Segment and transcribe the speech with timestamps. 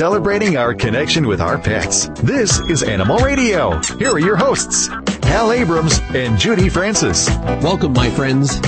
[0.00, 2.08] celebrating our connection with our pets.
[2.22, 3.78] This is Animal Radio.
[3.98, 4.88] Here are your hosts,
[5.24, 7.28] Hal Abrams and Judy Francis.
[7.62, 8.58] Welcome, my friends.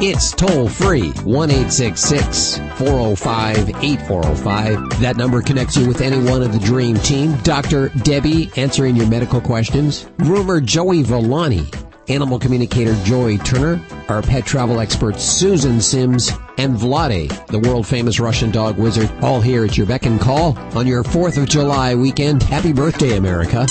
[0.00, 5.00] It's toll free 1 405 8405.
[5.00, 7.36] That number connects you with any one of the dream team.
[7.44, 7.90] Dr.
[8.02, 10.06] Debbie answering your medical questions.
[10.18, 11.72] Groomer Joey Villani.
[12.08, 13.80] Animal communicator Joy Turner.
[14.08, 16.32] Our pet travel expert Susan Sims.
[16.62, 19.10] And Vladae, the world famous Russian dog wizard.
[19.20, 22.40] All here at your beck and call on your 4th of July weekend.
[22.44, 23.66] Happy birthday, America.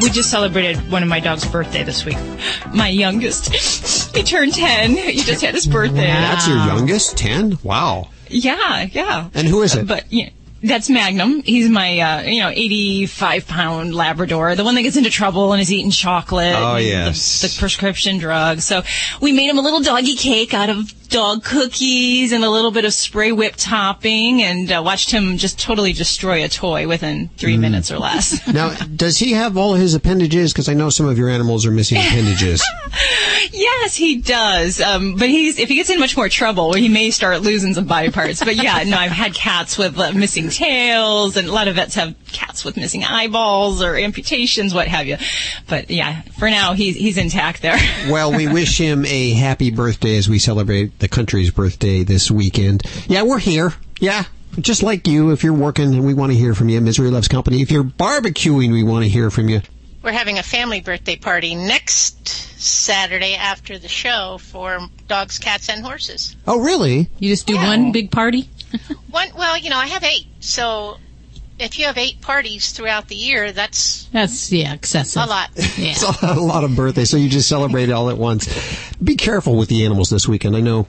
[0.00, 2.16] We just celebrated one of my dog's birthday this week.
[2.72, 4.14] My youngest.
[4.16, 4.92] he turned 10.
[4.92, 6.06] He just had his birthday.
[6.06, 7.18] That's your youngest?
[7.18, 7.58] 10?
[7.64, 8.10] Wow.
[8.28, 9.28] Yeah, yeah.
[9.34, 9.88] And who is it?
[9.88, 10.28] But yeah,
[10.62, 11.42] that's Magnum.
[11.42, 15.60] He's my, uh, you know, 85 pound Labrador, the one that gets into trouble and
[15.60, 16.54] is eating chocolate.
[16.56, 17.42] Oh, yes.
[17.42, 18.64] The, the prescription drugs.
[18.64, 18.82] So
[19.20, 22.86] we made him a little doggy cake out of dog cookies and a little bit
[22.86, 27.58] of spray whip topping and uh, watched him just totally destroy a toy within three
[27.58, 28.40] minutes or less.
[28.52, 30.52] Now, does he have all his appendages?
[30.52, 32.62] Because I know some of your animals are missing appendages.
[33.52, 34.80] yes, he does.
[34.80, 37.86] Um, but he's if he gets in much more trouble, he may start losing some
[37.86, 38.44] body parts.
[38.44, 41.94] But yeah, no, I've had cats with uh, missing tails, and a lot of vets
[41.94, 45.16] have cats with missing eyeballs or amputations, what have you.
[45.68, 47.78] But yeah, for now, he's he's intact there.
[48.10, 52.82] well, we wish him a happy birthday as we celebrate the country's birthday this weekend.
[53.06, 53.74] Yeah, we're here.
[54.00, 54.24] Yeah.
[54.58, 57.28] Just like you, if you're working and we want to hear from you, Misery Loves
[57.28, 57.62] Company.
[57.62, 59.62] If you're barbecuing, we want to hear from you.
[60.02, 62.26] We're having a family birthday party next
[62.60, 66.36] Saturday after the show for dogs, cats, and horses.
[66.46, 67.08] Oh, really?
[67.18, 68.48] You just do one big party?
[69.10, 70.96] One, well, you know, I have eight, so
[71.62, 75.22] if you have eight parties throughout the year, that's That's, yeah, excessive.
[75.22, 75.50] a lot.
[75.56, 75.92] Yeah.
[75.92, 78.48] It's a lot of birthdays, so you just celebrate it all at once.
[79.02, 80.56] Be careful with the animals this weekend.
[80.56, 80.86] I know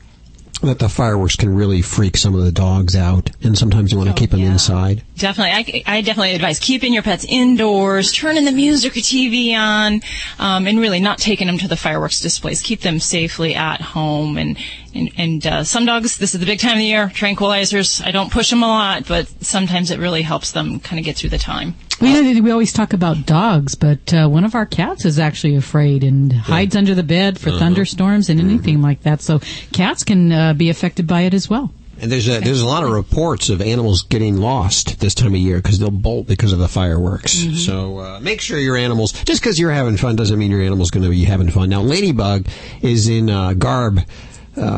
[0.61, 4.09] that the fireworks can really freak some of the dogs out, and sometimes you want
[4.09, 5.03] to keep them inside.
[5.17, 10.01] Definitely, I, I definitely advise keeping your pets indoors, turning the music or TV on,
[10.39, 12.61] um, and really not taking them to the fireworks displays.
[12.61, 14.37] Keep them safely at home.
[14.37, 14.57] And
[14.93, 17.07] and, and uh, some dogs, this is the big time of the year.
[17.07, 18.05] Tranquilizers.
[18.05, 21.17] I don't push them a lot, but sometimes it really helps them kind of get
[21.17, 21.75] through the time.
[22.01, 25.55] We, know, we always talk about dogs, but uh, one of our cats is actually
[25.55, 29.21] afraid and hides under the bed for thunderstorms and anything like that.
[29.21, 29.39] So
[29.71, 31.71] cats can uh, be affected by it as well.
[32.01, 35.39] And there's a there's a lot of reports of animals getting lost this time of
[35.39, 37.31] year because they'll bolt because of the fireworks.
[37.63, 39.13] So uh, make sure your animals.
[39.13, 41.69] Just because you're having fun doesn't mean your animal's going to be having fun.
[41.69, 42.47] Now, Ladybug
[42.81, 44.01] is in uh, garb,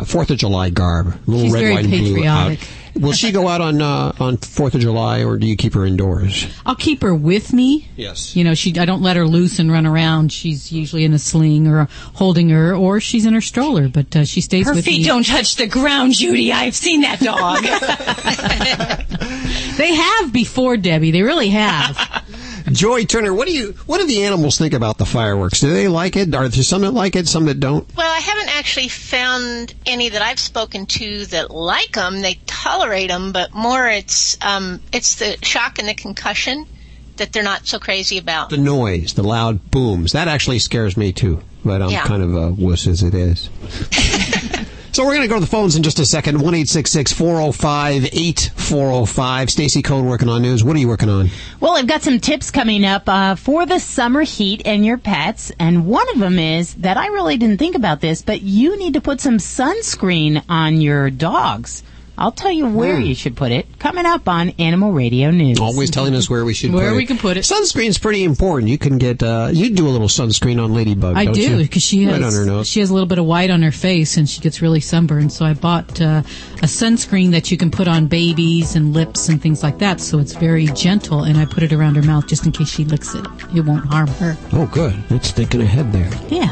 [0.05, 2.25] Fourth of July garb, little She's red, very white, and blue.
[2.25, 2.57] Out.
[2.97, 5.85] Will she go out on uh, on Fourth of July, or do you keep her
[5.85, 6.47] indoors?
[6.65, 7.89] I'll keep her with me.
[7.97, 8.37] Yes.
[8.37, 10.31] You know, she I don't let her loose and run around.
[10.31, 13.89] She's usually in a sling or holding her, or she's in her stroller.
[13.89, 15.03] But uh, she stays Her with feet me.
[15.05, 16.53] don't touch the ground, Judy.
[16.53, 17.65] I've seen that dog.
[19.75, 21.11] They have before, Debbie.
[21.11, 22.23] They really have.
[22.71, 25.59] Joy Turner, what do you what do the animals think about the fireworks?
[25.59, 26.33] Do they like it?
[26.33, 27.87] Are there some that like it, some that don't?
[27.95, 32.21] Well, I haven't actually found any that I've spoken to that like them.
[32.21, 36.65] They tolerate them, but more it's um, it's the shock and the concussion
[37.17, 38.49] that they're not so crazy about.
[38.49, 41.41] The noise, the loud booms, that actually scares me too.
[41.63, 42.03] But I'm Yeah.
[42.03, 43.49] kind of a wuss as it is.
[44.95, 46.39] so we're going to go to the phones in just a second.
[46.39, 49.51] One eight six six four zero five eight four zero five.
[49.51, 50.63] Stacy Cohn working on news.
[50.63, 51.29] What are you working on?
[51.59, 55.51] Well, I've got some tips coming up uh, for the summer heat and your pets,
[55.59, 58.93] and one of them is that I really didn't think about this, but you need
[58.93, 61.83] to put some sunscreen on your dogs.
[62.17, 63.67] I'll tell you where you should put it.
[63.79, 65.59] Coming up on Animal Radio News.
[65.59, 67.07] Always telling us where we should Where put we it.
[67.07, 67.41] can put it.
[67.41, 68.69] Sunscreen's pretty important.
[68.69, 71.15] You can get uh, you do a little sunscreen on Ladybug.
[71.17, 72.67] I don't do because she right has on her nose.
[72.67, 75.31] she has a little bit of white on her face and she gets really sunburned.
[75.33, 76.23] So I bought uh,
[76.63, 79.99] a sunscreen that you can put on babies and lips and things like that.
[79.99, 82.85] So it's very gentle, and I put it around her mouth just in case she
[82.85, 83.25] licks it.
[83.55, 84.37] It won't harm her.
[84.53, 84.93] oh, good.
[85.09, 86.09] That's thinking ahead there.
[86.29, 86.51] Yeah.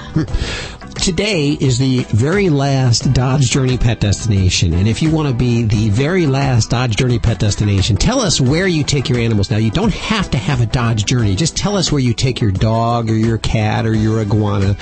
[1.04, 4.74] Today is the very last Dodge Journey pet destination.
[4.74, 8.40] And if you want to be the very last Dodge Journey pet destination, tell us
[8.40, 9.52] where you take your animals.
[9.52, 11.36] Now, you don't have to have a Dodge Journey.
[11.36, 14.78] Just tell us where you take your dog or your cat or your iguana.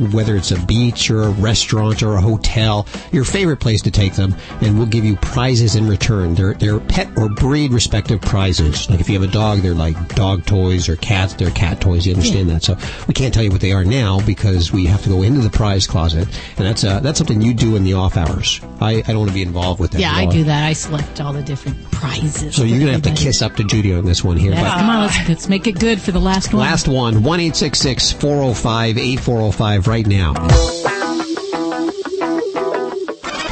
[0.00, 4.14] Whether it's a beach or a restaurant or a hotel, your favorite place to take
[4.14, 6.34] them, and we'll give you prizes in return.
[6.34, 8.88] They're, they're pet or breed respective prizes.
[8.88, 12.06] Like if you have a dog, they're like dog toys, or cats, they're cat toys.
[12.06, 12.62] You understand that?
[12.62, 12.76] So
[13.06, 15.50] we can't tell you what they are now because we have to go into the
[15.50, 16.26] prize closet,
[16.56, 18.60] and that's uh, that's something you do in the off hours.
[18.80, 20.00] I, I don't want to be involved with that.
[20.00, 20.64] Yeah, I do that.
[20.66, 22.56] I select all the different prizes.
[22.56, 24.52] So you're gonna have to kiss up to Judy on this one here.
[24.52, 26.62] But- come on, let's, let's make it good for the last one.
[26.62, 30.32] Last one, 1 405 8405 right now.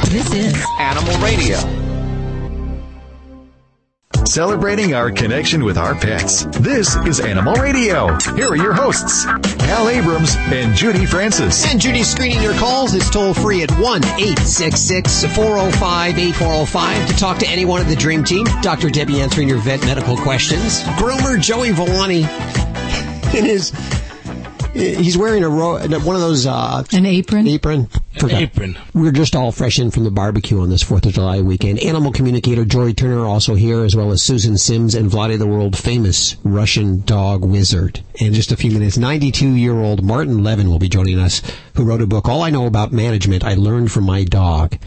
[0.05, 1.57] This is Animal Radio.
[4.25, 6.45] celebrating our connection with our pets.
[6.59, 8.15] This is Animal Radio.
[8.35, 11.69] Here are your hosts, Hal Abrams and Judy Francis.
[11.69, 12.93] And Judy's screening your calls.
[12.93, 18.23] It's toll free at 1 866 405 8405 to talk to anyone of the Dream
[18.23, 18.45] Team.
[18.61, 18.89] Dr.
[18.89, 20.83] Debbie answering your vet medical questions.
[20.99, 22.21] Groomer Joey Villani
[23.37, 23.73] in his.
[24.73, 27.47] He's wearing a ro- one of those uh, An apron.
[27.47, 27.87] apron.
[28.19, 28.41] Forgot.
[28.41, 28.77] apron.
[28.93, 31.79] We're just all fresh in from the barbecue on this Fourth of July weekend.
[31.79, 35.77] Animal communicator Joy Turner also here, as well as Susan Sims and Vladae, the world
[35.77, 38.01] famous Russian dog wizard.
[38.15, 41.41] In just a few minutes, 92-year-old Martin Levin will be joining us,
[41.75, 44.77] who wrote a book, All I Know About Management I Learned from My Dog.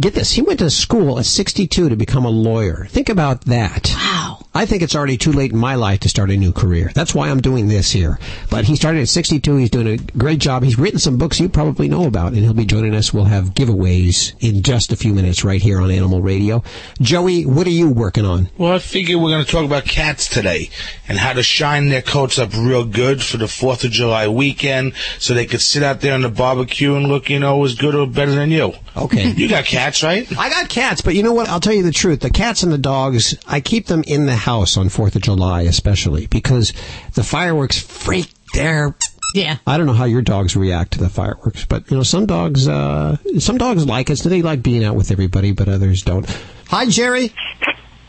[0.00, 2.86] Get this, he went to school at 62 to become a lawyer.
[2.90, 3.92] Think about that.
[3.96, 4.31] Wow.
[4.54, 6.90] I think it's already too late in my life to start a new career.
[6.94, 8.18] That's why I'm doing this here.
[8.50, 9.56] But he started at 62.
[9.56, 10.62] He's doing a great job.
[10.62, 13.14] He's written some books you probably know about, and he'll be joining us.
[13.14, 16.62] We'll have giveaways in just a few minutes right here on Animal Radio.
[17.00, 18.50] Joey, what are you working on?
[18.58, 20.68] Well, I figure we're going to talk about cats today
[21.08, 24.92] and how to shine their coats up real good for the 4th of July weekend
[25.18, 27.94] so they could sit out there on the barbecue and look, you know, as good
[27.94, 28.74] or better than you.
[28.96, 29.30] Okay.
[29.36, 30.26] You got cats, right?
[30.38, 31.48] I got cats, but you know what?
[31.48, 32.20] I'll tell you the truth.
[32.20, 35.62] The cats and the dogs, I keep them in the house on 4th of July,
[35.62, 36.72] especially because
[37.14, 38.94] the fireworks freak their
[39.34, 39.56] Yeah.
[39.66, 42.68] I don't know how your dogs react to the fireworks, but you know, some dogs,
[42.68, 44.16] uh, some dogs like it.
[44.16, 46.26] So they like being out with everybody, but others don't.
[46.68, 47.32] Hi, Jerry.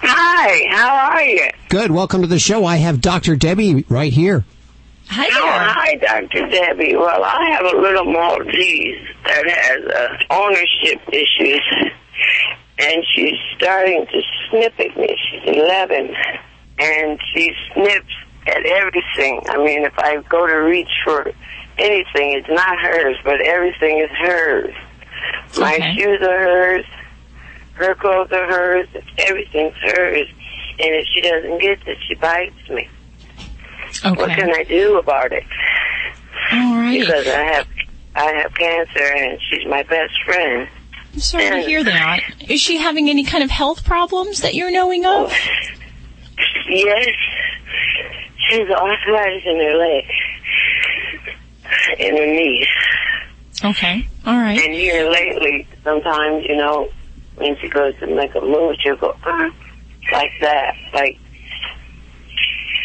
[0.01, 1.49] Hi, how are you?
[1.69, 1.91] Good.
[1.91, 2.65] Welcome to the show.
[2.65, 3.37] I have Dr.
[3.37, 4.43] Debbie right here.
[5.09, 6.47] Hi Oh, hi, Dr.
[6.49, 6.95] Debbie.
[6.95, 11.61] Well, I have a little Maltese that has uh, ownership issues,
[12.79, 15.15] and she's starting to snip at me.
[15.29, 16.15] She's 11,
[16.79, 18.13] and she snips
[18.47, 19.41] at everything.
[19.49, 21.31] I mean, if I go to reach for
[21.77, 24.73] anything, it's not hers, but everything is hers.
[25.57, 26.85] My shoes are hers.
[27.73, 28.87] Her clothes are hers.
[29.17, 30.27] Everything's hers.
[30.79, 32.87] And if she doesn't get it, she bites me.
[34.01, 35.43] What can I do about it?
[36.51, 36.99] All right.
[36.99, 37.67] Because I have
[38.15, 40.67] I have cancer and she's my best friend.
[41.13, 42.21] I'm sorry to hear that.
[42.49, 45.31] Is she having any kind of health problems that you're knowing of?
[46.67, 47.07] Yes.
[48.49, 50.05] She's arthritis in her leg.
[51.99, 52.67] In her knee.
[53.63, 54.07] Okay.
[54.25, 54.59] All right.
[54.59, 56.89] And here lately, sometimes, you know,
[57.35, 59.49] when she goes to make a move, she'll go, uh,
[60.11, 60.75] like that.
[60.93, 61.17] Like,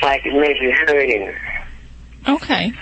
[0.03, 1.35] like it may be hurting.
[2.27, 2.73] Okay.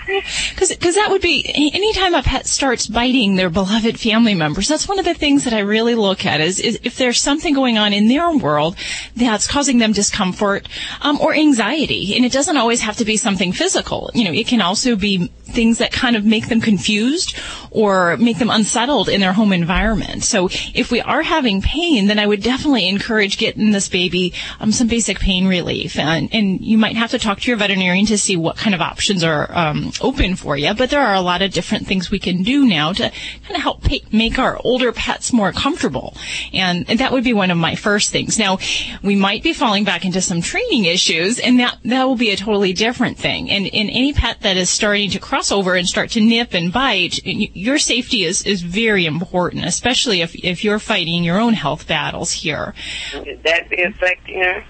[0.55, 1.43] Because that would be
[1.73, 4.67] anytime a pet starts biting their beloved family members.
[4.67, 7.53] That's one of the things that I really look at is, is if there's something
[7.53, 8.75] going on in their world
[9.15, 10.67] that's causing them discomfort
[11.01, 14.09] um, or anxiety, and it doesn't always have to be something physical.
[14.13, 17.37] You know, it can also be things that kind of make them confused
[17.71, 20.23] or make them unsettled in their home environment.
[20.23, 24.71] So if we are having pain, then I would definitely encourage getting this baby um,
[24.71, 28.17] some basic pain relief, and, and you might have to talk to your veterinarian to
[28.17, 30.73] see what kind of options are um, open for you.
[30.73, 33.09] But there are a lot of different things we can do now to
[33.43, 36.15] kind of help pa- make our older pets more comfortable,
[36.53, 38.37] and, and that would be one of my first things.
[38.39, 38.59] Now,
[39.03, 42.35] we might be falling back into some training issues, and that that will be a
[42.37, 43.49] totally different thing.
[43.49, 46.71] And in any pet that is starting to cross over and start to nip and
[46.71, 51.87] bite, your safety is is very important, especially if if you're fighting your own health
[51.87, 52.73] battles here.
[53.11, 54.65] Could that be affecting her?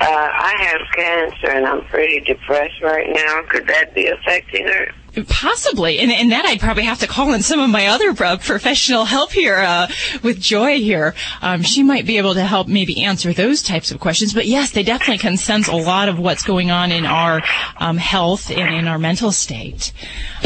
[0.00, 3.40] Uh, I have cancer and I'm pretty depressed right now.
[3.48, 4.86] Could that be affecting her?
[5.28, 8.36] Possibly, and, and that I'd probably have to call in some of my other uh,
[8.36, 9.86] professional help here uh,
[10.22, 11.14] with Joy here.
[11.40, 14.34] Um, she might be able to help maybe answer those types of questions.
[14.34, 17.40] But yes, they definitely can sense a lot of what's going on in our
[17.78, 19.90] um, health and in our mental state.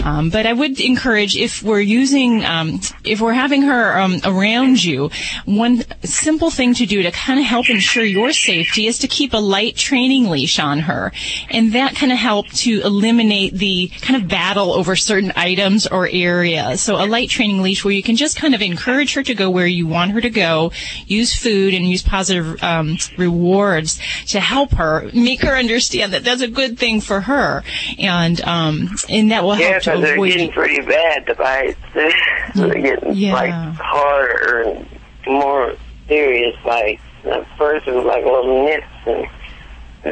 [0.04, 4.84] Um, but I would encourage if we're using, um, if we're having her um, around
[4.84, 5.10] you,
[5.46, 9.34] one simple thing to do to kind of help ensure your safety is to keep
[9.34, 11.10] a light training leash on her,
[11.50, 16.08] and that kind of help to eliminate the kind of battle over certain items or
[16.10, 16.80] areas.
[16.80, 19.50] So a light training leash where you can just kind of encourage her to go
[19.50, 20.72] where you want her to go,
[21.06, 26.42] use food and use positive um, rewards to help her, make her understand that that's
[26.42, 27.62] a good thing for her,
[27.98, 31.78] and um, and that will Yeah, help to because they're getting pretty bad, the bites.
[32.54, 33.32] They're getting Yeah.
[33.32, 34.88] like harder and
[35.26, 35.74] more
[36.08, 37.02] serious bites.
[37.24, 39.26] At first it was like a little nips and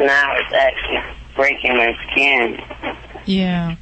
[0.07, 2.61] now it's actually breaking my skin.
[3.25, 3.77] Yeah.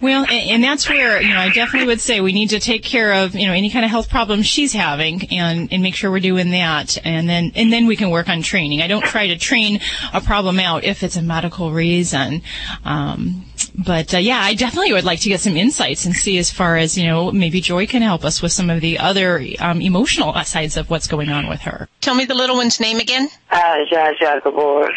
[0.00, 2.82] Well, and, and that's where, you know, I definitely would say we need to take
[2.82, 6.10] care of, you know, any kind of health problems she's having and, and make sure
[6.10, 6.98] we're doing that.
[7.04, 8.82] And then, and then we can work on training.
[8.82, 9.80] I don't try to train
[10.12, 12.42] a problem out if it's a medical reason.
[12.84, 13.44] Um,
[13.74, 16.76] but uh, yeah, I definitely would like to get some insights and see as far
[16.76, 20.32] as, you know, maybe Joy can help us with some of the other um, emotional
[20.44, 21.88] sides of what's going on with her.
[22.00, 23.28] Tell me the little one's name again.
[23.50, 24.90] Uh, Zsa Zsa Gabor.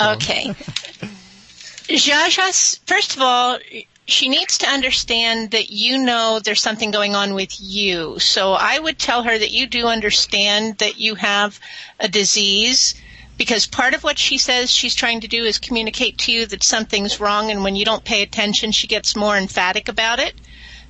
[0.00, 0.54] Okay.
[1.88, 3.58] Zsa Zsa, first of all,
[4.06, 8.18] she needs to understand that you know there's something going on with you.
[8.18, 11.58] So I would tell her that you do understand that you have
[12.00, 12.94] a disease
[13.38, 16.62] because part of what she says she's trying to do is communicate to you that
[16.62, 20.34] something's wrong and when you don't pay attention she gets more emphatic about it.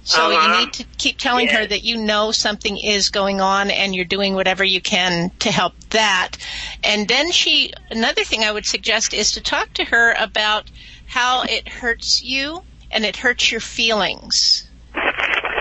[0.09, 0.53] So Uh-huh.
[0.53, 4.07] you need to keep telling her that you know something is going on and you're
[4.07, 6.39] doing whatever you can to help that.
[6.83, 10.71] And then she, another thing I would suggest is to talk to her about
[11.05, 14.65] how it hurts you and it hurts your feelings.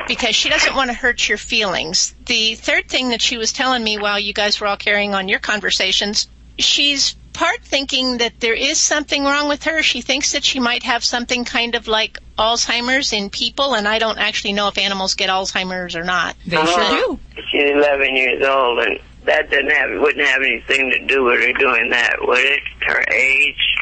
[0.07, 2.15] Because she doesn't want to hurt your feelings.
[2.25, 5.27] The third thing that she was telling me while you guys were all carrying on
[5.27, 9.83] your conversations, she's part thinking that there is something wrong with her.
[9.83, 14.00] She thinks that she might have something kind of like Alzheimer's in people, and I
[14.00, 16.36] don't actually know if animals get Alzheimer's or not.
[16.46, 17.20] They sure do.
[17.51, 21.53] She's 11 years old, and that doesn't have wouldn't have anything to do with her
[21.53, 22.62] doing that, would it?
[22.82, 23.75] Her age.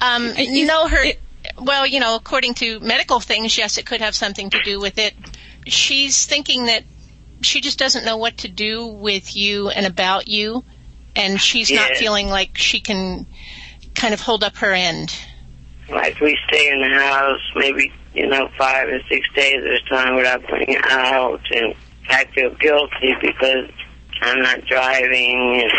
[0.00, 1.04] Um, you know her.
[1.58, 4.98] Well, you know, according to medical things, yes, it could have something to do with
[4.98, 5.14] it.
[5.66, 6.84] She's thinking that
[7.40, 10.64] she just doesn't know what to do with you and about you,
[11.14, 13.26] and she's not feeling like she can
[13.94, 15.14] kind of hold up her end.
[15.88, 19.80] Like we stay in the house, maybe you know five or six days at a
[19.88, 21.74] time without putting out, and
[22.08, 23.70] I feel guilty because
[24.22, 25.72] I'm not driving, and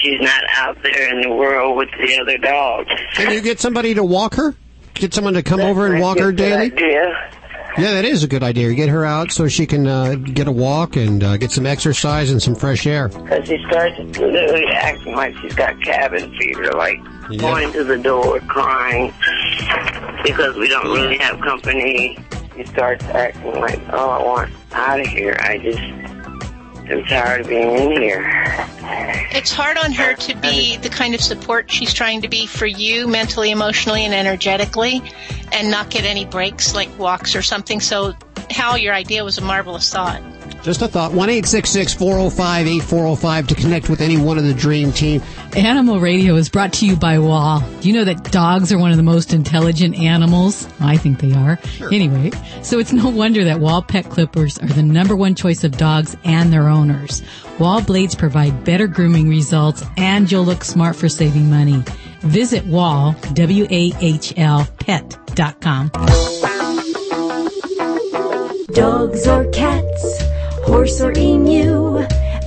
[0.00, 2.90] she's not out there in the world with the other dogs.
[3.14, 4.54] Can you get somebody to walk her?
[4.94, 6.72] Get someone to come over and walk her daily?
[6.72, 7.30] idea.
[7.76, 8.72] Yeah, that is a good idea.
[8.74, 12.30] Get her out so she can uh, get a walk and uh, get some exercise
[12.30, 13.08] and some fresh air.
[13.08, 17.00] Because she starts literally acting like she's got cabin fever, like
[17.30, 17.38] Yeah.
[17.38, 19.12] going to the door crying
[20.22, 22.18] because we don't really have company.
[22.56, 25.36] He starts acting like, oh, I want out of here.
[25.40, 28.22] I just am tired of being in here.
[29.32, 32.66] It's hard on her to be the kind of support she's trying to be for
[32.66, 35.02] you mentally, emotionally, and energetically,
[35.52, 37.80] and not get any breaks like walks or something.
[37.80, 38.14] So,
[38.50, 40.22] Hal, your idea was a marvelous thought.
[40.64, 41.12] Just a thought.
[41.12, 45.20] 1 405 8405 to connect with any one of the Dream Team.
[45.54, 47.60] Animal Radio is brought to you by Wahl.
[47.82, 50.66] Do you know that dogs are one of the most intelligent animals?
[50.80, 51.58] I think they are.
[51.92, 52.30] Anyway,
[52.62, 56.16] so it's no wonder that Wahl pet clippers are the number one choice of dogs
[56.24, 57.22] and their owners.
[57.58, 61.84] Wahl blades provide better grooming results and you'll look smart for saving money.
[62.20, 65.90] Visit Wahl, W-A-H-L, pet.com.
[68.72, 70.23] Dogs or cats,
[70.64, 71.98] horse or emu,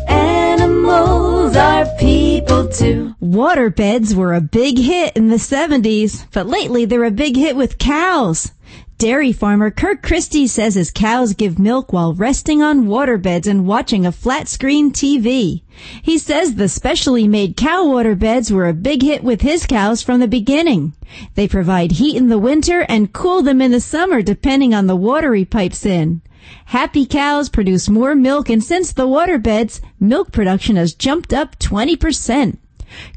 [0.07, 3.15] animals are people too.
[3.21, 7.77] Waterbeds were a big hit in the 70s, but lately they're a big hit with
[7.77, 8.51] cows.
[8.97, 14.07] Dairy farmer Kirk Christie says his cows give milk while resting on waterbeds and watching
[14.07, 15.61] a flat screen TV.
[16.01, 20.19] He says the specially made cow waterbeds were a big hit with his cows from
[20.19, 20.93] the beginning.
[21.35, 24.95] They provide heat in the winter and cool them in the summer depending on the
[24.95, 26.23] water he pipes in.
[26.65, 32.57] Happy cows produce more milk and since the waterbeds, milk production has jumped up 20%.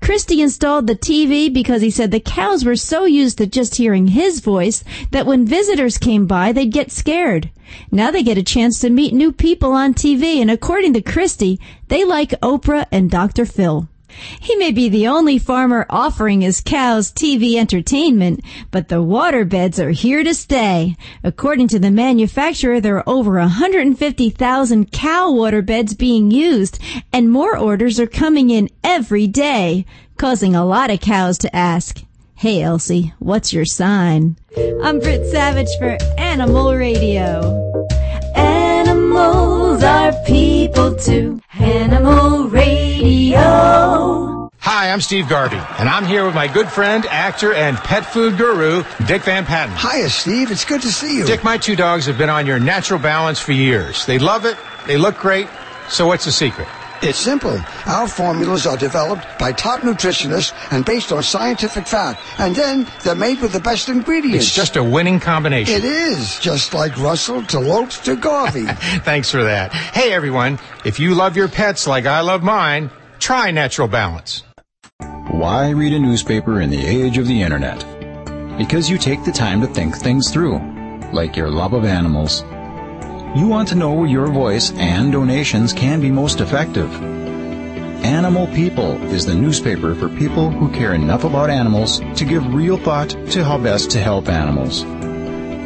[0.00, 4.08] Christie installed the TV because he said the cows were so used to just hearing
[4.08, 4.82] his voice
[5.12, 7.50] that when visitors came by, they'd get scared.
[7.92, 11.60] Now they get a chance to meet new people on TV, and according to Christie,
[11.88, 13.46] they like Oprah and Dr.
[13.46, 13.88] Phil.
[14.40, 18.40] He may be the only farmer offering his cows TV entertainment,
[18.70, 20.96] but the waterbeds are here to stay.
[21.22, 26.78] According to the manufacturer, there are over 150,000 cow waterbeds being used,
[27.12, 29.86] and more orders are coming in every day,
[30.16, 32.02] causing a lot of cows to ask,
[32.34, 34.36] Hey Elsie, what's your sign?
[34.82, 37.70] I'm Britt Savage for Animal Radio.
[39.82, 41.40] Animals are people too.
[41.54, 43.38] Animal Radio.
[44.58, 48.36] Hi, I'm Steve Garvey, and I'm here with my good friend, actor, and pet food
[48.36, 49.74] guru, Dick Van Patten.
[49.74, 50.50] Hiya, Steve.
[50.50, 51.24] It's good to see you.
[51.24, 54.04] Dick, my two dogs have been on your natural balance for years.
[54.04, 55.48] They love it, they look great.
[55.88, 56.68] So, what's the secret?
[57.02, 57.58] It's simple.
[57.86, 62.20] Our formulas are developed by top nutritionists and based on scientific fact.
[62.38, 64.46] And then they're made with the best ingredients.
[64.46, 65.74] It's just a winning combination.
[65.74, 66.38] It is.
[66.40, 68.66] Just like Russell to Lopes to Garvey.
[69.04, 69.72] Thanks for that.
[69.72, 74.42] Hey, everyone, if you love your pets like I love mine, try Natural Balance.
[75.30, 77.84] Why read a newspaper in the age of the internet?
[78.60, 80.58] because you take the time to think things through,
[81.14, 82.42] like your love of animals.
[83.36, 86.92] You want to know where your voice and donations can be most effective.
[88.04, 92.76] Animal People is the newspaper for people who care enough about animals to give real
[92.76, 94.84] thought to how best to help animals.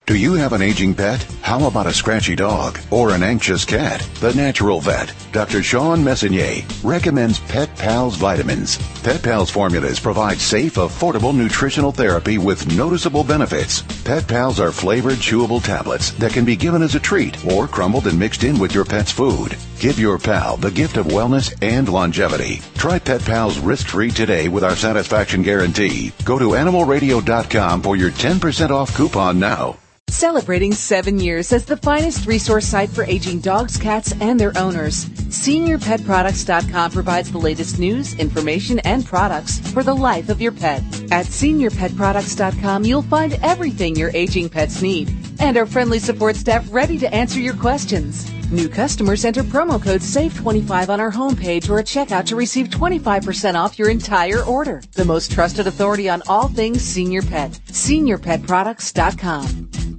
[0.07, 1.21] Do you have an aging pet?
[1.41, 3.99] How about a scratchy dog or an anxious cat?
[4.21, 5.61] The natural vet, Dr.
[5.61, 8.77] Shawn Messonnier, recommends Pet Pals vitamins.
[9.03, 13.81] Pet Pals formulas provide safe, affordable nutritional therapy with noticeable benefits.
[14.05, 18.07] Pet Pals are flavored, chewable tablets that can be given as a treat or crumbled
[18.07, 19.57] and mixed in with your pet's food.
[19.77, 22.61] Give your pal the gift of wellness and longevity.
[22.75, 26.13] Try Pet Pals risk-free today with our satisfaction guarantee.
[26.23, 29.75] Go to animalradio.com for your 10% off coupon now.
[30.09, 35.05] Celebrating seven years as the finest resource site for aging dogs, cats, and their owners,
[35.05, 40.81] SeniorPetProducts.com provides the latest news, information, and products for the life of your pet.
[41.11, 46.97] At SeniorPetProducts.com, you'll find everything your aging pets need, and our friendly support staff ready
[46.99, 48.31] to answer your questions.
[48.49, 53.55] New customers enter promo code SAVE25 on our homepage or at checkout to receive 25%
[53.55, 54.81] off your entire order.
[54.93, 57.59] The most trusted authority on all things senior pet.
[57.67, 59.96] SeniorPetProducts.com.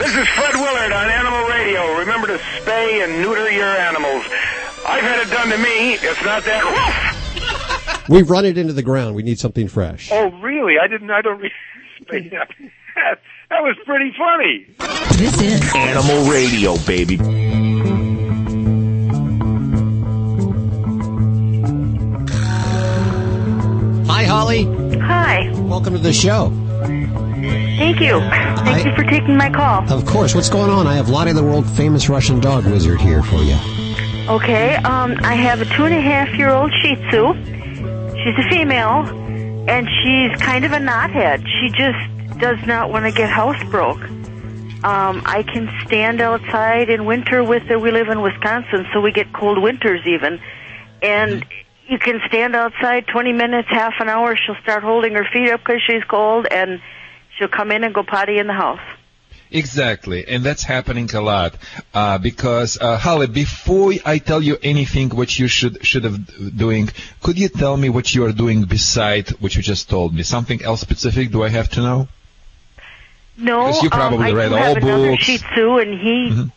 [0.00, 1.98] This is Fred Willard on Animal Radio.
[1.98, 4.24] Remember to spay and neuter your animals.
[4.88, 5.92] I've had it done to me.
[5.94, 9.14] It's not that We've run it into the ground.
[9.14, 10.08] We need something fresh.
[10.10, 10.76] Oh, really?
[10.82, 11.10] I didn't.
[11.10, 11.38] I don't.
[11.38, 11.52] Re-
[12.00, 12.48] spay that.
[13.50, 14.66] that was pretty funny.
[15.18, 17.18] This is Animal Radio, baby.
[24.08, 24.64] Hi, Holly.
[24.98, 25.50] Hi.
[25.60, 26.48] Welcome to the show.
[27.42, 28.20] Thank you.
[28.20, 29.90] Thank you for taking my call.
[29.92, 30.34] Of course.
[30.34, 30.86] What's going on?
[30.86, 33.56] I have Vladae, the world famous Russian dog wizard, here for you.
[34.28, 37.34] Okay, um, I have a two and a half year old Shih Tzu.
[38.22, 39.06] She's a female,
[39.68, 41.44] and she's kind of a knothead.
[41.46, 44.04] She just does not want to get housebroke.
[44.84, 47.78] Um, I can stand outside in winter with her.
[47.78, 50.40] We live in Wisconsin, so we get cold winters even.
[51.02, 51.44] And
[51.88, 54.36] you can stand outside 20 minutes, half an hour.
[54.36, 56.80] She'll start holding her feet up because she's cold, and
[57.40, 58.80] she'll come in and go potty in the house.
[59.50, 61.56] Exactly, and that's happening a lot.
[61.92, 66.88] Uh, because uh, Holly, before I tell you anything what you should should have doing,
[67.20, 70.22] could you tell me what you are doing beside what you just told me?
[70.22, 71.32] Something else specific?
[71.32, 72.08] Do I have to know?
[73.36, 75.24] No, Because you probably um, I read all have another books.
[75.24, 76.50] Shih Tzu, and he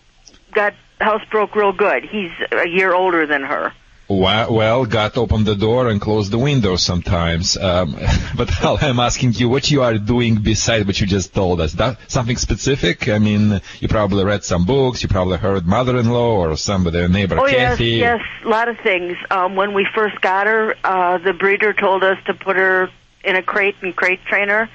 [0.51, 2.03] got housebroke real good.
[2.03, 3.73] He's a year older than her.
[4.09, 7.57] Well, well, God opened the door and closed the window sometimes.
[7.57, 7.95] Um,
[8.35, 11.73] but Hal, I'm asking you what you are doing beside what you just told us.
[11.73, 13.07] That, something specific?
[13.07, 15.03] I mean, you probably read some books.
[15.03, 19.17] You probably heard mother-in-law or somebody, a neighbor, oh yes, yes, a lot of things.
[19.31, 22.89] Um, when we first got her, uh, the breeder told us to put her
[23.23, 24.69] in a crate and crate trainer.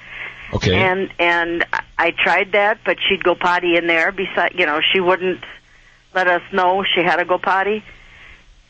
[0.53, 0.75] Okay.
[0.75, 1.65] And and
[1.97, 4.11] I tried that, but she'd go potty in there.
[4.11, 5.43] Beside, you know, she wouldn't
[6.15, 7.83] let us know she had to go potty.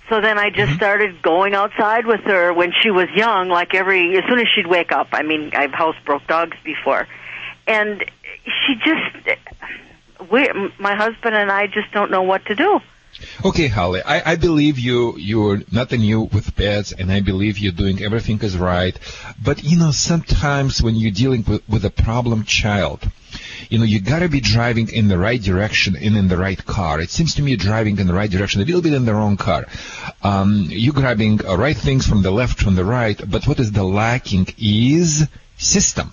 [0.10, 0.56] So then I Mm-hmm.
[0.56, 4.48] just started going outside with her when she was young, like every as soon as
[4.56, 5.10] she'd wake up.
[5.12, 7.08] I mean, I've housebroke dogs before,
[7.68, 8.04] and
[8.44, 9.40] she just
[10.32, 12.80] we, my husband and I just don't know what to do.
[13.44, 17.72] Okay, Holly, I, I believe you, you're not new with pets, and I believe you're
[17.74, 18.98] doing everything is right.
[19.44, 23.10] But, you know, sometimes when you're dealing with, with a problem child,
[23.70, 27.00] you know, you gotta be driving in the right direction and in the right car.
[27.00, 29.38] It seems to me driving in the right direction, a little bit in the wrong
[29.38, 29.66] car.
[30.24, 33.72] Um, you're grabbing uh, right things from the left, from the right, but what is
[33.72, 36.12] the lacking is system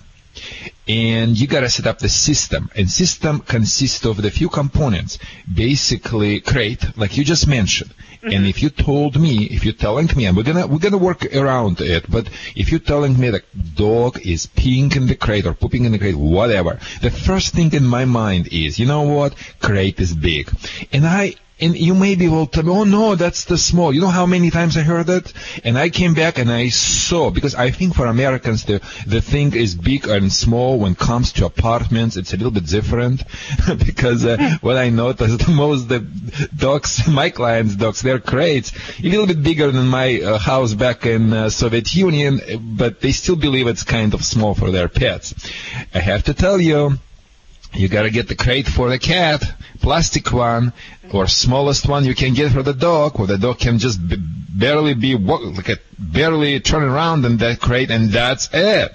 [0.87, 2.69] and you gotta set up the system.
[2.75, 5.19] And system consists of the few components.
[5.51, 7.93] Basically, crate, like you just mentioned.
[8.23, 8.45] And mm-hmm.
[8.45, 11.81] if you told me, if you're telling me, and we're gonna we're gonna work around
[11.81, 13.45] it, but if you're telling me that
[13.75, 17.73] dog is peeing in the crate or pooping in the crate, whatever, the first thing
[17.73, 20.51] in my mind is, you know what, crate is big,
[20.91, 21.35] and I.
[21.59, 23.93] And you may be able to, oh no, that's the small.
[23.93, 25.33] You know how many times I heard that?
[25.63, 29.55] And I came back and I saw, because I think for Americans the, the thing
[29.55, 32.15] is big and small when it comes to apartments.
[32.15, 33.23] It's a little bit different.
[33.85, 35.99] because uh, what I noticed, most the
[36.55, 41.05] dogs, my clients' dogs, their crates, a little bit bigger than my uh, house back
[41.07, 45.33] in uh, Soviet Union, but they still believe it's kind of small for their pets.
[45.93, 46.99] I have to tell you,
[47.77, 49.43] you gotta get the crate for the cat,
[49.81, 50.73] plastic one,
[51.11, 54.17] or smallest one you can get for the dog, where the dog can just b-
[54.19, 58.91] barely be, like barely turn around in that crate, and that's it.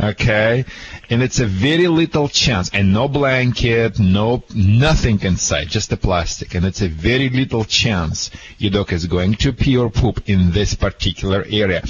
[0.00, 0.64] Okay?
[1.08, 6.54] And it's a very little chance and no blanket, no, nothing inside, just the plastic.
[6.54, 10.52] And it's a very little chance your dog is going to pee or poop in
[10.52, 11.82] this particular area.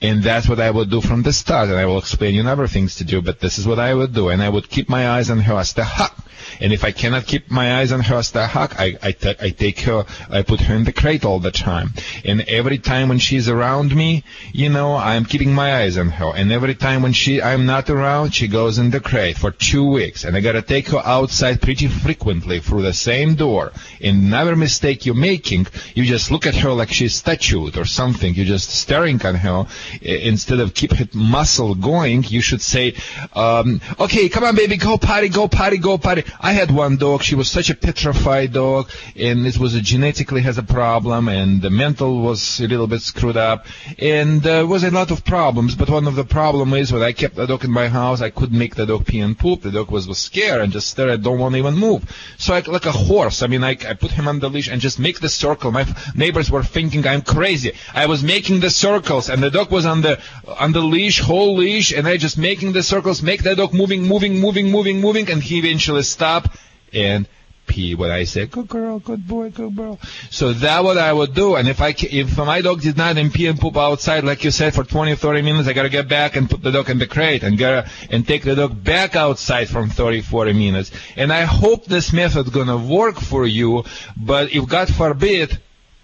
[0.00, 1.68] And that's what I would do from the start.
[1.68, 4.14] And I will explain you other things to do, but this is what I would
[4.14, 4.28] do.
[4.28, 6.16] And I would keep my eyes on her as the hawk.
[6.60, 10.04] And if I cannot keep my eyes on her the hawk, I, I, take her,
[10.28, 11.90] I put her in the crate all the time.
[12.24, 16.32] And every time when she's around me, you know, I'm keeping my eyes on her.
[16.34, 19.90] And every time when she, I'm not around, she goes in the crate for two
[19.90, 20.24] weeks.
[20.24, 23.72] And I gotta take her outside pretty frequently through the same door.
[24.00, 28.34] And another mistake you're making, you just look at her like she's statued or something.
[28.34, 29.66] You're just staring at her.
[30.02, 32.94] Instead of keep her muscle going, you should say,
[33.34, 36.24] um, okay, come on baby, go potty, go potty, go potty.
[36.40, 37.22] I had one dog.
[37.22, 41.60] She was such a petrified dog, and it was a genetically has a problem, and
[41.60, 43.66] the mental was a little bit screwed up,
[43.98, 45.74] and uh, there was a lot of problems.
[45.74, 48.30] But one of the problem is when I kept the dog in my house, I
[48.30, 49.62] couldn't make the dog pee and poop.
[49.62, 51.22] The dog was, was scared and just stared.
[51.22, 52.02] Don't want to even move.
[52.36, 53.42] So I, like a horse.
[53.42, 55.70] I mean, I, I put him on the leash and just make the circle.
[55.70, 57.72] My f- neighbors were thinking I'm crazy.
[57.94, 60.20] I was making the circles, and the dog was on the
[60.58, 64.02] on the leash, whole leash, and I just making the circles, make the dog moving,
[64.02, 66.39] moving, moving, moving, moving, and he eventually stopped
[66.92, 67.26] and
[67.70, 69.98] pee when I say good girl, good boy, good girl.
[70.30, 71.54] So that what I would do.
[71.54, 74.74] And if I if my dog did not pee and poop outside, like you said,
[74.74, 77.06] for 20 or 30 minutes, I gotta get back and put the dog in the
[77.06, 80.90] crate and gotta and take the dog back outside from 30, 40 minutes.
[81.16, 83.84] And I hope this method gonna work for you.
[84.16, 85.58] But if God forbid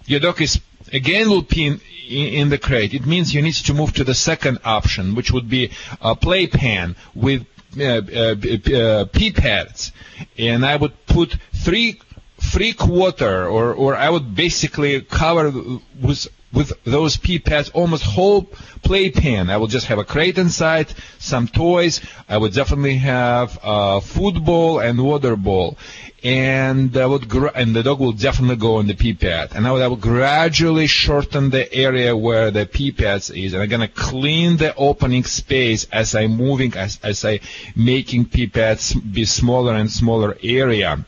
[0.07, 0.61] your dog is
[0.93, 4.15] again will pee in, in the crate, it means you need to move to the
[4.15, 7.45] second option, which would be a playpen with
[7.79, 9.93] uh, uh, uh, pee pads,
[10.39, 12.01] and I would put three
[12.41, 15.53] three quarter, or or I would basically cover
[16.01, 18.45] with with those pee pads almost whole
[18.83, 19.51] playpen.
[19.51, 22.01] I will just have a crate inside, some toys.
[22.29, 25.77] I would definitely have a football and water bowl.
[26.23, 29.53] And I would, gra- and the dog will definitely go on the pee pad.
[29.55, 33.53] And I would, I would gradually shorten the area where the pee pads is.
[33.53, 37.41] And I'm gonna clean the opening space as I'm moving, as, as I
[37.77, 41.05] making pee pads be smaller and smaller area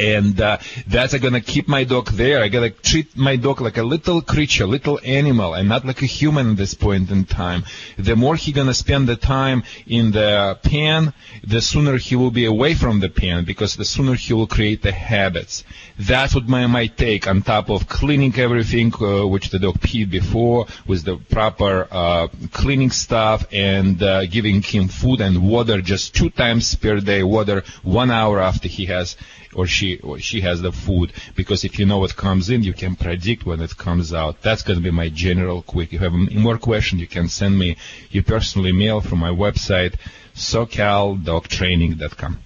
[0.00, 2.42] and uh, that's going to keep my dog there.
[2.42, 6.00] I got to treat my dog like a little creature, little animal, and not like
[6.00, 7.64] a human at this point in time.
[7.98, 11.12] The more he going to spend the time in the pen,
[11.46, 14.82] the sooner he will be away from the pen because the sooner he will create
[14.82, 15.64] the habits.
[15.98, 20.10] That's what my my take on top of cleaning everything, uh, which the dog peed
[20.10, 26.14] before, with the proper uh, cleaning stuff and uh, giving him food and water just
[26.14, 27.22] two times per day.
[27.22, 29.16] Water one hour after he has
[29.54, 32.72] or she or she has the food because if you know what comes in you
[32.72, 35.98] can predict when it comes out that's going to be my general quick if you
[35.98, 37.76] have more questions you can send me
[38.10, 39.94] your personal email from my website
[40.34, 42.38] socaldogtraining.com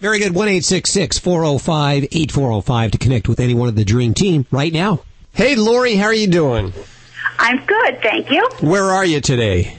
[0.00, 0.34] Very good.
[0.34, 5.00] 1 405 8405 to connect with anyone of the Dream Team right now.
[5.32, 6.72] Hey, Lori, how are you doing?
[7.38, 8.46] I'm good, thank you.
[8.60, 9.78] Where are you today?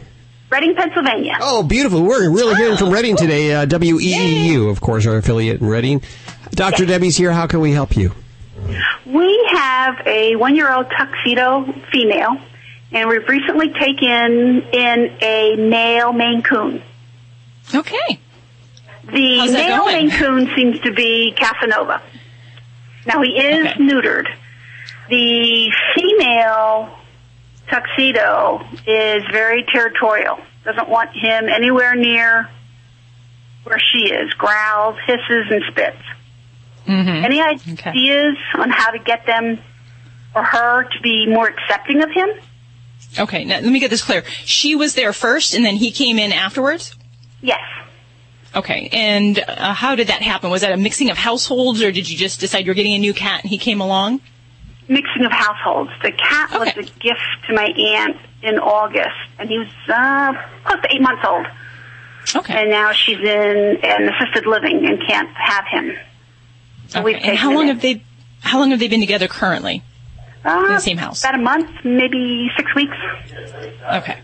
[0.51, 1.37] Reading, Pennsylvania.
[1.39, 2.03] Oh, beautiful.
[2.03, 3.53] We're really hearing from Reading today.
[3.53, 6.01] Uh, WEEU, of course, our affiliate in Reading.
[6.51, 6.85] Dr.
[6.85, 7.31] Debbie's here.
[7.31, 8.11] How can we help you?
[9.05, 12.37] We have a one-year-old tuxedo female,
[12.91, 16.83] and we've recently taken in a male Maine Coon.
[17.73, 18.19] Okay.
[19.05, 19.95] The How's male going?
[20.07, 22.01] Maine Coon seems to be Casanova.
[23.05, 23.79] Now he is Okay.
[23.79, 24.27] neutered.
[25.09, 26.97] The female
[27.71, 30.37] tuxedo is very territorial.
[30.63, 32.49] Doesn't want him anywhere near
[33.63, 34.33] where she is.
[34.33, 35.97] Growls, hisses, and spits.
[36.87, 37.25] Mm-hmm.
[37.25, 39.59] Any ideas on how to get them
[40.35, 42.29] or her to be more accepting of him?
[43.19, 44.23] Okay, now let me get this clear.
[44.45, 46.95] She was there first, and then he came in afterwards.
[47.41, 47.59] Yes.
[48.55, 50.49] Okay, and uh, how did that happen?
[50.49, 53.13] Was that a mixing of households, or did you just decide you're getting a new
[53.13, 54.21] cat and he came along?
[54.87, 55.91] Mixing of households.
[56.03, 60.33] The cat was a gift to my aunt in August, and he was uh,
[60.65, 61.45] close to eight months old.
[62.35, 62.53] Okay.
[62.61, 65.93] And now she's in an assisted living and can't have him.
[66.87, 67.67] So we've Okay, and how long in.
[67.69, 68.03] have they?
[68.41, 69.81] How long have they been together currently?
[70.43, 71.23] Uh, in the same house?
[71.23, 72.97] About a month, maybe six weeks.
[73.93, 74.17] Okay.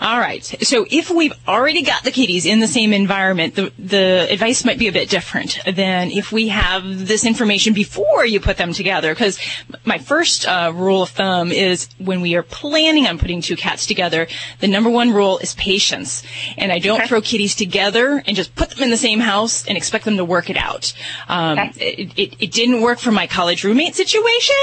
[0.00, 0.44] All right.
[0.44, 4.78] So if we've already got the kitties in the same environment, the, the advice might
[4.78, 9.14] be a bit different than if we have this information before you put them together.
[9.14, 9.38] Because
[9.84, 13.86] my first uh, rule of thumb is when we are planning on putting two cats
[13.86, 14.26] together,
[14.60, 16.22] the number one rule is patience.
[16.58, 19.76] And I don't throw kitties together and just put them in the same house and
[19.76, 20.92] expect them to work it out.
[21.28, 24.56] Um, it, it, it didn't work for my college roommate situation,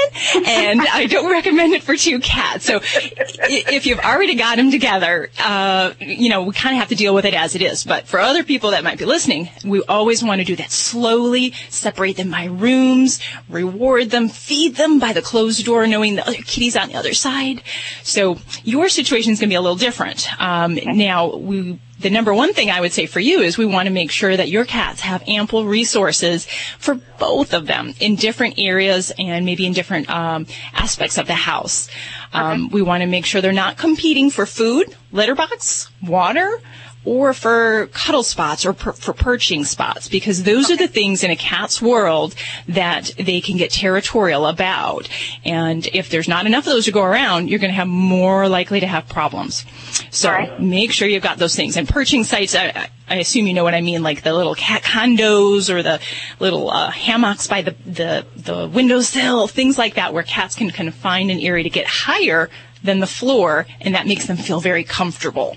[0.46, 2.64] and I don't recommend it for two cats.
[2.64, 6.88] So if you've already got them together, here, uh, you know, we kind of have
[6.88, 7.84] to deal with it as it is.
[7.84, 11.52] But for other people that might be listening, we always want to do that slowly,
[11.68, 16.36] separate them by rooms, reward them, feed them by the closed door, knowing the other
[16.36, 17.62] kitty's on the other side.
[18.02, 20.26] So your situation is going to be a little different.
[20.40, 23.86] Um, now, we the number one thing I would say for you is we want
[23.86, 26.46] to make sure that your cats have ample resources
[26.78, 31.34] for both of them in different areas and maybe in different um, aspects of the
[31.34, 31.88] house.
[32.32, 36.60] Um, we want to make sure they're not competing for food, litter box, water,
[37.04, 41.30] or for cuddle spots or per- for perching spots because those are the things in
[41.30, 42.34] a cat's world
[42.68, 45.08] that they can get territorial about.
[45.44, 48.48] And if there's not enough of those to go around, you're going to have more
[48.48, 49.64] likely to have problems.
[50.10, 51.76] So make sure you've got those things.
[51.76, 54.82] And perching sites, I, I assume you know what I mean, like the little cat
[54.82, 56.00] condos or the
[56.38, 60.88] little uh, hammocks by the, the, the windowsill, things like that where cats can kind
[60.88, 62.48] of find an area to get higher
[62.84, 65.56] than the floor and that makes them feel very comfortable.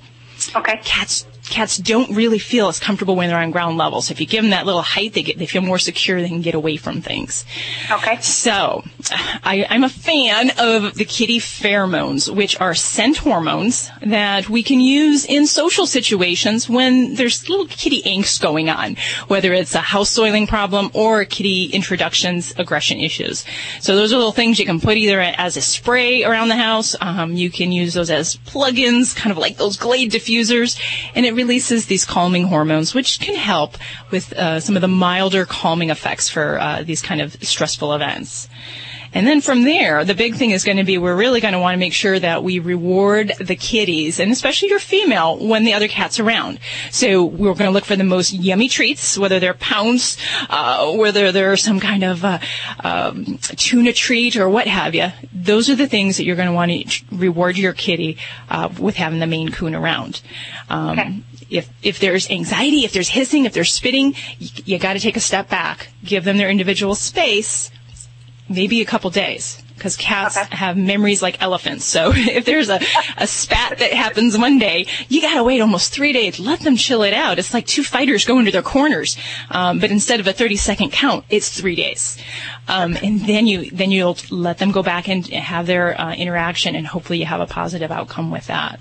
[0.55, 0.79] Okay.
[0.84, 4.01] Cats cats don't really feel as comfortable when they're on ground level.
[4.01, 6.21] So if you give them that little height, they get they feel more secure.
[6.21, 7.45] They can get away from things.
[7.91, 8.19] Okay.
[8.21, 8.84] So
[9.43, 14.79] I, I'm a fan of the kitty pheromones, which are scent hormones that we can
[14.79, 18.95] use in social situations when there's little kitty angst going on,
[19.27, 23.45] whether it's a house soiling problem or kitty introductions, aggression issues.
[23.79, 26.95] So those are little things you can put either as a spray around the house.
[26.99, 30.79] Um, you can use those as plug-ins, kind of like those Glade diffusers,
[31.13, 33.77] and it releases these calming hormones, which can help
[34.11, 38.49] with uh, some of the milder calming effects for uh, these kind of stressful events.
[39.15, 41.60] And then from there, the big thing is going to be we're really going to
[41.60, 45.73] want to make sure that we reward the kitties, and especially your female, when the
[45.73, 46.60] other cat's around.
[46.91, 50.17] So we're going to look for the most yummy treats, whether they're pounce,
[50.49, 52.39] uh, whether they're some kind of uh,
[52.84, 55.08] um, tuna treat or what have you.
[55.34, 58.17] Those are the things that you're going to want to reward your kitty
[58.49, 60.21] uh, with having the Maine Coon around.
[60.69, 64.99] Um, If if there's anxiety, if there's hissing, if there's spitting, you, you got to
[64.99, 67.69] take a step back, give them their individual space,
[68.49, 71.86] maybe a couple days because cats have memories like elephants.
[71.86, 72.79] So if there's a,
[73.17, 76.39] a spat that happens one day, you gotta wait almost three days.
[76.39, 77.39] Let them chill it out.
[77.39, 79.17] It's like two fighters going to their corners.
[79.51, 82.17] Um, but instead of a 30 second count, it's three days.
[82.67, 86.75] Um, and then you, then you'll let them go back and have their uh, interaction
[86.75, 88.79] and hopefully you have a positive outcome with that.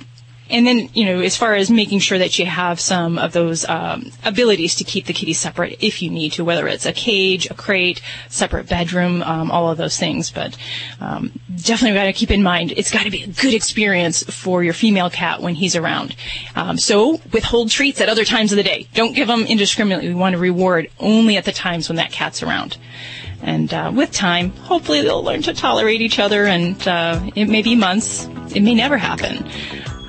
[0.50, 3.64] And then, you know, as far as making sure that you have some of those
[3.66, 7.46] um, abilities to keep the kitty separate if you need to, whether it's a cage,
[7.50, 10.30] a crate, separate bedroom, um, all of those things.
[10.30, 10.56] But
[11.00, 14.62] um, definitely got to keep in mind it's got to be a good experience for
[14.62, 16.14] your female cat when he's around.
[16.54, 18.86] Um, so withhold treats at other times of the day.
[18.92, 20.08] Don't give them indiscriminately.
[20.08, 22.76] We want to reward only at the times when that cat's around.
[23.42, 27.60] And uh, with time, hopefully they'll learn to tolerate each other, and uh, it may
[27.60, 28.26] be months.
[28.54, 29.46] It may never happen.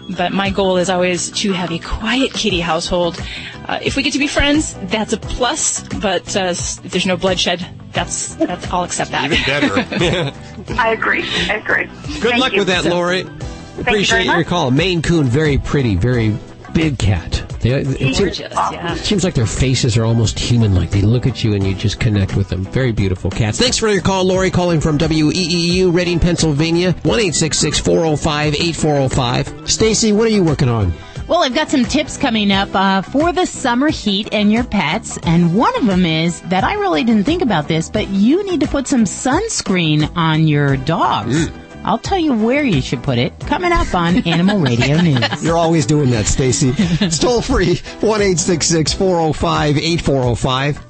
[0.09, 3.19] But my goal is always to have a quiet kitty household.
[3.67, 5.81] Uh, if we get to be friends, that's a plus.
[5.99, 9.25] But uh, if there's no bloodshed, that's that's I'll accept that.
[9.31, 10.33] Even better.
[10.79, 11.23] I agree.
[11.49, 11.85] I agree.
[11.85, 12.59] Good Thank luck you.
[12.59, 13.23] with that, Lori.
[13.23, 14.47] very Appreciate your much.
[14.47, 14.69] call.
[14.71, 16.37] Maine Coon, very pretty, very
[16.73, 17.44] big cat.
[17.65, 18.93] They, it seems, yeah.
[18.93, 20.91] it seems like their faces are almost human-like.
[20.91, 22.63] They look at you and you just connect with them.
[22.65, 23.59] Very beautiful cats.
[23.59, 26.91] Thanks for your call, Lori, calling from WEEU, Reading, Pennsylvania.
[27.01, 29.51] One eight six six four zero five eight four zero five.
[29.67, 30.93] Stacy, what are you working on?
[31.27, 35.17] Well, I've got some tips coming up uh, for the summer heat and your pets,
[35.23, 38.59] and one of them is that I really didn't think about this, but you need
[38.59, 41.49] to put some sunscreen on your dogs.
[41.85, 45.43] I'll tell you where you should put it coming up on Animal Radio News.
[45.43, 46.73] You're always doing that, Stacy.
[46.77, 47.75] It's toll free.
[48.01, 50.83] One eight six six four zero five eight four zero five.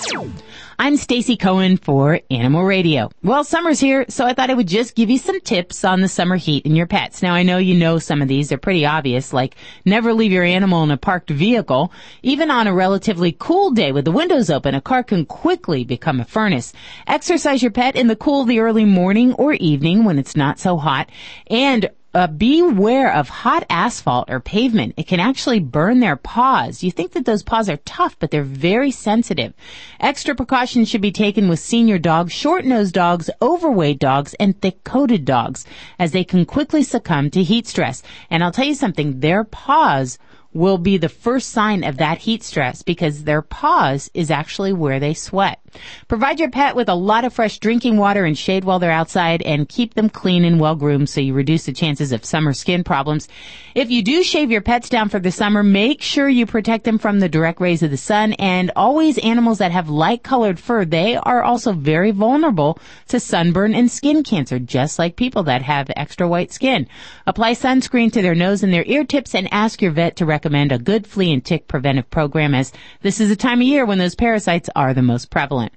[0.79, 3.09] I'm Stacy Cohen for Animal Radio.
[3.23, 6.07] Well, summer's here, so I thought I would just give you some tips on the
[6.07, 7.23] summer heat in your pets.
[7.23, 8.49] Now, I know you know some of these.
[8.49, 11.91] They're pretty obvious, like never leave your animal in a parked vehicle.
[12.21, 16.19] Even on a relatively cool day with the windows open, a car can quickly become
[16.19, 16.73] a furnace.
[17.07, 20.59] Exercise your pet in the cool of the early morning or evening when it's not
[20.59, 21.09] so hot.
[21.47, 24.93] And uh, beware of hot asphalt or pavement.
[24.97, 26.81] It can actually burn their paws.
[26.81, 29.53] You think that those paws are tough, but they're very sensitive.
[29.99, 35.65] Extra precautions should be taken with senior dogs, short-nosed dogs, overweight dogs, and thick-coated dogs,
[35.99, 38.01] as they can quickly succumb to heat stress.
[38.29, 40.17] And I'll tell you something, their paws
[40.57, 44.99] will be the first sign of that heat stress because their paws is actually where
[44.99, 45.59] they sweat.
[46.07, 49.43] Provide your pet with a lot of fresh drinking water and shade while they're outside
[49.43, 52.83] and keep them clean and well groomed so you reduce the chances of summer skin
[52.83, 53.27] problems.
[53.75, 56.97] If you do shave your pets down for the summer, make sure you protect them
[56.97, 60.83] from the direct rays of the sun and always animals that have light colored fur,
[60.83, 65.91] they are also very vulnerable to sunburn and skin cancer, just like people that have
[65.95, 66.87] extra white skin.
[67.27, 70.46] Apply sunscreen to their nose and their ear tips and ask your vet to recommend
[70.71, 73.97] a good flea and tick preventive program as this is a time of year when
[73.97, 75.73] those parasites are the most prevalent.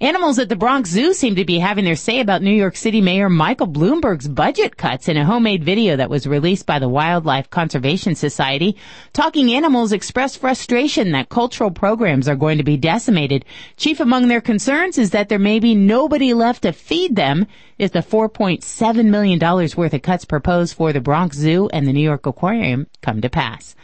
[0.00, 3.00] Animals at the Bronx Zoo seem to be having their say about New York City
[3.00, 7.48] Mayor Michael Bloomberg's budget cuts in a homemade video that was released by the Wildlife
[7.50, 8.76] Conservation Society.
[9.12, 13.44] Talking Animals expressed frustration that cultural programs are going to be decimated.
[13.76, 17.46] Chief among their concerns is that there may be nobody left to feed them
[17.78, 22.04] if the $4.7 million worth of cuts proposed for the Bronx Zoo and the New
[22.04, 23.74] York Aquarium come to pass.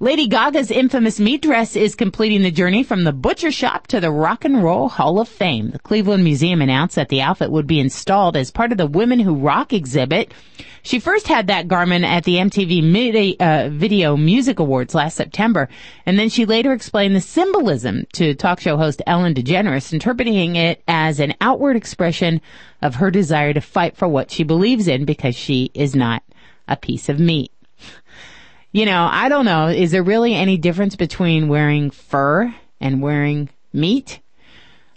[0.00, 4.10] Lady Gaga's infamous meat dress is completing the journey from the butcher shop to the
[4.10, 5.70] Rock and Roll Hall of Fame.
[5.70, 9.20] The Cleveland Museum announced that the outfit would be installed as part of the Women
[9.20, 10.34] Who Rock exhibit.
[10.82, 15.68] She first had that garment at the MTV uh, Video Music Awards last September,
[16.04, 20.82] and then she later explained the symbolism to talk show host Ellen DeGeneres, interpreting it
[20.88, 22.40] as an outward expression
[22.82, 26.24] of her desire to fight for what she believes in because she is not
[26.66, 27.52] a piece of meat
[28.74, 29.68] you know, I don't know.
[29.68, 34.18] Is there really any difference between wearing fur and wearing meat?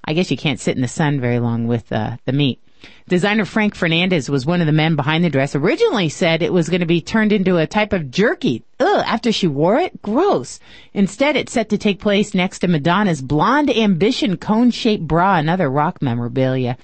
[0.03, 2.59] I guess you can't sit in the sun very long with uh, the meat.
[3.07, 5.53] Designer Frank Fernandez was one of the men behind the dress.
[5.53, 8.63] Originally said it was going to be turned into a type of jerky.
[8.79, 10.01] Ugh, after she wore it?
[10.01, 10.59] Gross.
[10.95, 15.69] Instead, it's set to take place next to Madonna's Blonde Ambition cone-shaped bra and other
[15.69, 16.77] rock memorabilia.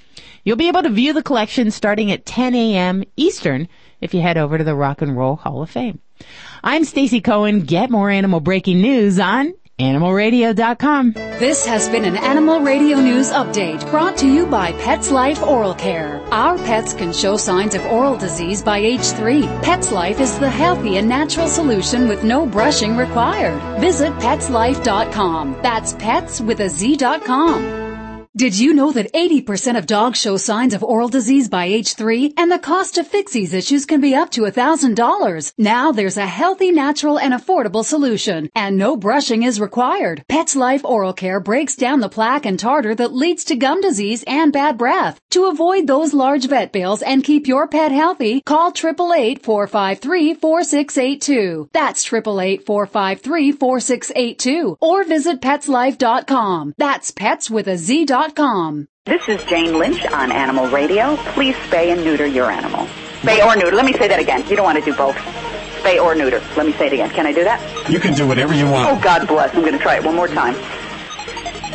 [0.43, 3.03] You'll be able to view the collection starting at 10 a.m.
[3.17, 3.67] Eastern
[3.99, 5.99] if you head over to the Rock and Roll Hall of Fame.
[6.63, 7.61] I'm Stacy Cohen.
[7.61, 11.13] Get more animal breaking news on animalradio.com.
[11.13, 16.21] This has been an Animal Radio News Update brought to you by PetzLife Oral Care.
[16.31, 19.43] Our pets can show signs of oral disease by age three.
[19.63, 23.59] PetzLife is the healthy and natural solution with no brushing required.
[23.79, 25.57] Visit petzlife.com.
[25.63, 27.92] That's pets with a Z.com.
[28.35, 32.33] Did you know that 80% of dogs show signs of oral disease by age 3
[32.35, 35.53] and the cost to fix these issues can be up to $1,000?
[35.59, 40.23] Now there's a healthy, natural, and affordable solution and no brushing is required.
[40.31, 44.51] PetzLife Oral Care breaks down the plaque and tartar that leads to gum disease and
[44.51, 45.19] bad breath.
[45.29, 51.69] To avoid those large vet bills and keep your pet healthy, call 888-453-4682.
[51.71, 56.73] That's 888-453-4682 or visit petzlife.com.
[56.79, 58.22] That's pets with a Z dot
[59.05, 61.17] this is Jane Lynch on Animal Radio.
[61.33, 62.87] Please spay and neuter your animal.
[63.19, 63.75] Spay or neuter.
[63.75, 64.47] Let me say that again.
[64.47, 65.17] You don't want to do both.
[65.81, 66.41] Spay or neuter.
[66.55, 67.09] Let me say it again.
[67.09, 67.89] Can I do that?
[67.89, 68.89] You can do whatever you want.
[68.97, 69.53] Oh, God bless.
[69.53, 70.55] I'm going to try it one more time.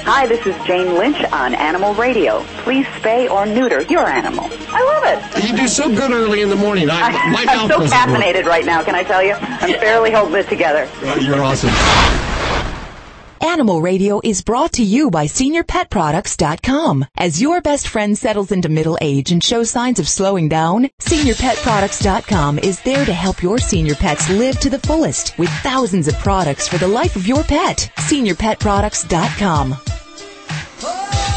[0.08, 2.42] Hi, this is Jane Lynch on Animal Radio.
[2.64, 4.48] Please spay or neuter your animal.
[4.70, 5.04] I love
[5.36, 5.50] it.
[5.50, 6.88] You do so good early in the morning.
[6.90, 9.34] I, my I'm so caffeinated right now, can I tell you?
[9.34, 10.88] I'm barely holding it together.
[11.20, 11.68] You're awesome.
[13.40, 17.06] Animal Radio is brought to you by SeniorPetProducts.com.
[17.16, 22.58] As your best friend settles into middle age and shows signs of slowing down, SeniorPetProducts.com
[22.58, 26.66] is there to help your senior pets live to the fullest with thousands of products
[26.68, 27.90] for the life of your pet.
[27.96, 29.76] SeniorPetProducts.com.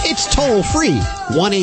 [0.04, 1.00] It's toll free.
[1.38, 1.54] 1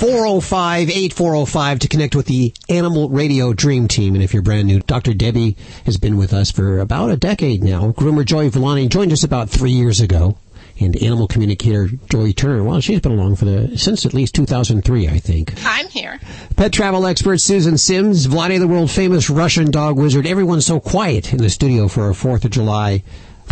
[0.00, 4.14] 405 8405 to connect with the Animal Radio Dream Team.
[4.14, 5.12] And if you're brand new, Dr.
[5.12, 7.92] Debbie has been with us for about a decade now.
[7.92, 10.38] Groomer Joy Villani joined us about three years ago.
[10.78, 15.06] And animal communicator Joy Turner, well, she's been along for the since at least 2003,
[15.06, 15.52] I think.
[15.66, 16.18] I'm here.
[16.56, 20.26] Pet travel expert Susan Sims, Vladae, the world famous Russian dog wizard.
[20.26, 23.02] Everyone's so quiet in the studio for our 4th of July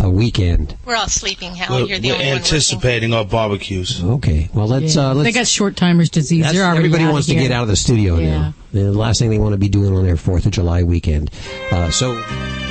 [0.01, 0.75] a weekend.
[0.85, 1.81] We're all sleeping, Hal.
[1.81, 4.03] We're, You're the we're only anticipating our barbecues.
[4.03, 5.09] Okay, well let's Yeah.
[5.09, 5.25] uh, let's.
[5.27, 6.41] they got short timers disease.
[6.41, 7.43] That's- They're already everybody outta wants to here.
[7.43, 8.29] get out of the studio Yeah.
[8.39, 8.53] now.
[8.71, 11.31] The last thing they want to be doing on their Fourth of July weekend.
[11.71, 12.13] Uh, so,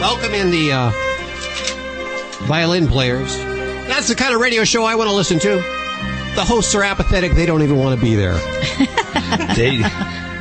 [0.00, 0.90] welcome in the uh,
[2.46, 3.36] violin players.
[3.88, 5.56] That's the kind of radio show I want to listen to.
[6.34, 8.38] the hosts are apathetic, they don't even want to be there.
[9.56, 9.76] They,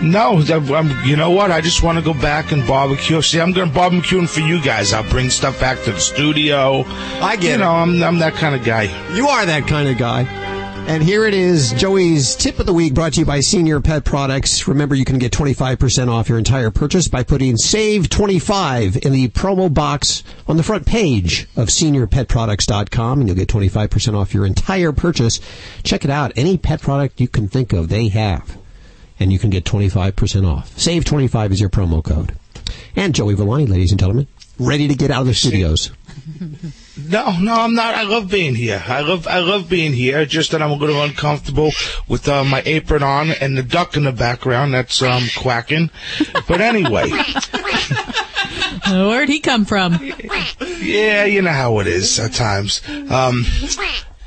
[0.01, 1.51] no, I'm, you know what?
[1.51, 3.21] I just want to go back and barbecue.
[3.21, 4.93] See, I'm going to barbecue for you guys.
[4.93, 6.83] I'll bring stuff back to the studio.
[7.21, 7.57] I get you it.
[7.59, 8.83] know, I'm, I'm that kind of guy.
[9.15, 10.23] You are that kind of guy.
[10.87, 14.05] And here it is, Joey's tip of the week brought to you by Senior Pet
[14.05, 14.69] Products.
[14.69, 19.27] Remember, you can get 25% off your entire purchase by putting SAVE 25 in the
[19.27, 24.93] promo box on the front page of seniorpetproducts.com and you'll get 25% off your entire
[24.93, 25.41] purchase.
[25.83, 26.31] Check it out.
[26.37, 28.57] Any pet product you can think of, they have.
[29.19, 30.77] And you can get 25% off.
[30.77, 32.35] SAVE 25 is your promo code.
[32.95, 34.27] And Joey Villani, ladies and gentlemen,
[34.59, 35.91] ready to get out of the studios.
[36.99, 37.93] No, no, I'm not.
[37.93, 38.83] I love being here.
[38.85, 40.25] I love, I love being here.
[40.25, 41.71] Just that I'm a little uncomfortable
[42.07, 45.91] with uh, my apron on and the duck in the background that's um, quacking.
[46.47, 47.09] But anyway,
[48.87, 49.99] Where'd he come from?
[50.79, 52.81] yeah, you know how it is at times.
[53.09, 53.45] Um,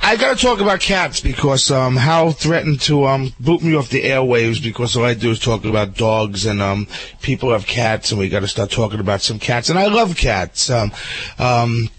[0.02, 3.90] I got to talk about cats because um, Hal threatened to um, boot me off
[3.90, 6.88] the airwaves because all I do is talk about dogs and um,
[7.20, 10.16] people have cats and we got to start talking about some cats and I love
[10.16, 10.70] cats.
[10.70, 10.92] Um,
[11.38, 11.90] um,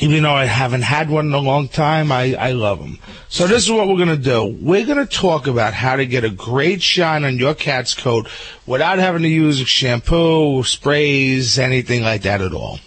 [0.00, 2.98] even though I haven't had one in a long time, I, I love them.
[3.28, 4.44] So this is what we're going to do.
[4.60, 8.28] We're going to talk about how to get a great shine on your cat's coat
[8.66, 12.78] without having to use shampoo, sprays, anything like that at all.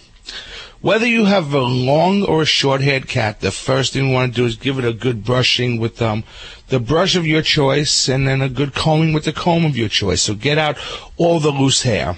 [0.82, 4.40] Whether you have a long or a short-haired cat, the first thing you want to
[4.40, 6.24] do is give it a good brushing with um,
[6.70, 9.88] the brush of your choice and then a good combing with the comb of your
[9.88, 10.22] choice.
[10.22, 10.76] So get out
[11.16, 12.16] all the loose hair.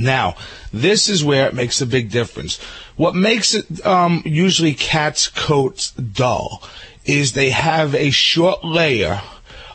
[0.00, 0.36] Now,
[0.72, 2.58] this is where it makes a big difference.
[2.96, 6.62] What makes it um, usually cats' coats dull
[7.04, 9.20] is they have a short layer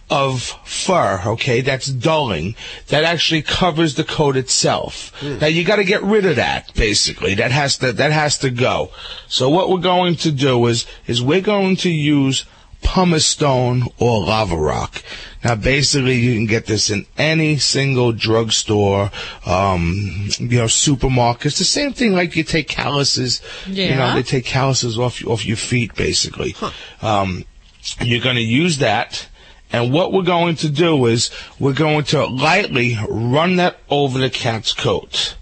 [0.10, 2.56] of fur, okay, that's dulling,
[2.88, 5.12] that actually covers the coat itself.
[5.22, 7.36] Now you gotta get rid of that, basically.
[7.36, 8.92] That has to, that has to go.
[9.28, 12.46] So what we're going to do is, is we're going to use
[12.82, 15.04] pumice stone or lava rock.
[15.44, 19.12] Now, basically, you can get this in any single drugstore,
[19.46, 21.48] um, you know, supermarket.
[21.48, 23.90] It's the same thing like you take calluses, yeah.
[23.90, 26.56] you know, they take calluses off, off your feet, basically.
[27.02, 27.46] Um,
[28.02, 29.28] you're going to use that.
[29.72, 34.30] And what we're going to do is we're going to lightly run that over the
[34.30, 35.36] cat's coat.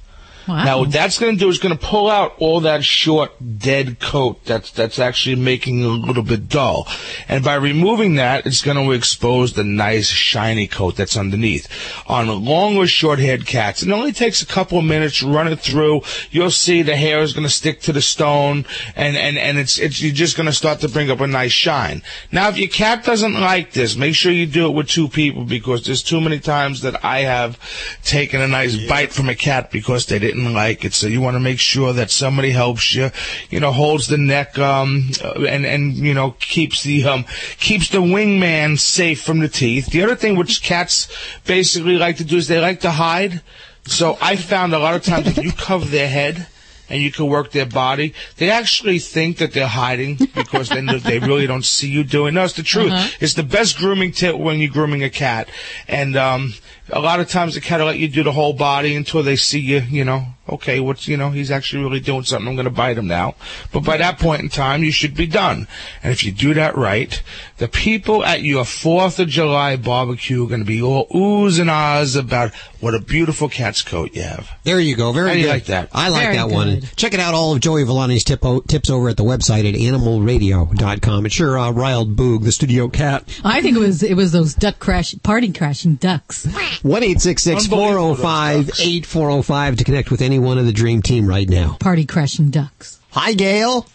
[0.48, 4.00] Now, what that's going to do is going to pull out all that short, dead
[4.00, 6.88] coat that's that's actually making it a little bit dull.
[7.28, 11.68] And by removing that, it's going to expose the nice, shiny coat that's underneath.
[12.08, 15.24] On long or short-haired cats, it only takes a couple of minutes.
[15.24, 16.02] Run it through.
[16.32, 18.66] You'll see the hair is going to stick to the stone,
[18.96, 21.52] and and and it's it's you're just going to start to bring up a nice
[21.52, 22.02] shine.
[22.32, 25.44] Now, if your cat doesn't like this, make sure you do it with two people
[25.44, 27.60] because there's too many times that I have
[28.04, 30.94] taken a nice bite from a cat because they didn't like it.
[30.94, 33.12] So you want to make sure that somebody helps you,
[33.50, 37.26] you know, holds the neck, um, and, and, you know, keeps the, um,
[37.58, 39.88] keeps the wingman safe from the teeth.
[39.88, 41.08] The other thing which cats
[41.46, 43.42] basically like to do is they like to hide.
[43.86, 46.48] So I found a lot of times if you cover their head,
[46.90, 48.14] and you can work their body.
[48.38, 52.36] They actually think that they're hiding because they they really don't see you doing.
[52.36, 52.92] No, it's the truth.
[52.92, 53.10] Uh-huh.
[53.20, 55.50] It's the best grooming tip when you're grooming a cat.
[55.88, 56.54] And um,
[56.90, 59.36] a lot of times the cat will let you do the whole body until they
[59.36, 59.80] see you.
[59.80, 62.48] You know, okay, what's you know he's actually really doing something.
[62.48, 63.36] I'm going to bite him now.
[63.72, 65.68] But by that point in time, you should be done.
[66.04, 67.22] And if you do that right,
[67.58, 71.70] the people at your Fourth of July barbecue are going to be all oohs and
[71.70, 74.52] ahs about what a beautiful cat's coat you have.
[74.64, 75.12] There you go.
[75.12, 75.52] Very How do you good.
[75.54, 75.90] like that?
[75.92, 76.82] I like Very that one.
[76.96, 77.34] Check it out.
[77.34, 81.26] All of Joey Villani's tip o- tips over at the website at animalradio.com.
[81.26, 83.24] It sure uh, riled Boog, the studio cat.
[83.44, 86.46] I think it was it was those duck crash party crashing ducks.
[86.84, 90.40] One eight six six four zero five eight four zero five to connect with any
[90.40, 91.78] one of the dream team right now.
[91.80, 93.00] Party crashing ducks.
[93.12, 93.88] Hi, Gail.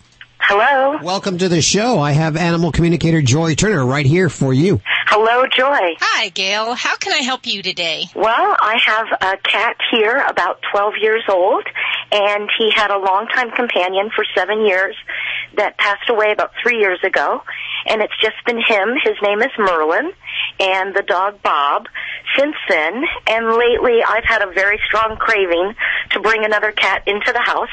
[0.42, 0.98] Hello.
[1.02, 2.00] Welcome to the show.
[2.00, 4.80] I have animal communicator Joy Turner right here for you.
[5.06, 5.96] Hello, Joy.
[6.00, 6.74] Hi, Gail.
[6.74, 8.04] How can I help you today?
[8.14, 11.64] Well, I have a cat here, about 12 years old,
[12.10, 14.96] and he had a longtime companion for seven years
[15.56, 17.42] that passed away about three years ago.
[17.86, 18.94] And it's just been him.
[19.02, 20.12] His name is Merlin,
[20.58, 21.86] and the dog Bob
[22.36, 23.04] since then.
[23.26, 25.74] And lately, I've had a very strong craving
[26.10, 27.68] to bring another cat into the house.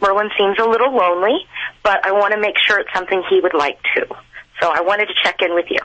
[0.00, 1.46] Merlin seems a little lonely,
[1.82, 4.06] but I want to make sure it's something he would like to.
[4.60, 5.78] So I wanted to check in with you.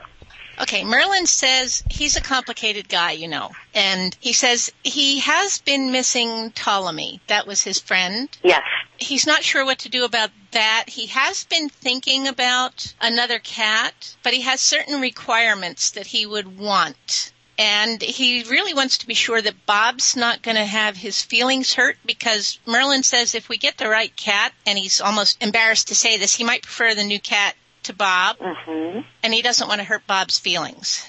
[0.60, 3.50] Okay, Merlin says he's a complicated guy, you know.
[3.74, 7.20] And he says he has been missing Ptolemy.
[7.26, 8.28] That was his friend.
[8.42, 8.62] Yes.
[8.96, 10.84] He's not sure what to do about that.
[10.88, 16.56] He has been thinking about another cat, but he has certain requirements that he would
[16.56, 17.32] want.
[17.58, 21.72] And he really wants to be sure that Bob's not going to have his feelings
[21.74, 25.94] hurt because Merlin says if we get the right cat, and he's almost embarrassed to
[25.94, 29.00] say this, he might prefer the new cat to Bob, Mm-hmm.
[29.22, 31.06] and he doesn't want to hurt Bob's feelings.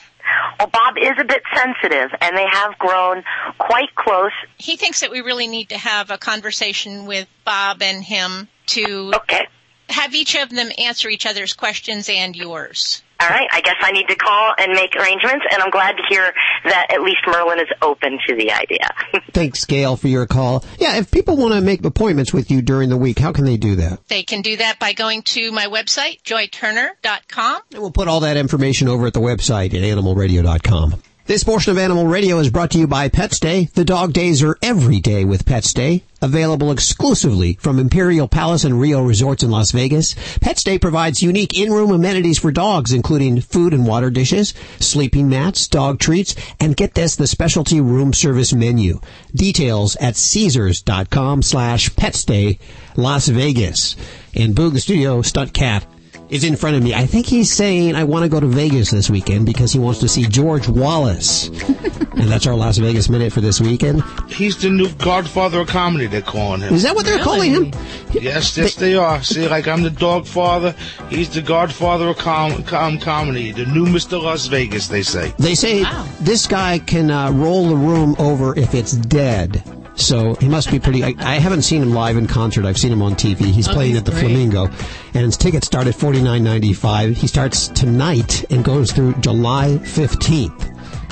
[0.59, 3.23] Well, Bob is a bit sensitive, and they have grown
[3.57, 4.31] quite close.
[4.57, 9.11] He thinks that we really need to have a conversation with Bob and him to
[9.15, 9.47] okay.
[9.89, 13.01] Have each of them answer each other's questions and yours.
[13.19, 16.03] All right, I guess I need to call and make arrangements, and I'm glad to
[16.09, 16.33] hear
[16.65, 18.89] that at least Merlin is open to the idea.
[19.31, 20.65] Thanks, Gail, for your call.
[20.79, 23.55] Yeah, if people want to make appointments with you during the week, how can they
[23.55, 24.05] do that?
[24.09, 27.61] They can do that by going to my website, joyturner.com.
[27.71, 31.01] And we'll put all that information over at the website at animalradio.com.
[31.28, 33.71] This portion of Animal Radio is brought to you by PetStay.
[33.71, 36.03] The dog days are every day with PetStay.
[36.21, 40.13] Available exclusively from Imperial Palace and Rio Resorts in Las Vegas.
[40.13, 45.97] PetStay provides unique in-room amenities for dogs, including food and water dishes, sleeping mats, dog
[45.97, 48.99] treats, and get this, the specialty room service menu.
[49.34, 52.59] Details at caesars.com slash petstay
[52.95, 53.95] Las Vegas.
[54.36, 55.88] And Boog Studio Stunt Cat
[56.36, 56.93] is in front of me.
[56.93, 59.99] I think he's saying, I want to go to Vegas this weekend because he wants
[60.01, 61.47] to see George Wallace.
[62.17, 64.03] and that's our Las Vegas Minute for this weekend.
[64.29, 66.73] He's the new godfather of comedy, they're calling him.
[66.73, 67.73] Is that what they're calling him?
[68.11, 69.23] Yes, yes, they are.
[69.23, 70.75] See, like I'm the dog father,
[71.09, 74.21] he's the godfather of com- com- comedy, the new Mr.
[74.21, 75.33] Las Vegas, they say.
[75.39, 75.83] They say
[76.19, 79.63] this guy can uh, roll the room over if it's dead.
[79.95, 81.03] So he must be pretty.
[81.03, 82.65] I, I haven't seen him live in concert.
[82.65, 83.45] I've seen him on TV.
[83.45, 84.25] He's Oh, playing at the great.
[84.25, 87.15] Flamingo, and his tickets start at forty nine ninety five.
[87.15, 90.69] He starts tonight and goes through July fifteenth.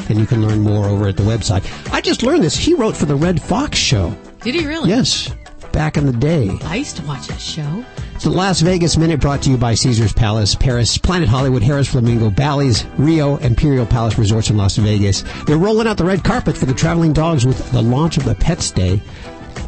[0.10, 1.64] And you can learn more over at the website.
[1.94, 2.58] I just learned this.
[2.58, 4.14] He wrote for the Redd Foxx show.
[4.42, 4.90] Did he really?
[4.90, 5.34] Yes,
[5.72, 6.52] back in the day.
[6.64, 7.86] I used to watch that show.
[8.24, 12.30] The Las Vegas Minute brought to you by Caesars Palace, Paris, Planet Hollywood, Harrah's Flamingo,
[12.30, 15.26] Bally's, Rio, Imperial Palace Resorts in Las Vegas.
[15.46, 18.36] They're rolling out the red carpet for the traveling dogs with the launch of the
[18.36, 19.02] PetStay,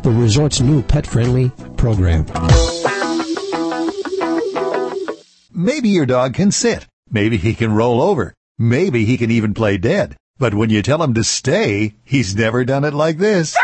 [0.04, 2.26] the resort's new pet-friendly program.
[5.52, 6.88] Maybe your dog can sit.
[7.12, 8.34] Maybe he can roll over.
[8.58, 10.16] Maybe he can even play dead.
[10.38, 13.58] But when you tell him to stay, he's never done it like this.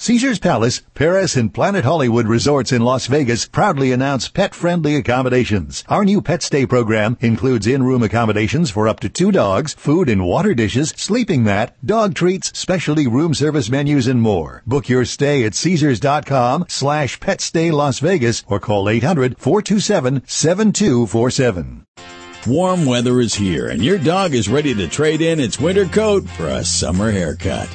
[0.00, 5.84] Caesars Palace, Paris, and Planet Hollywood Resorts in Las Vegas proudly announce pet-friendly accommodations.
[5.90, 10.24] Our new Pet Stay program includes in-room accommodations for up to two dogs, food and
[10.24, 14.62] water dishes, sleeping mat, dog treats, specialty room service menus, and more.
[14.66, 21.82] Book your stay at Caesars.com slash PetStay Las Vegas or call 800-427-7247.
[22.46, 26.26] Warm weather is here and your dog is ready to trade in its winter coat
[26.26, 27.68] for a summer haircut.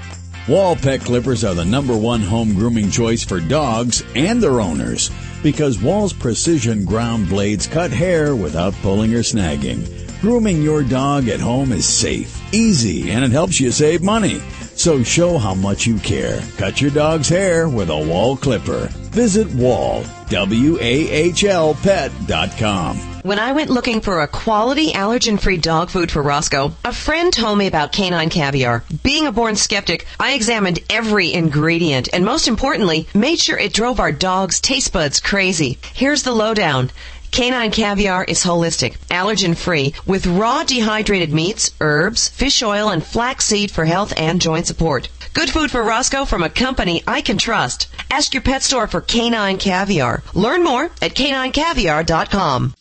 [0.47, 5.09] Wahl Pet Clippers are the number one home grooming choice for dogs and their owners
[5.41, 9.89] because Wahl's precision ground blades cut hair without pulling or snagging.
[10.21, 14.39] Grooming your dog at home is safe, easy, and it helps you save money.
[14.75, 16.41] So show how much you care.
[16.57, 18.89] Cut your dog's hair with a Wahl Clipper.
[19.11, 22.97] Visit Wahl, W-A-H-L pet.com.
[23.23, 27.57] When I went looking for a quality allergen-free dog food for Roscoe, a friend told
[27.57, 28.83] me about canine caviar.
[29.01, 33.99] Being a born skeptic, I examined every ingredient and most importantly, made sure it drove
[33.99, 35.79] our dog's taste buds crazy.
[35.93, 36.91] Here's the lowdown.
[37.35, 43.69] Canine caviar is holistic, allergen free, with raw dehydrated meats, herbs, fish oil, and flaxseed
[43.69, 45.09] for health and joint support.
[45.33, 47.89] Good food for Roscoe from a company I can trust.
[48.09, 50.23] Ask your pet store for canine caviar.
[50.33, 52.73] Learn more at caninecaviar.com.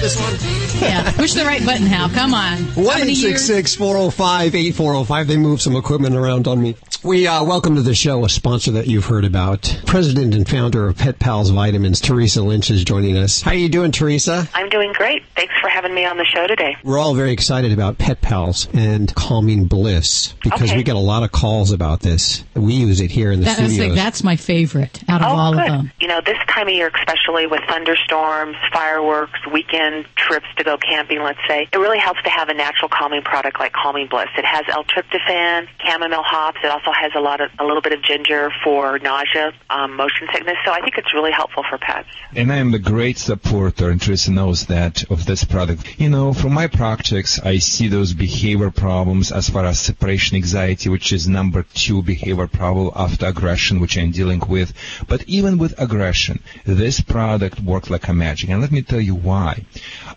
[0.00, 0.49] This one?
[0.80, 2.08] Yeah, push the right button, Hal.
[2.08, 2.56] Come on.
[2.58, 5.26] How 1-866-405-8405.
[5.26, 6.74] They moved some equipment around on me.
[7.02, 9.80] We uh, welcome to the show a sponsor that you've heard about.
[9.86, 13.40] President and founder of Pet Pals Vitamins, Teresa Lynch, is joining us.
[13.40, 14.46] How are you doing, Teresa?
[14.54, 15.22] I'm doing great.
[15.34, 16.76] Thanks for having me on the show today.
[16.84, 20.76] We're all very excited about Pet Pals and Calming Bliss because Okay.
[20.76, 22.44] we get a lot of calls about this.
[22.54, 23.96] We use it here in the That- that's, studios.
[23.96, 25.62] that's my favorite out of oh, all good.
[25.62, 25.92] of them.
[26.00, 31.22] You know, this time of year, especially with thunderstorms, fireworks, weekend trips to go camping,
[31.22, 34.28] let's say, it really helps to have a natural calming product like Calming Bliss.
[34.36, 36.58] It has L-tryptophan, chamomile hops.
[36.62, 40.28] It also has a lot of a little bit of ginger for nausea, um, motion
[40.32, 40.56] sickness.
[40.64, 42.08] So I think it's really helpful for pets.
[42.34, 46.00] And I am a great supporter, and Teresa knows that, of this product.
[46.00, 50.88] You know, from my practice, I see those behavior problems as far as separation anxiety,
[50.88, 54.72] which is number two behavior problem after aggression, which I'm dealing with.
[55.08, 58.50] But even with aggression, this product works like a magic.
[58.50, 59.64] And let me tell you why.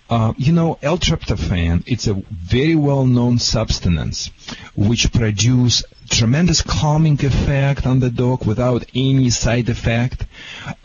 [0.10, 4.30] Uh, you know, L-tryptophan, it's a very well-known substance
[4.76, 10.26] which produce tremendous calming effect on the dog without any side effect.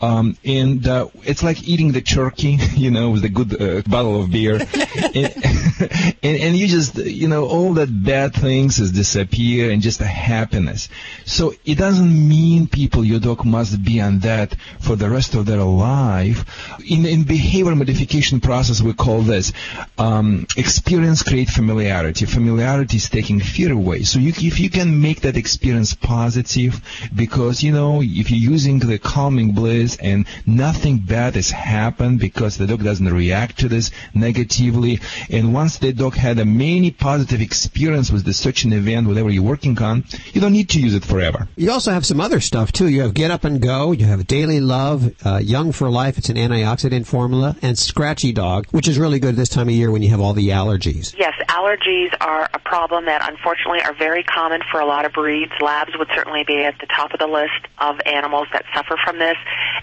[0.01, 4.21] Um, and uh, it's like eating the turkey, you know, with a good uh, bottle
[4.21, 4.55] of beer.
[4.55, 5.15] and,
[6.23, 10.05] and, and you just, you know, all that bad things is disappear and just a
[10.05, 10.89] happiness.
[11.25, 15.45] So it doesn't mean people, your dog must be on that for the rest of
[15.45, 16.79] their life.
[16.89, 19.53] In, in behavior modification process, we call this,
[19.97, 22.25] um, experience create familiarity.
[22.25, 24.03] Familiarity is taking fear away.
[24.03, 26.81] So you, if you can make that experience positive,
[27.15, 32.57] because, you know, if you're using the calming bliss and nothing bad has happened because
[32.57, 34.99] the dog doesn't react to this negatively,
[35.29, 39.29] and once the dog had a many positive experience with the such an event, whatever
[39.29, 41.47] you're working on, you don't need to use it forever.
[41.55, 42.87] You also have some other stuff too.
[42.87, 43.91] You have Get Up and Go.
[43.91, 46.17] You have Daily Love, uh, Young for Life.
[46.17, 49.91] It's an antioxidant formula, and Scratchy Dog, which is really good this time of year
[49.91, 51.15] when you have all the allergies.
[51.17, 55.51] Yes, allergies are a problem that unfortunately are very common for a lot of breeds.
[55.61, 59.19] Labs would certainly be at the top of the list of animals that suffer from
[59.19, 59.37] this.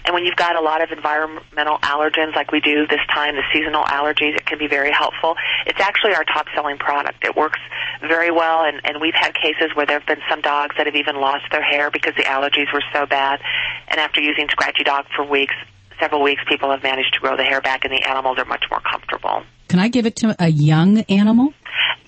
[0.05, 3.43] And when you've got a lot of environmental allergens like we do this time, the
[3.53, 5.35] seasonal allergies, it can be very helpful.
[5.65, 7.23] It's actually our top selling product.
[7.23, 7.59] It works
[8.01, 10.95] very well and, and we've had cases where there have been some dogs that have
[10.95, 13.39] even lost their hair because the allergies were so bad.
[13.87, 15.55] And after using Scratchy Dog for weeks,
[15.99, 18.65] several weeks, people have managed to grow the hair back and the animals are much
[18.69, 19.43] more comfortable.
[19.67, 21.53] Can I give it to a young animal?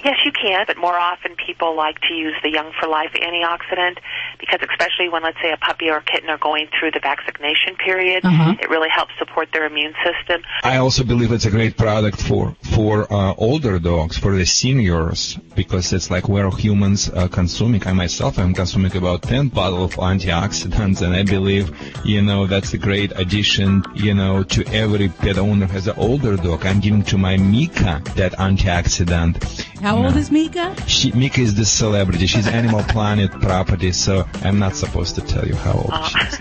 [0.03, 3.97] Yes, you can, but more often people like to use the Young for Life antioxidant
[4.39, 7.75] because especially when, let's say, a puppy or a kitten are going through the vaccination
[7.75, 8.55] period, Uh-huh.
[8.59, 10.41] it really helps support their immune system.
[10.63, 15.35] I also believe it's a great product for for uh, older dogs, for the seniors,
[15.55, 17.85] because it's like where humans are consuming.
[17.85, 21.65] I myself am consuming about 10 bottles of antioxidants, and I believe,
[22.05, 26.37] you know, that's a great addition, you know, to every pet owner has an older
[26.37, 26.65] dog.
[26.65, 29.65] I'm giving to my Mika that antioxidant.
[29.81, 30.75] How old is Mika?
[30.87, 32.27] She, Mika is the celebrity.
[32.27, 36.17] She's Animal Planet property, so I'm not supposed to tell you how old Uh, she
[36.19, 36.39] is.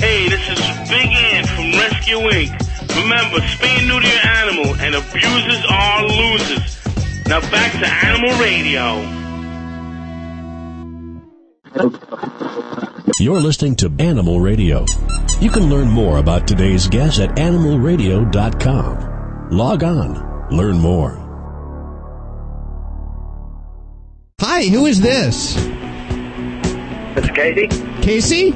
[0.00, 0.58] Hey, this is
[0.90, 2.50] Big Ant from Rescue Inc.
[3.00, 6.76] Remember, spay and neuter your animal, and abusers are losers.
[7.28, 9.04] Now back to Animal Radio.
[13.20, 14.84] You're listening to Animal Radio.
[15.40, 19.50] You can learn more about today's guest at animalradio.com.
[19.52, 21.25] Log on, learn more.
[24.38, 25.56] Hi, who is this?
[27.16, 27.68] It's is Casey.
[28.02, 28.54] Casey?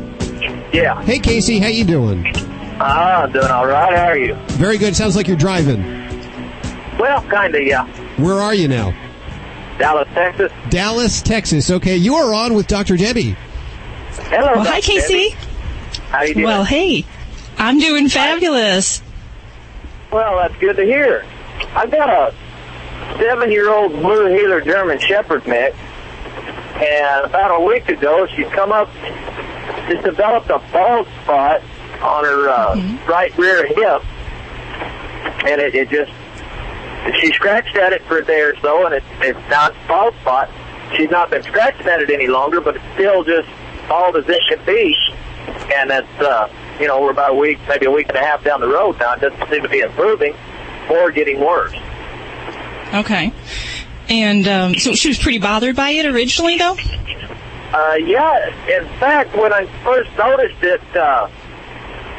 [0.75, 1.01] Yeah.
[1.05, 2.31] Hey, Casey, how you doing?
[2.79, 3.97] Ah, I'm doing all right.
[3.97, 4.35] How are you?
[4.59, 4.95] Very good.
[4.95, 5.83] Sounds like you're driving.
[6.99, 7.87] Well, kind of, yeah.
[8.23, 8.91] Where are you now?
[9.79, 10.53] Dallas, Texas.
[10.69, 11.71] Dallas, Texas.
[11.71, 12.99] Okay, you are on with Dr.
[12.99, 13.35] Debbie.
[14.11, 14.57] Hello.
[14.57, 15.31] Well, hi, Casey.
[15.31, 15.47] Debbie.
[16.11, 16.45] How you doing?
[16.45, 17.07] Well, hey,
[17.57, 19.01] I'm doing fabulous.
[20.13, 21.25] Well, that's good to hear.
[21.75, 22.35] I've got a
[23.21, 25.77] seven-year-old blue heeler German Shepherd mix,
[26.77, 28.89] and about a week ago, she's come up,
[29.87, 31.61] she's developed a bald spot
[32.01, 34.03] on her uh, right rear hip,
[35.45, 36.11] and it, it just,
[37.21, 40.15] she scratched at it for a day or so, and it, it's not a bald
[40.23, 40.49] spot.
[40.97, 43.49] She's not been scratching at it any longer, but it's still just
[43.89, 44.97] bald as it could be,
[45.75, 46.49] and that's, uh,
[46.81, 48.99] you know, we're about a week, maybe a week and a half down the road
[48.99, 49.13] now.
[49.15, 50.35] It doesn't seem to be improving
[50.91, 51.75] or getting worse.
[52.93, 53.33] Okay.
[54.09, 56.77] And um, so she was pretty bothered by it originally, though?
[57.73, 61.29] Uh, yeah, in fact, when I first noticed it, uh,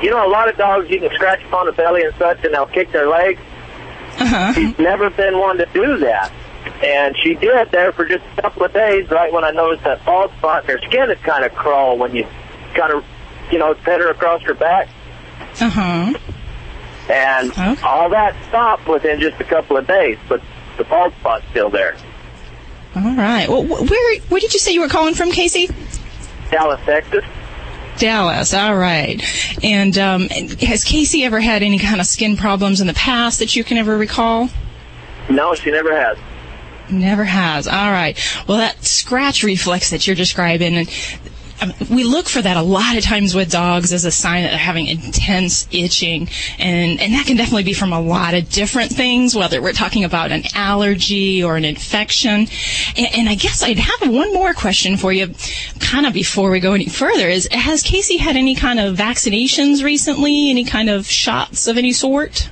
[0.02, 2.54] you know, a lot of dogs you can scratch upon the belly and such, and
[2.54, 3.40] they'll kick their legs.
[4.18, 4.54] Uh-huh.
[4.54, 6.32] She's never been one to do that,
[6.82, 9.10] and she did there for just a couple of days.
[9.10, 12.16] Right when I noticed that bald spot, and her skin had kind of crawl when
[12.16, 12.26] you
[12.74, 13.04] kind of,
[13.52, 14.88] you know, pet her across her back,
[15.60, 16.14] Uh huh.
[17.10, 17.52] and
[17.84, 20.18] all that stopped within just a couple of days.
[20.30, 20.42] But
[20.78, 21.96] the bald spot's still there.
[22.96, 23.48] All right.
[23.48, 25.70] Well, where where did you say you were calling from, Casey?
[26.50, 27.24] Dallas, Texas.
[27.98, 28.54] Dallas.
[28.54, 29.24] All right.
[29.64, 33.56] And um, has Casey ever had any kind of skin problems in the past that
[33.56, 34.50] you can ever recall?
[35.30, 36.18] No, she never has.
[36.90, 37.68] Never has.
[37.68, 38.20] All right.
[38.48, 40.90] Well, that scratch reflex that you're describing, and
[41.90, 44.58] we look for that a lot of times with dogs as a sign that they're
[44.58, 49.36] having intense itching, and and that can definitely be from a lot of different things,
[49.36, 52.48] whether we're talking about an allergy or an infection.
[52.98, 55.34] And, and I guess I'd have one more question for you,
[55.80, 57.28] kind of before we go any further.
[57.28, 60.50] Is has Casey had any kind of vaccinations recently?
[60.50, 62.50] Any kind of shots of any sort?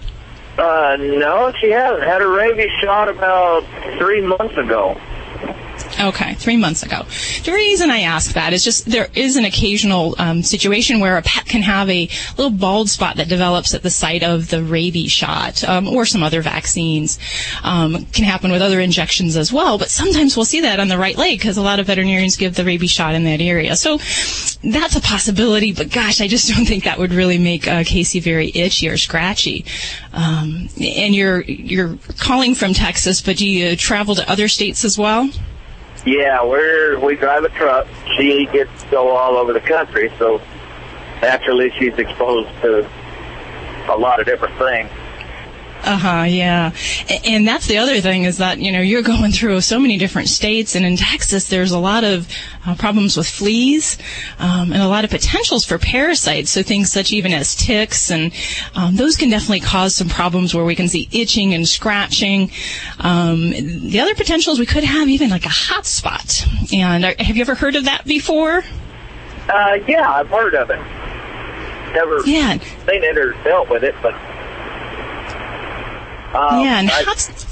[0.57, 2.03] Uh, no, she hasn't.
[2.03, 3.64] Had a rabies shot about
[3.97, 4.99] three months ago.
[6.00, 7.06] Okay, three months ago.
[7.43, 11.22] The reason I ask that is just there is an occasional um, situation where a
[11.22, 15.12] pet can have a little bald spot that develops at the site of the rabies
[15.12, 17.20] shot um, or some other vaccines.
[17.64, 20.97] Um, can happen with other injections as well, but sometimes we'll see that on the
[20.97, 23.76] right leg because a lot of veterinarians give the rabies shot in that area.
[23.76, 23.97] So
[24.64, 28.22] that's a possibility, but gosh, I just don't think that would really make uh, Casey
[28.22, 29.66] very itchy or scratchy.
[30.14, 34.97] Um, and you're you're calling from Texas, but do you travel to other states as
[34.97, 35.30] well?
[36.06, 37.88] Yeah, we're we drive a truck.
[38.18, 40.41] She gets to go all over the country, so
[41.22, 42.89] naturally she's exposed to
[43.89, 44.89] a lot of different things.
[45.82, 46.23] Uh huh.
[46.27, 46.73] Yeah,
[47.25, 50.27] and that's the other thing is that you know you're going through so many different
[50.27, 52.27] states, and in Texas there's a lot of
[52.67, 53.97] uh, problems with fleas
[54.39, 56.51] um, and a lot of potentials for parasites.
[56.51, 58.34] So things such even as ticks, and
[58.75, 62.51] um, those can definitely cause some problems where we can see itching and scratching.
[62.99, 66.45] Um, the other potentials we could have even like a hot spot.
[66.73, 68.63] And uh, have you ever heard of that before?
[69.47, 70.80] Uh, yeah, I've heard of it.
[71.95, 72.57] Never Yeah.
[72.59, 74.13] seen it or dealt with it, but
[76.34, 77.49] um, yeah, and I- hot,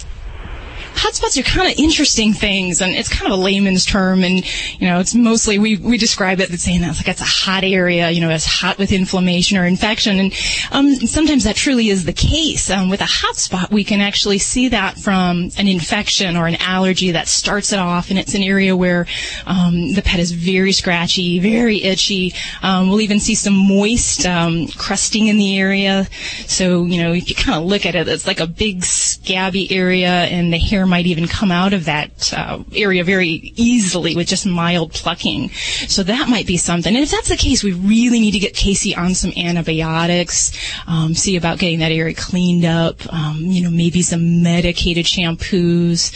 [0.97, 4.43] hotspots are kind of interesting things, and it's kind of a layman's term, and
[4.79, 7.63] you know, it's mostly we we describe it as saying that's like it's a hot
[7.63, 10.33] area, you know, it's hot with inflammation or infection, and
[10.71, 12.69] um, sometimes that truly is the case.
[12.69, 17.11] Um, with a hotspot, we can actually see that from an infection or an allergy
[17.11, 19.05] that starts it off, and it's an area where
[19.45, 22.33] um, the pet is very scratchy, very itchy.
[22.63, 26.07] Um, we'll even see some moist um, crusting in the area.
[26.47, 29.71] So, you know, if you kind of look at it, it's like a big scabby
[29.71, 34.27] area, and the hair might even come out of that uh, area very easily with
[34.27, 35.49] just mild plucking.
[35.87, 36.95] So that might be something.
[36.95, 40.57] And if that's the case, we really need to get Casey on some antibiotics,
[40.87, 46.13] um, see about getting that area cleaned up, um, you know, maybe some medicated shampoos.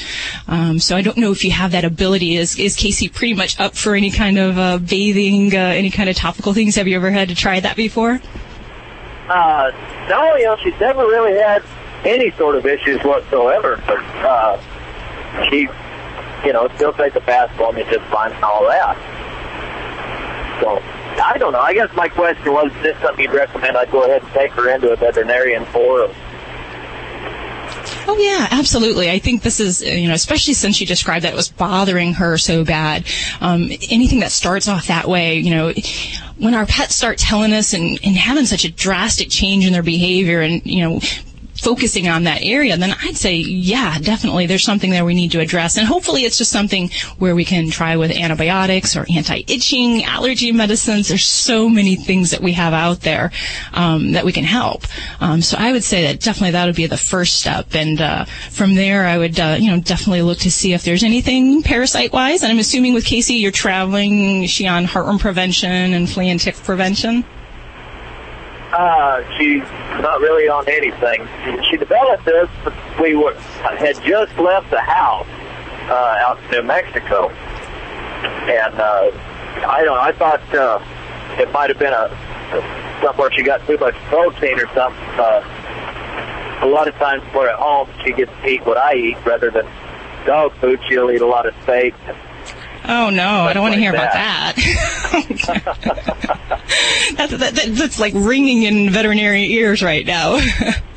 [0.47, 2.37] Um, so I don't know if you have that ability.
[2.37, 6.09] Is, is Casey pretty much up for any kind of uh, bathing, uh, any kind
[6.09, 6.75] of topical things?
[6.75, 8.21] Have you ever had to try that before?
[9.27, 9.71] Uh,
[10.09, 11.63] no, you know, she's never really had
[12.05, 13.81] any sort of issues whatsoever.
[13.85, 15.67] But uh, she,
[16.45, 18.97] you know, still takes a bath for me just fine and all that.
[20.61, 20.81] So
[21.21, 21.59] I don't know.
[21.59, 24.51] I guess my question was, is this something you'd recommend I'd go ahead and take
[24.51, 26.13] her into a veterinarian for?
[28.07, 29.09] Oh yeah, absolutely.
[29.09, 32.37] I think this is, you know, especially since she described that it was bothering her
[32.37, 33.05] so bad.
[33.39, 35.73] Um, anything that starts off that way, you know,
[36.37, 39.83] when our pets start telling us and, and having such a drastic change in their
[39.83, 40.99] behavior and, you know,
[41.61, 45.39] focusing on that area, then I'd say, yeah, definitely there's something there we need to
[45.39, 45.77] address.
[45.77, 46.89] And hopefully it's just something
[47.19, 51.07] where we can try with antibiotics or anti-itching, allergy medicines.
[51.07, 53.31] There's so many things that we have out there
[53.73, 54.85] um, that we can help.
[55.19, 57.75] Um, so I would say that definitely that would be the first step.
[57.75, 61.03] And uh, from there, I would, uh, you know, definitely look to see if there's
[61.03, 62.43] anything parasite-wise.
[62.43, 66.39] And I'm assuming with Casey, you're traveling, is she on heartworm prevention and flea and
[66.39, 67.23] tick prevention?
[68.73, 69.63] Uh, she's
[70.01, 71.27] not really on anything.
[71.69, 72.49] She developed this.
[72.99, 75.27] We were had just left the house
[75.89, 79.11] uh, out in New Mexico, and uh,
[79.67, 79.97] I don't.
[79.97, 80.79] I thought uh,
[81.41, 82.09] it might have been a
[83.01, 85.03] somewhere she got too much protein or something.
[85.19, 89.17] Uh, a lot of times, we're at home, she gets to eat what I eat
[89.25, 89.65] rather than
[90.25, 90.79] dog food.
[90.87, 91.95] She'll eat a lot of steak.
[92.85, 94.53] Oh no, I don't want to like hear about that.
[97.17, 100.39] that's, that, that, that's like ringing in veterinary ears right now.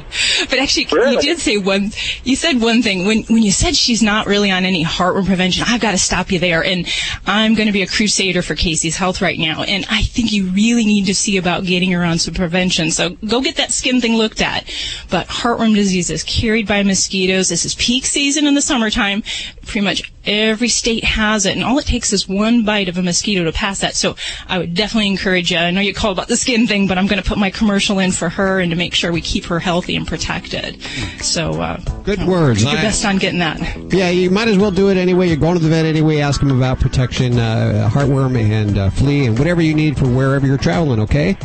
[0.49, 1.91] but actually, you did say one.
[2.23, 5.65] You said one thing when when you said she's not really on any heartworm prevention.
[5.67, 6.87] I've got to stop you there, and
[7.27, 9.63] I'm going to be a crusader for Casey's health right now.
[9.63, 12.91] And I think you really need to see about getting her on some prevention.
[12.91, 14.65] So go get that skin thing looked at.
[15.11, 17.49] But heartworm disease is carried by mosquitoes.
[17.49, 19.23] This is peak season in the summertime.
[19.65, 23.03] Pretty much every state has it, and all it takes is one bite of a
[23.03, 23.95] mosquito to pass that.
[23.95, 24.17] So
[24.49, 25.59] I would definitely encourage you.
[25.59, 27.99] I know you called about the skin thing, but I'm going to put my commercial
[27.99, 30.81] in for her and to make sure we keep her healthy and protected.
[31.21, 32.63] So uh, Good words.
[32.63, 33.59] do your I- best on getting that.
[33.93, 35.29] Yeah, you might as well do it anyway.
[35.29, 36.19] You're going to the vet anyway.
[36.21, 40.47] Ask them about protection, uh, heartworm and uh, flea, and whatever you need for wherever
[40.47, 41.01] you're traveling.
[41.01, 41.37] Okay.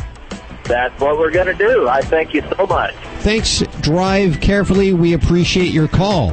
[0.64, 1.88] That's what we're going to do.
[1.88, 2.94] I thank you so much.
[3.20, 3.60] Thanks.
[3.80, 4.92] Drive carefully.
[4.92, 6.32] We appreciate your call.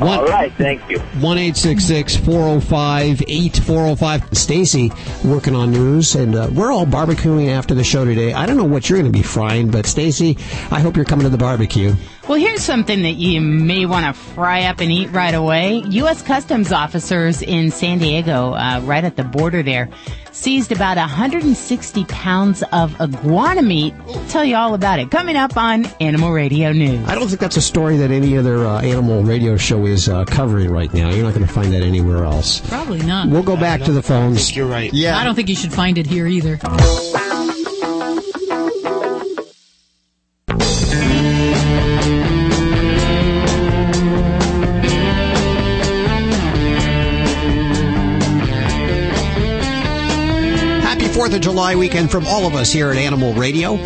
[0.00, 0.98] All right, thank you.
[1.20, 4.22] One eight six six four zero five eight four zero five.
[4.32, 4.90] Stacy
[5.24, 8.32] working on news, and uh, we're all barbecuing after the show today.
[8.32, 10.38] I don't know what you're going to be frying, but Stacy,
[10.70, 11.94] I hope you're coming to the barbecue.
[12.28, 15.82] Well, here's something that you may want to fry up and eat right away.
[15.88, 16.22] U.S.
[16.22, 19.90] Customs officers in San Diego, uh, right at the border there,
[20.32, 23.94] seized about 160 pounds of iguana meat.
[24.28, 27.06] Tell you all about it coming up on Animal Radio News.
[27.08, 30.24] I don't think that's a story that any other uh, animal radio show is uh,
[30.24, 31.10] covering right now.
[31.10, 32.60] You're not going to find that anywhere else.
[32.68, 33.28] Probably not.
[33.28, 34.54] We'll go back to the phones.
[34.54, 34.92] you're right.
[34.92, 35.18] Yeah.
[35.18, 36.58] I don't think you should find it here either.
[51.20, 53.76] 4th of July weekend from all of us here at Animal Radio.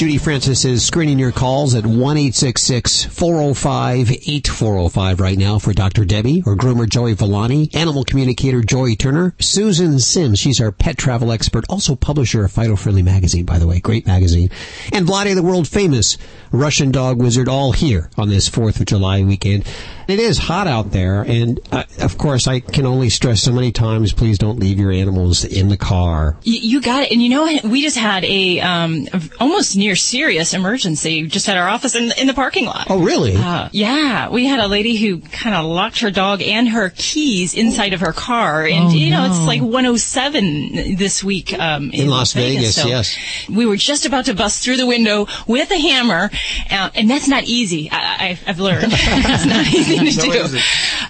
[0.00, 6.06] Judy Francis is screening your calls at 1 405 8405 right now for Dr.
[6.06, 11.30] Debbie or groomer Joey Villani, animal communicator Joey Turner, Susan Sims, she's our pet travel
[11.30, 14.48] expert, also publisher of Fido Friendly Magazine, by the way, great magazine,
[14.90, 16.16] and Vladae, the world famous
[16.50, 19.66] Russian dog wizard, all here on this 4th of July weekend.
[20.08, 23.70] It is hot out there, and uh, of course, I can only stress so many
[23.70, 26.36] times, please don't leave your animals in the car.
[26.42, 27.12] You, you got it.
[27.12, 29.06] And you know, we just had a um,
[29.38, 32.86] almost near serious emergency just at our office in, in the parking lot.
[32.90, 33.34] Oh, really?
[33.36, 37.54] Uh, yeah, we had a lady who kind of locked her dog and her keys
[37.54, 42.02] inside of her car, and Oh, you know it's like 107 this week um, in,
[42.02, 43.16] In Las Vegas, so yes.
[43.48, 46.30] we were just about to bust through the window with a hammer,
[46.70, 47.88] uh, and that's not easy.
[47.90, 50.58] I, I've learned that's not easy to No, do.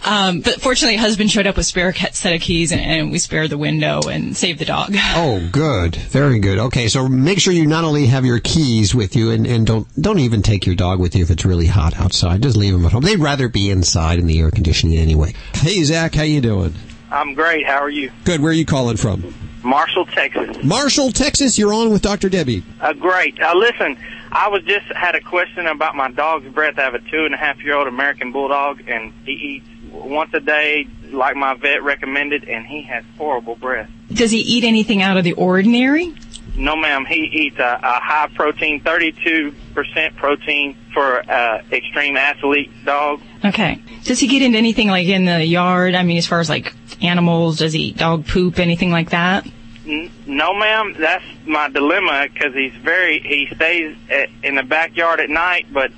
[0.05, 3.51] Um, but fortunately, husband showed up with spare set of keys, and, and we spared
[3.51, 4.95] the window and saved the dog.
[4.95, 5.97] Oh, good.
[5.97, 6.59] Very good.
[6.59, 9.87] Okay, so make sure you not only have your keys with you and, and don't
[10.01, 12.43] don't even take your dog with you if it's really hot outside.
[12.43, 13.03] Just leave them at home.
[13.03, 15.35] They'd rather be inside in the air conditioning anyway.
[15.55, 16.75] Hey, Zach, how you doing?
[17.11, 17.66] I'm great.
[17.66, 18.12] How are you?
[18.25, 18.41] Good.
[18.41, 19.35] Where are you calling from?
[19.62, 20.62] Marshall, Texas.
[20.62, 21.59] Marshall, Texas.
[21.59, 22.29] You're on with Dr.
[22.29, 22.62] Debbie.
[22.81, 23.41] Uh, great.
[23.41, 23.99] Uh, listen,
[24.31, 26.79] I was just had a question about my dog's breath.
[26.79, 30.33] I have a two and a half year old American Bulldog, and he eats once
[30.35, 33.91] a day, like my vet recommended, and he has horrible breath.
[34.12, 36.14] Does he eat anything out of the ordinary?
[36.57, 37.05] No, ma'am.
[37.07, 43.20] He eats a, a high protein, 32% protein for uh, extreme athlete dog.
[43.44, 43.82] Okay.
[44.05, 45.94] Does he get into anything like in the yard?
[45.94, 49.46] I mean, as far as like animals, does he eat dog poop, anything like that?
[49.86, 50.94] N- No, ma'am.
[50.98, 55.90] That's my dilemma because he's very he stays at, in the backyard at night, but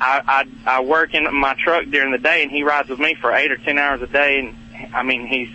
[0.00, 3.14] I, I I work in my truck during the day, and he rides with me
[3.20, 4.38] for eight or ten hours a day.
[4.38, 5.48] And I mean, he's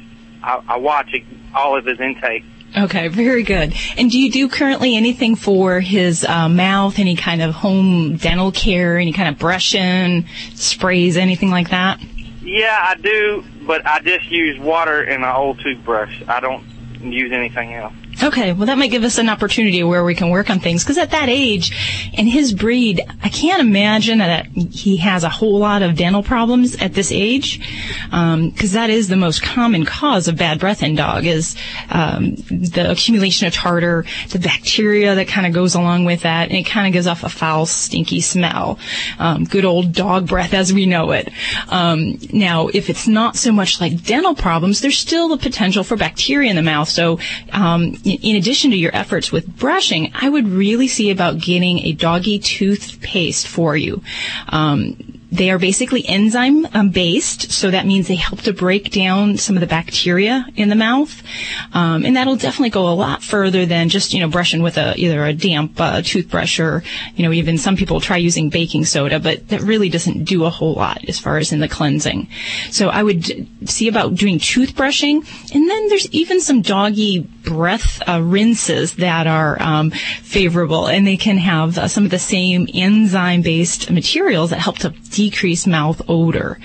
[0.44, 1.16] I, I watch
[1.56, 2.44] all of his intake.
[2.78, 3.74] Okay, very good.
[3.98, 7.00] And do you do currently anything for his uh, mouth?
[7.00, 8.98] Any kind of home dental care?
[8.98, 12.00] Any kind of brushing, sprays, anything like that?
[12.42, 16.24] Yeah, I do, but I just use water and an old toothbrush.
[16.28, 16.64] I don't
[17.02, 17.94] use anything else.
[18.24, 20.98] Okay, well that might give us an opportunity where we can work on things because
[20.98, 25.82] at that age and his breed, I can't imagine that he has a whole lot
[25.82, 27.60] of dental problems at this age
[28.06, 31.56] because that is the most common cause of bad breath in dog is
[31.90, 36.58] um, the accumulation of tartar, the bacteria that kind of goes along with that, and
[36.58, 38.78] it kind of gives off a foul, stinky smell.
[39.18, 41.30] Um, good old dog breath as we know it.
[41.70, 45.98] Um, now, if it's not so much like dental problems, there's still the potential for
[45.98, 46.90] bacteria in the mouth.
[46.90, 47.20] So,
[47.52, 51.94] um, in, addition to your efforts with brushing, I would really see about getting a
[51.94, 54.02] doggy toothpaste for you.
[54.50, 59.38] Um, they are basically enzyme um, based, so that means they help to break down
[59.38, 61.24] some of the bacteria in the mouth,
[61.74, 64.94] um, and that'll definitely go a lot further than just you know brushing with a
[64.98, 66.84] either a damp uh, toothbrush or
[67.16, 70.50] you know even some people try using baking soda, but that really doesn't do a
[70.50, 72.28] whole lot as far as in the cleansing.
[72.70, 78.22] So I would see about doing toothbrushing, and then there's even some doggy breath uh,
[78.22, 83.90] rinses that are um, favorable, and they can have uh, some of the same enzyme-based
[83.90, 86.58] materials that help to decrease mouth odor.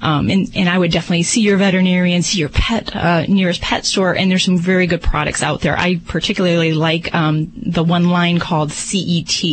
[0.00, 3.84] Um, and, and I would definitely see your veterinarian, see your pet uh, nearest pet
[3.84, 5.76] store, and there's some very good products out there.
[5.78, 9.44] I particularly like um, the one line called CET,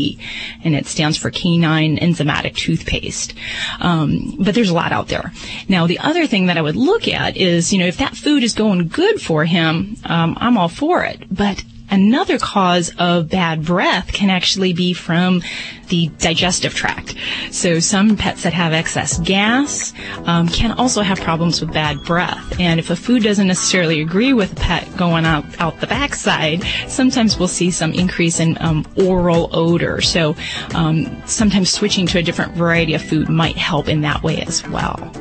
[0.63, 3.33] and it stands for Canine Enzymatic Toothpaste.
[3.81, 5.33] Um, but there's a lot out there.
[5.67, 8.41] Now, the other thing that I would look at is, you know, if that food
[8.41, 11.23] is going good for him, um, I'm all for it.
[11.29, 15.41] But another cause of bad breath can actually be from
[15.87, 17.15] the digestive tract.
[17.51, 19.93] So some pets that have excess gas
[20.25, 22.59] um, can also have problems with bad breath.
[22.59, 26.63] And if a food doesn't necessarily agree with a pet going out, out the backside,
[26.87, 30.01] sometimes we'll see some increase in um, oral odor.
[30.01, 30.35] So
[30.73, 34.67] um, sometimes switching to a different variety of food might help in that way as
[34.69, 35.11] well.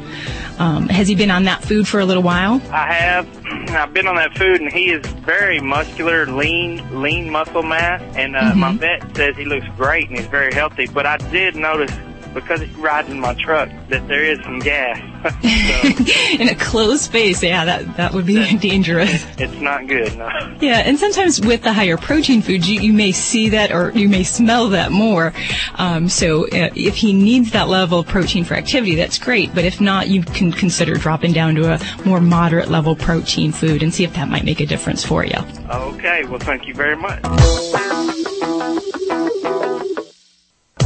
[0.59, 2.63] Um, has he been on that food for a little while?
[2.71, 3.29] I have.
[3.71, 8.01] I've been on that food, and he is very muscular, lean, lean muscle mass.
[8.15, 8.61] And uh, Mm-hmm.
[8.61, 10.87] my vet says he looks great and he's very healthy.
[10.87, 11.91] But I did notice
[12.35, 14.99] because he rides in my truck that there is some gas.
[16.41, 19.25] in a closed space, yeah, that, that would be dangerous.
[19.39, 20.17] it's not good.
[20.19, 20.29] No.
[20.61, 24.09] Yeah, and sometimes with the higher protein foods, you, you may see that or you
[24.09, 25.35] may smell that more.
[25.75, 29.55] Um, so uh, if he needs that level of protein for activity, that's great.
[29.55, 33.83] But if not, you can consider dropping down to a more moderate level protein food
[33.83, 35.37] and see if that might make a difference for you.
[35.69, 36.25] Okay.
[36.25, 37.21] Well, thank you very much.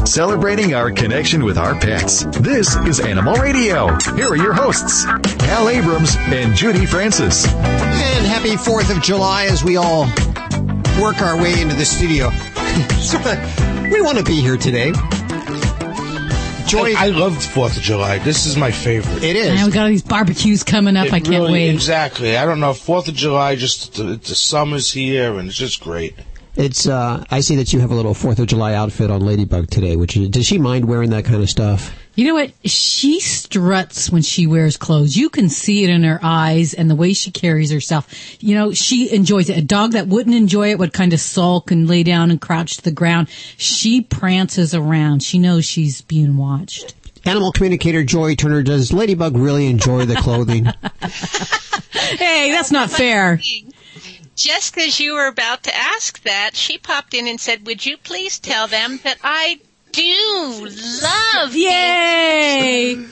[0.08, 2.24] Celebrating our connection with our pets.
[2.40, 3.94] This is Animal Radio.
[4.16, 7.46] Here are your hosts, Hal Abrams and Judy Francis.
[7.46, 10.06] And happy 4th of July as we all
[10.98, 12.30] work our way into the studio.
[13.92, 14.92] we want to be here today.
[16.66, 18.16] Joy, I, I love Fourth of July.
[18.18, 19.22] This is my favorite.
[19.22, 19.60] It is.
[19.60, 21.08] And we got all these barbecues coming up.
[21.08, 21.74] It I can't really- wait.
[21.74, 22.34] Exactly.
[22.34, 22.72] I don't know.
[22.72, 26.14] Fourth of July, just the, the summer's here, and it's just great.
[26.58, 26.88] It's.
[26.88, 29.96] Uh, I see that you have a little Fourth of July outfit on Ladybug today.
[29.96, 31.96] Which is, does she mind wearing that kind of stuff?
[32.16, 32.52] You know what?
[32.64, 35.16] She struts when she wears clothes.
[35.16, 38.12] You can see it in her eyes and the way she carries herself.
[38.42, 39.56] You know, she enjoys it.
[39.56, 42.78] A dog that wouldn't enjoy it would kind of sulk and lay down and crouch
[42.78, 43.28] to the ground.
[43.56, 45.22] She prances around.
[45.22, 46.96] She knows she's being watched.
[47.24, 48.64] Animal communicator Joy Turner.
[48.64, 50.66] Does Ladybug really enjoy the clothing?
[51.90, 53.40] Hey, that's not fair.
[54.38, 57.96] Just as you were about to ask that, she popped in and said, "Would you
[57.96, 59.58] please tell them that I
[59.90, 60.68] do
[61.02, 63.04] love Yay!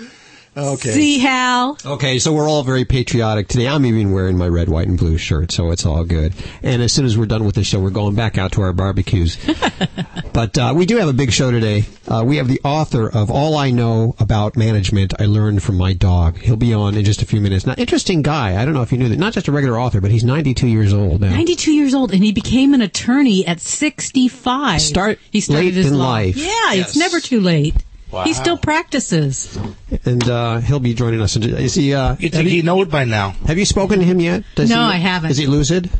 [0.57, 0.93] Okay.
[0.93, 1.77] See, Hal?
[1.85, 3.69] Okay, so we're all very patriotic today.
[3.69, 6.33] I'm even wearing my red, white, and blue shirt, so it's all good.
[6.63, 8.73] And as soon as we're done with the show, we're going back out to our
[8.73, 9.37] barbecues.
[10.33, 11.85] but uh, we do have a big show today.
[12.09, 15.93] Uh, we have the author of All I Know About Management I Learned from My
[15.93, 16.39] Dog.
[16.39, 17.67] He'll be on in just a few minutes.
[17.67, 18.61] Now, interesting guy.
[18.61, 19.19] I don't know if you knew that.
[19.19, 21.31] Not just a regular author, but he's 92 years old now.
[21.31, 24.81] 92 years old, and he became an attorney at 65.
[24.81, 26.13] Start he started late his in law.
[26.13, 26.37] life.
[26.39, 27.75] Yeah, it's never too late.
[28.25, 29.59] He still practices.
[30.05, 31.37] And uh, he'll be joining us.
[31.37, 31.95] Is he?
[31.95, 33.31] Uh, You think you know it by now?
[33.47, 34.45] Have you spoken to him yet?
[34.57, 35.31] No, he, I haven't.
[35.31, 35.91] Is he lucid?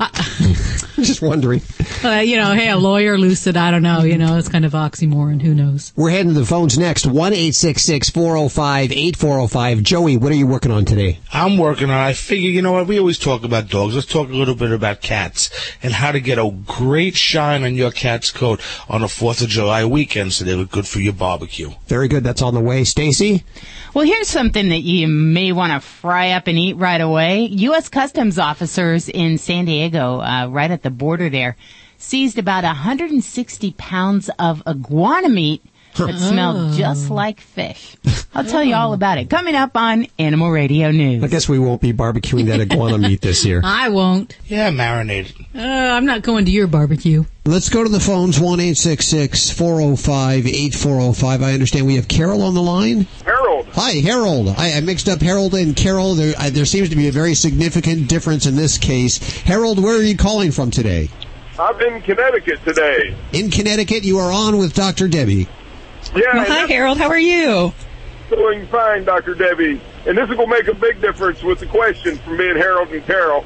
[1.08, 1.60] just wondering.
[2.02, 4.02] Uh, you know, hey, a lawyer lucid, I don't know.
[4.02, 5.42] You know, it's kind of oxymoron.
[5.42, 5.92] Who knows?
[5.96, 7.06] We're heading to the phones next.
[7.06, 9.82] 1 405 8405.
[9.82, 11.18] Joey, what are you working on today?
[11.32, 11.96] I'm working on.
[11.96, 12.86] I figure, you know what?
[12.86, 13.94] We always talk about dogs.
[13.94, 15.50] Let's talk a little bit about cats
[15.82, 19.48] and how to get a great shine on your cat's coat on a Fourth of
[19.48, 21.70] July weekend, so they look good for your barbecue.
[21.86, 22.24] Very good.
[22.24, 22.84] That's on the way.
[22.84, 23.44] Stacy?
[23.94, 27.42] Well, here's something that you may want to fry up and eat right away.
[27.46, 27.88] U.S.
[27.88, 31.56] Customs officers in San Diego, uh, right at the border there,
[31.98, 35.64] seized about 160 pounds of iguana meat
[35.94, 37.96] that smelled just like fish.
[38.34, 41.22] I'll tell you all about it coming up on Animal Radio News.
[41.22, 43.60] I guess we won't be barbecuing that iguana meat this year.
[43.64, 44.36] I won't.
[44.46, 45.34] Yeah, marinated.
[45.54, 47.24] Uh, I'm not going to your barbecue.
[47.46, 48.40] Let's go to the phones.
[48.40, 51.42] 1 405 8405.
[51.42, 53.06] I understand we have Carol on the line.
[53.24, 53.66] Harold.
[53.72, 54.48] Hi, Harold.
[54.56, 56.14] I, I mixed up Harold and Carol.
[56.14, 59.18] There, I, there seems to be a very significant difference in this case.
[59.42, 61.10] Harold, where are you calling from today?
[61.58, 63.16] I'm in Connecticut today.
[63.32, 65.06] In Connecticut, you are on with Dr.
[65.06, 65.46] Debbie.
[66.14, 66.34] Yeah.
[66.34, 66.98] Well, hi, Harold.
[66.98, 67.72] How are you?
[68.30, 69.34] Doing fine, Dr.
[69.34, 69.80] Debbie.
[70.06, 72.88] And this is going to make a big difference with the question from being Harold
[72.88, 73.44] and Carol.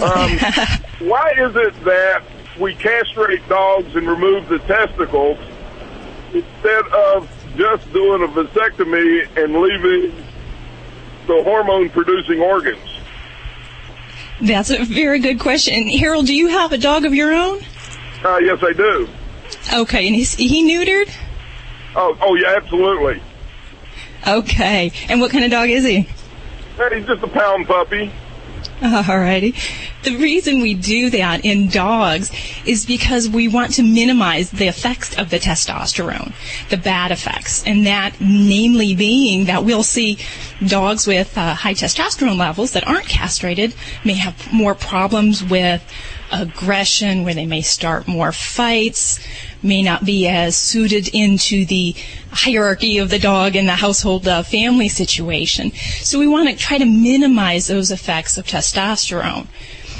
[0.00, 0.38] Um,
[1.08, 2.22] why is it that
[2.60, 5.38] we castrate dogs and remove the testicles
[6.32, 10.24] instead of just doing a vasectomy and leaving
[11.26, 12.80] the hormone producing organs?
[14.40, 15.88] That's a very good question.
[15.88, 17.60] Harold, do you have a dog of your own?
[18.24, 19.08] Uh, yes, I do.
[19.72, 21.12] Okay, and is he neutered?
[22.00, 23.20] Oh, oh yeah, absolutely.
[24.26, 26.08] Okay, and what kind of dog is he?
[26.92, 28.12] He's just a pound puppy.
[28.80, 29.56] Alrighty.
[30.04, 32.30] The reason we do that in dogs
[32.64, 36.32] is because we want to minimize the effects of the testosterone,
[36.70, 40.18] the bad effects, and that namely being that we'll see
[40.64, 43.74] dogs with uh, high testosterone levels that aren't castrated
[44.04, 45.82] may have more problems with
[46.30, 49.18] aggression, where they may start more fights,
[49.62, 51.94] may not be as suited into the
[52.30, 55.72] hierarchy of the dog in the household uh, family situation.
[56.00, 59.46] So we want to try to minimize those effects of testosterone.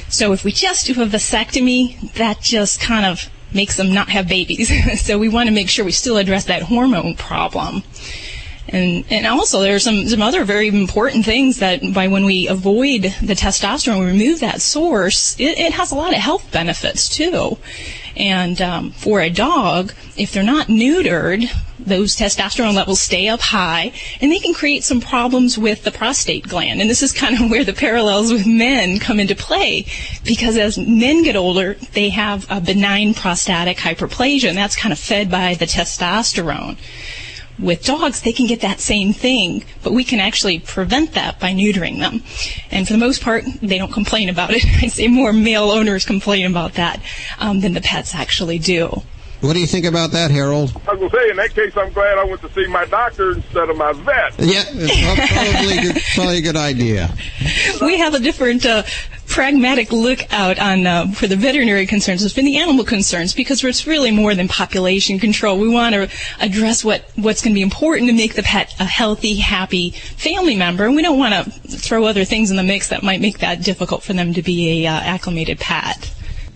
[0.09, 4.29] So if we just do a vasectomy, that just kind of makes them not have
[4.29, 4.71] babies.
[5.05, 7.83] so we want to make sure we still address that hormone problem.
[8.69, 12.49] And, and also there are some, some other very important things that by when we
[12.49, 17.09] avoid the testosterone, we remove that source, it, it has a lot of health benefits
[17.09, 17.57] too.
[18.17, 21.49] And um, for a dog, if they're not neutered,
[21.79, 26.47] those testosterone levels stay up high, and they can create some problems with the prostate
[26.49, 26.81] gland.
[26.81, 29.87] And this is kind of where the parallels with men come into play,
[30.25, 34.99] because as men get older, they have a benign prostatic hyperplasia, and that's kind of
[34.99, 36.77] fed by the testosterone
[37.59, 41.53] with dogs, they can get that same thing, but we can actually prevent that by
[41.53, 42.23] neutering them.
[42.71, 44.65] And for the most part, they don't complain about it.
[44.83, 47.01] I say more male owners complain about that
[47.39, 49.03] um, than the pets actually do.
[49.41, 50.73] What do you think about that, Harold?
[50.89, 52.85] I was going to say, in that case, I'm glad I went to see my
[52.87, 54.35] doctor instead of my vet.
[54.39, 57.09] Yeah, well, probably, good, probably a good idea.
[57.81, 58.83] We have a different uh,
[59.29, 63.87] pragmatic look out on uh, for the veterinary concerns than the animal concerns because it's
[63.87, 65.57] really more than population control.
[65.57, 66.11] We want to
[66.41, 70.57] address what, what's going to be important to make the pet a healthy, happy family
[70.57, 73.39] member, and we don't want to throw other things in the mix that might make
[73.39, 76.13] that difficult for them to be a uh, acclimated pet.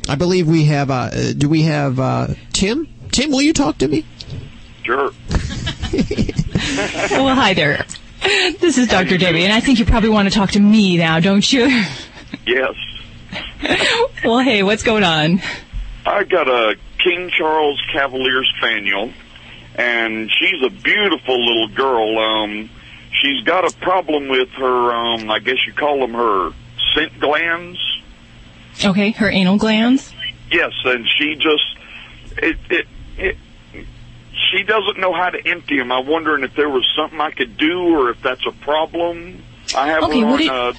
[0.08, 0.90] I believe we have.
[0.90, 2.88] Uh, do we have uh, Tim?
[3.10, 4.04] Tim, will you talk to me?
[4.84, 5.12] Sure.
[7.10, 7.84] well, hi there.
[8.60, 9.18] This is Dr.
[9.18, 11.66] Debbie, and I think you probably want to talk to me now, don't you?
[12.46, 12.74] Yes.
[14.24, 15.40] well, hey, what's going on?
[16.06, 19.12] I got a King Charles Cavalier Spaniel,
[19.74, 22.18] and she's a beautiful little girl.
[22.18, 22.70] Um,
[23.20, 26.50] she's got a problem with her, um, I guess you call them her
[26.94, 27.78] scent glands.
[28.84, 30.12] Okay, her anal glands?
[30.50, 31.76] Yes, and she just,
[32.38, 33.36] it, it, it,
[34.50, 35.90] she doesn't know how to empty them.
[35.92, 39.42] I'm wondering if there was something I could do or if that's a problem.
[39.74, 40.72] I have Okay, her on, did- uh,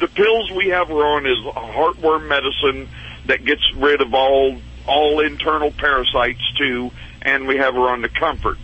[0.00, 2.88] the pills we have her on is a heartworm medicine
[3.26, 4.56] that gets rid of all,
[4.88, 6.90] all internal parasites too,
[7.22, 8.58] and we have her on the comfort.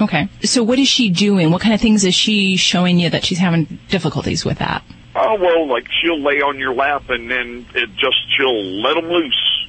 [0.00, 0.28] Okay.
[0.42, 1.50] So what is she doing?
[1.50, 4.82] What kind of things is she showing you that she's having difficulties with that?
[5.14, 9.06] Oh well, like she'll lay on your lap and then it just she'll let them
[9.10, 9.66] loose.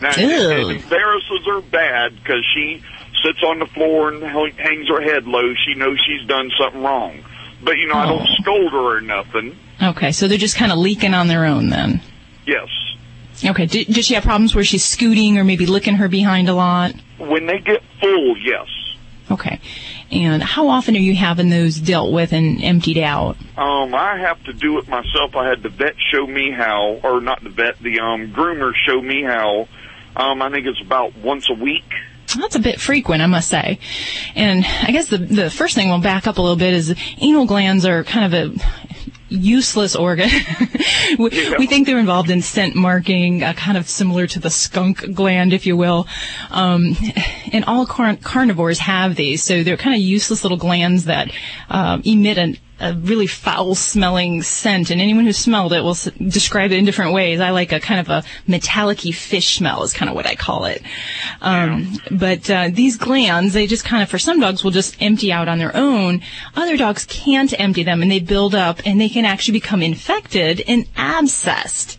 [0.00, 2.82] Now it, it embarrasses her bad because she
[3.24, 5.54] sits on the floor and hangs her head low.
[5.66, 7.22] She knows she's done something wrong,
[7.62, 8.34] but you know I don't Oh.
[8.40, 9.56] scold her or nothing.
[9.82, 12.00] Okay, so they're just kind of leaking on their own then.
[12.46, 12.68] Yes,
[13.44, 16.54] Okay, d- does she have problems where she's scooting or maybe licking her behind a
[16.54, 16.92] lot?
[17.18, 18.66] when they get full, yes.
[19.30, 19.58] Okay.
[20.12, 23.36] And how often are you having those dealt with and emptied out?
[23.56, 25.34] Um, I have to do it myself.
[25.34, 29.00] I had the vet show me how, or not the vet, the um groomer show
[29.00, 29.68] me how.
[30.14, 31.90] Um, I think it's about once a week.
[32.38, 33.78] That's a bit frequent, I must say.
[34.34, 37.46] And I guess the the first thing we'll back up a little bit is anal
[37.46, 38.91] glands are kind of a
[39.32, 40.28] useless organ.
[41.18, 45.14] we, we think they're involved in scent marking, uh, kind of similar to the skunk
[45.14, 46.06] gland, if you will.
[46.50, 46.96] Um,
[47.52, 51.30] and all car- carnivores have these, so they're kind of useless little glands that
[51.68, 54.90] um, emit an, a really foul-smelling scent.
[54.90, 57.40] And anyone who smelled it will s- describe it in different ways.
[57.40, 60.64] I like a kind of a metallic-y fish smell is kind of what I call
[60.66, 60.82] it.
[61.40, 65.32] Um, But uh, these glands, they just kind of, for some dogs, will just empty
[65.32, 66.20] out on their own.
[66.56, 70.62] Other dogs can't empty them, and they build up, and they can actually become infected
[70.66, 71.96] and abscessed.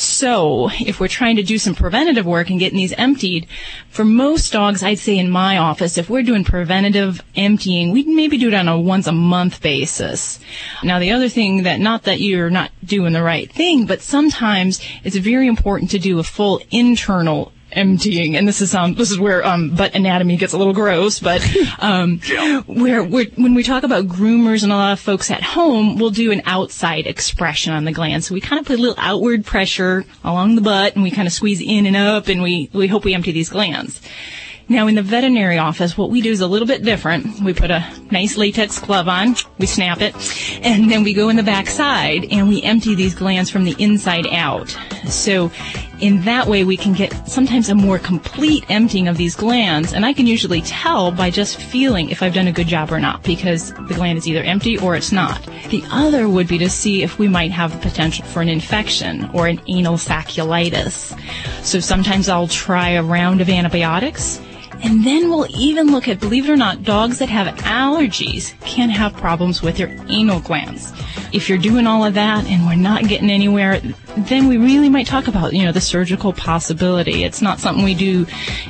[0.00, 3.48] So, if we're trying to do some preventative work and getting these emptied,
[3.90, 8.38] for most dogs, I'd say in my office, if we're doing preventative emptying, we'd maybe
[8.38, 10.38] do it on a once a month basis.
[10.84, 14.80] Now, the other thing that, not that you're not doing the right thing, but sometimes
[15.02, 19.18] it's very important to do a full internal emptying, and this is um this is
[19.18, 21.46] where um butt anatomy gets a little gross, but
[21.78, 22.20] um
[22.66, 26.10] where we're, when we talk about groomers and a lot of folks at home, we'll
[26.10, 28.24] do an outside expression on the gland.
[28.24, 31.26] So we kind of put a little outward pressure along the butt, and we kind
[31.26, 34.00] of squeeze in and up, and we we hope we empty these glands.
[34.70, 37.40] Now, in the veterinary office, what we do is a little bit different.
[37.40, 40.14] We put a nice latex glove on, we snap it,
[40.62, 43.74] and then we go in the back side and we empty these glands from the
[43.78, 44.76] inside out.
[45.08, 45.50] So,
[46.00, 50.06] in that way, we can get sometimes a more complete emptying of these glands, and
[50.06, 53.22] I can usually tell by just feeling if I've done a good job or not,
[53.22, 55.42] because the gland is either empty or it's not.
[55.70, 59.28] The other would be to see if we might have the potential for an infection
[59.34, 61.18] or an anal sacculitis.
[61.64, 64.40] So sometimes I'll try a round of antibiotics,
[64.82, 68.90] and then we'll even look at, believe it or not, dogs that have allergies can
[68.90, 70.92] have problems with their anal glands.
[71.32, 73.80] if you're doing all of that and we're not getting anywhere,
[74.16, 77.24] then we really might talk about, you know, the surgical possibility.
[77.24, 78.26] It's not something we do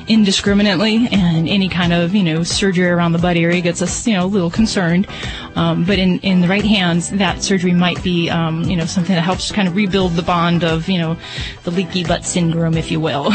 [0.09, 4.15] indiscriminately and any kind of, you know, surgery around the butt area gets us, you
[4.15, 5.07] know, a little concerned.
[5.55, 9.15] Um, but in, in the right hands, that surgery might be, um, you know, something
[9.15, 11.17] that helps kind of rebuild the bond of, you know,
[11.65, 13.33] the leaky butt syndrome, if you will.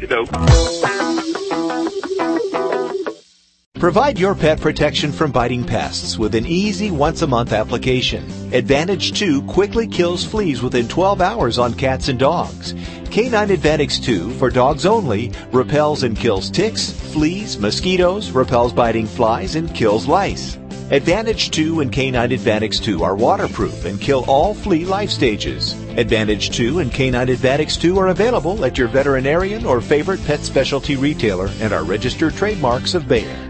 [3.80, 8.22] Provide your pet protection from biting pests with an easy once a month application.
[8.52, 12.74] Advantage 2 quickly kills fleas within 12 hours on cats and dogs.
[13.10, 19.54] Canine Advantage 2 for dogs only repels and kills ticks, fleas, mosquitoes, repels biting flies,
[19.56, 20.58] and kills lice.
[20.90, 25.72] Advantage 2 and Canine Advantage 2 are waterproof and kill all flea life stages.
[25.96, 30.96] Advantage 2 and Canine Advantage 2 are available at your veterinarian or favorite pet specialty
[30.96, 33.49] retailer and are registered trademarks of Bayer.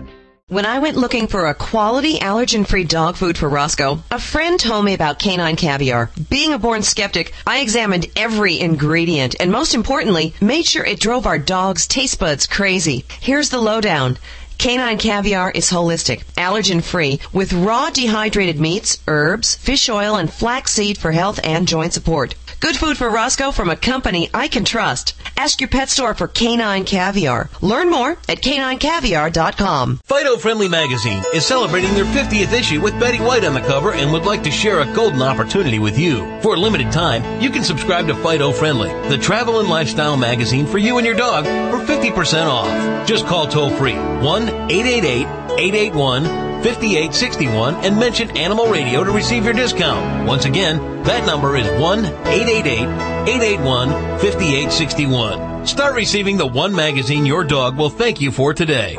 [0.51, 4.85] When I went looking for a quality allergen-free dog food for Roscoe, a friend told
[4.85, 6.11] me about canine caviar.
[6.29, 11.25] Being a born skeptic, I examined every ingredient and most importantly, made sure it drove
[11.25, 13.05] our dog's taste buds crazy.
[13.21, 14.19] Here's the lowdown.
[14.59, 20.99] Canine caviar is holistic, allergen free, with raw dehydrated meats, herbs, fish oil, and flaxseed
[20.99, 22.35] for health and joint support.
[22.61, 25.15] Good food for Roscoe from a company I can trust.
[25.39, 27.49] Ask your pet store for canine caviar.
[27.63, 30.01] Learn more at caninecaviar.com.
[30.05, 34.13] Fido Friendly Magazine is celebrating their 50th issue with Betty White on the cover and
[34.13, 36.39] would like to share a golden opportunity with you.
[36.43, 40.67] For a limited time, you can subscribe to Fido Friendly, the travel and lifestyle magazine
[40.67, 43.09] for you and your dog for 50% off.
[43.09, 45.27] Just call toll free 1 888
[45.59, 50.29] 881 5861 and mention Animal Radio to receive your discount.
[50.29, 52.81] Once again, that number is 1 888
[53.29, 53.89] 881
[54.21, 55.67] 5861.
[55.67, 58.97] Start receiving the one magazine your dog will thank you for today.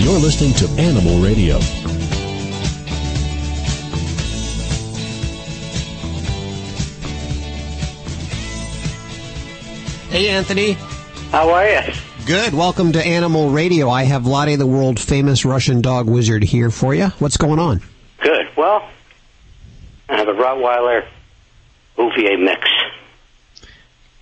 [0.00, 1.58] You're listening to Animal Radio.
[10.10, 10.72] Hey, Anthony.
[11.30, 11.80] How are you?
[12.26, 12.52] Good.
[12.52, 13.88] Welcome to Animal Radio.
[13.88, 17.06] I have Vladae, the world famous Russian dog wizard, here for you.
[17.20, 17.80] What's going on?
[18.20, 18.46] Good.
[18.56, 18.88] Well,
[20.08, 21.06] I have a Rottweiler
[21.96, 22.66] Bouvier mix.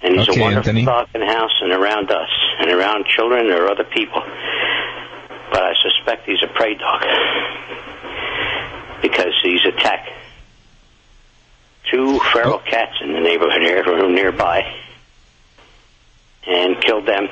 [0.03, 0.85] And he's Okay, a wonderful Anthony.
[0.85, 2.29] dog in the house and around us
[2.61, 4.23] and around children or other people.
[5.51, 7.03] But I suspect he's a prey dog
[9.03, 10.11] because he's attacked
[11.91, 12.59] two feral oh.
[12.59, 14.75] cats in the neighborhood here are nearby
[16.47, 17.29] and killed them.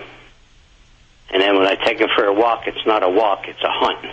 [1.31, 3.71] And then when I take him for a walk, it's not a walk, it's a
[3.71, 4.13] hunt.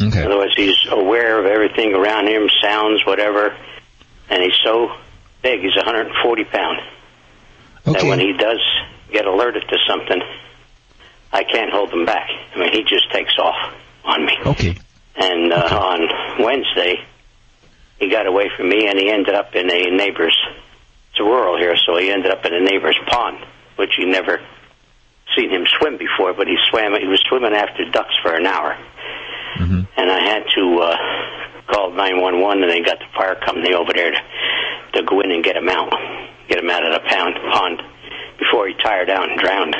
[0.00, 0.20] Okay.
[0.20, 3.54] In other words, he's aware of everything around him, sounds, whatever,
[4.28, 4.92] and he's so
[5.42, 6.80] big, he's 140 pounds,
[7.86, 8.00] Okay.
[8.00, 8.60] that when he does
[9.12, 10.20] get alerted to something,
[11.32, 12.28] I can't hold him back.
[12.54, 13.74] I mean, he just takes off
[14.04, 14.32] on me.
[14.44, 14.76] Okay.
[15.16, 17.04] And uh, on Wednesday,
[17.98, 20.36] he got away from me, and he ended up in a neighbor's.
[21.10, 23.38] It's rural here, so he ended up in a neighbor's pond,
[23.76, 24.38] which he never
[25.34, 26.34] seen him swim before.
[26.34, 26.92] But he swam.
[27.00, 28.76] He was swimming after ducks for an hour,
[29.96, 30.96] and I had to uh,
[31.72, 34.20] call 911, and they got the fire company over there to,
[34.92, 35.90] to go in and get him out,
[36.48, 37.82] get him out of the pound, pond
[38.38, 39.74] before he tired out and drowned.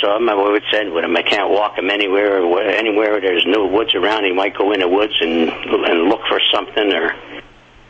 [0.00, 1.16] So I'm at wits end with him.
[1.16, 2.42] I can't walk him anywhere.
[2.42, 6.20] Or anywhere there's no woods around, he might go in the woods and and look
[6.28, 6.92] for something.
[6.92, 7.14] Or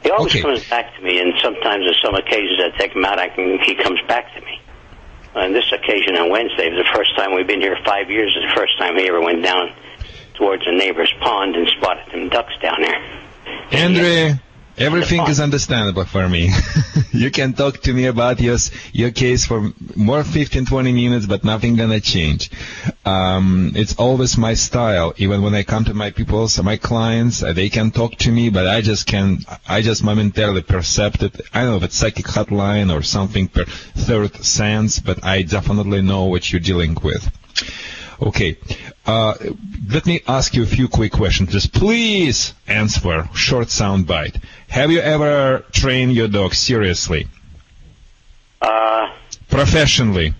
[0.02, 1.20] he always comes back to me.
[1.20, 3.18] And sometimes, on some occasions, I take him out.
[3.18, 4.60] I can he comes back to me.
[5.34, 8.34] On this occasion on Wednesday the first time we've been here five years.
[8.36, 9.72] Is the first time he ever went down
[10.34, 13.02] towards a neighbor's pond and spotted some ducks down there.
[13.72, 14.40] Andre,
[14.78, 16.50] everything is understandable for me.
[17.12, 18.58] you can talk to me about your
[18.92, 22.50] your case for more 15, 20 minutes, but nothing gonna change.
[23.04, 25.14] Um, it's always my style.
[25.16, 28.30] Even when I come to my people, so my clients, uh, they can talk to
[28.30, 29.38] me, but I just can,
[29.68, 31.40] I just momentarily percept it.
[31.52, 36.02] I don't know if it's psychic hotline or something per third sense, but I definitely
[36.02, 37.30] know what you're dealing with.
[38.20, 38.56] Okay.
[39.06, 39.34] Uh,
[39.88, 41.50] let me ask you a few quick questions.
[41.50, 44.36] Just please answer short sound bite.
[44.68, 47.28] Have you ever trained your dog seriously?
[48.60, 49.08] Uh,
[49.48, 50.34] Professionally?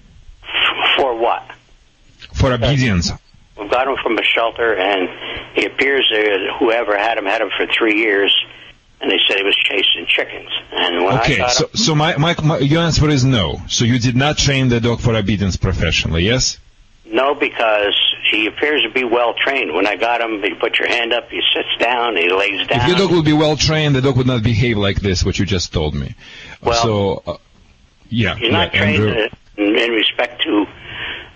[0.97, 1.43] for what?
[2.35, 3.13] For obedience?
[3.59, 5.09] We got him from a shelter, and
[5.55, 8.35] he appears that whoever had him had him for three years,
[9.01, 10.51] and they said he was chasing chickens.
[10.73, 13.61] And when Okay, got so, him, so my, my, my, your answer is no.
[13.69, 16.59] So you did not train the dog for obedience professionally, yes?
[17.05, 17.95] no, because
[18.31, 19.73] he appears to be well trained.
[19.75, 22.81] When I got him, he put your hand up, he sits down, he lays down.
[22.81, 25.39] If your dog would be well trained, the dog would not behave like this, what
[25.39, 26.15] you just told me.
[26.63, 27.37] Well, so, uh,
[28.09, 28.35] yeah.
[28.37, 30.67] He's not yeah, trained in, in respect to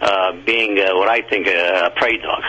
[0.00, 2.42] uh, being uh, what I think a prey dog.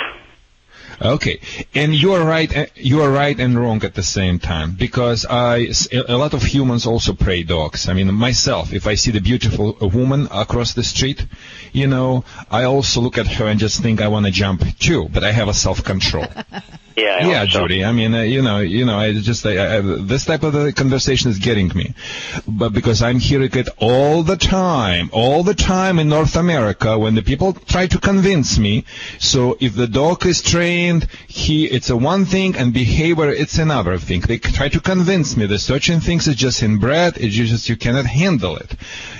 [1.04, 1.40] Okay,
[1.74, 2.56] and you are right.
[2.56, 5.70] uh, You are right and wrong at the same time because I,
[6.08, 7.90] a lot of humans also pray dogs.
[7.90, 11.26] I mean, myself, if I see the beautiful uh, woman across the street,
[11.74, 15.10] you know, I also look at her and just think I want to jump too,
[15.10, 16.28] but I have a self-control.
[16.96, 17.60] Yeah, yeah, hope so.
[17.62, 17.86] Judy.
[17.86, 20.72] I mean, uh, you know, you know, I just I, I, this type of uh
[20.72, 21.94] conversation is getting me,
[22.48, 27.16] but because I'm hearing it all the time, all the time in North America when
[27.16, 28.86] the people try to convince me.
[29.20, 33.98] So if the dog is trained, he it's a one thing, and behavior it's another
[33.98, 34.22] thing.
[34.22, 37.18] They try to convince me that certain things is just inbred.
[37.18, 38.76] It's just you cannot handle it.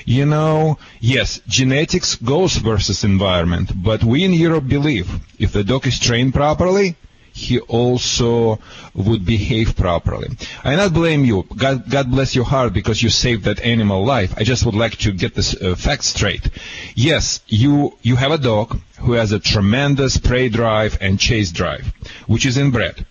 [0.06, 5.88] You know, yes, genetics goes versus environment, but we in Europe believe if the dog
[5.88, 6.96] is trained properly
[7.34, 8.60] he also
[8.94, 10.30] would behave properly.
[10.64, 11.46] I not blame you.
[11.56, 14.34] God, God bless your heart because you saved that animal life.
[14.38, 16.50] I just would like to get this uh, fact straight.
[16.96, 21.94] Yes, you you have a dog who has a tremendous prey drive and chase drive,
[22.28, 23.06] which is inbred.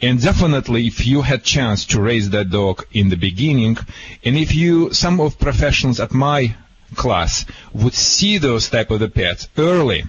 [0.00, 3.78] And definitely, if you had chance to raise that dog in the beginning,
[4.24, 6.56] and if you, some of professionals at my
[6.96, 10.02] class would see those type of the pets early,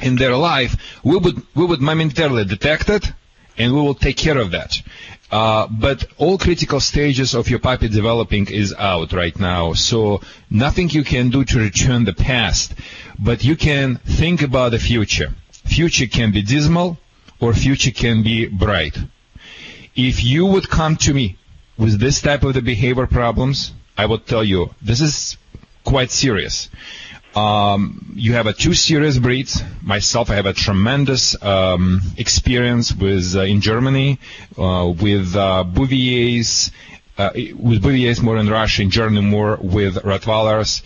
[0.00, 3.12] in their life, we would we would momentarily detect it,
[3.56, 4.80] and we will take care of that.
[5.30, 10.88] Uh, but all critical stages of your puppy developing is out right now, so nothing
[10.88, 12.74] you can do to return the past,
[13.18, 15.34] but you can think about the future.
[15.52, 16.96] Future can be dismal,
[17.40, 18.96] or future can be bright.
[19.94, 21.36] If you would come to me
[21.76, 25.36] with this type of the behavior problems, I would tell you this is
[25.84, 26.70] quite serious.
[27.34, 29.62] Um, you have a two serious breeds.
[29.82, 34.18] Myself, I have a tremendous um, experience with uh, in Germany
[34.56, 36.70] uh, with uh, Bouviers,
[37.16, 40.82] uh, with Bouviers more in Russia, in Germany more with Rottweilers,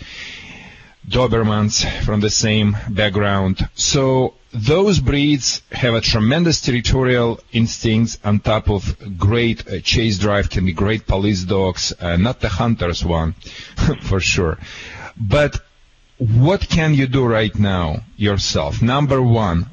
[1.07, 3.67] Dobermans from the same background.
[3.75, 10.49] So those breeds have a tremendous territorial instincts on top of great uh, chase drive,
[10.49, 13.33] can be great police dogs, uh, not the hunters one,
[14.03, 14.59] for sure.
[15.17, 15.59] But
[16.17, 18.81] what can you do right now yourself?
[18.81, 19.67] Number one,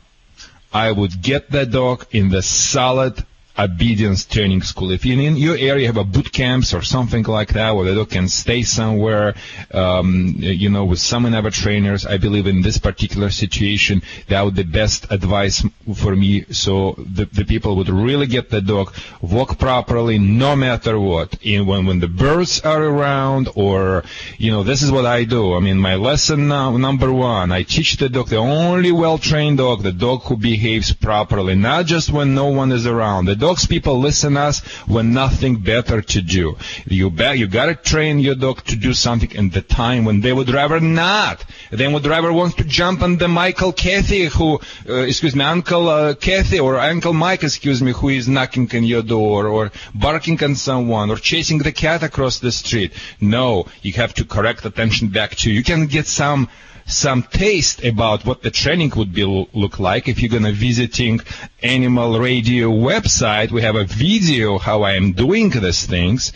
[0.72, 3.24] I would get that dog in the solid
[3.58, 4.90] obedience training school.
[4.90, 7.94] If you in your area have a boot camps or something like that, where the
[7.94, 9.34] dog can stay somewhere,
[9.72, 14.54] um, you know, with some other trainers, I believe in this particular situation, that would
[14.54, 15.64] be the best advice
[15.94, 16.44] for me.
[16.50, 21.36] So the, the people would really get the dog walk properly, no matter what.
[21.44, 24.04] And when when the birds are around, or
[24.38, 25.54] you know, this is what I do.
[25.54, 29.82] I mean, my lesson now, number one, I teach the dog the only well-trained dog,
[29.82, 33.26] the dog who behaves properly, not just when no one is around.
[33.26, 36.56] The dogs people listen us when nothing better to do.
[36.86, 40.32] You bet you gotta train your dog to do something in the time when they
[40.32, 41.44] would rather not.
[41.70, 45.88] They would rather want to jump on the Michael Kathy who, uh, excuse me, Uncle
[45.88, 50.42] uh, Kathy or Uncle Mike, excuse me, who is knocking on your door or barking
[50.44, 52.92] on someone or chasing the cat across the street.
[53.20, 55.50] No, you have to correct attention back to.
[55.50, 56.48] You can get some
[56.90, 60.08] some taste about what the training would be look like.
[60.08, 61.20] If you're gonna visiting
[61.62, 66.32] animal radio website we have a video how i am doing these things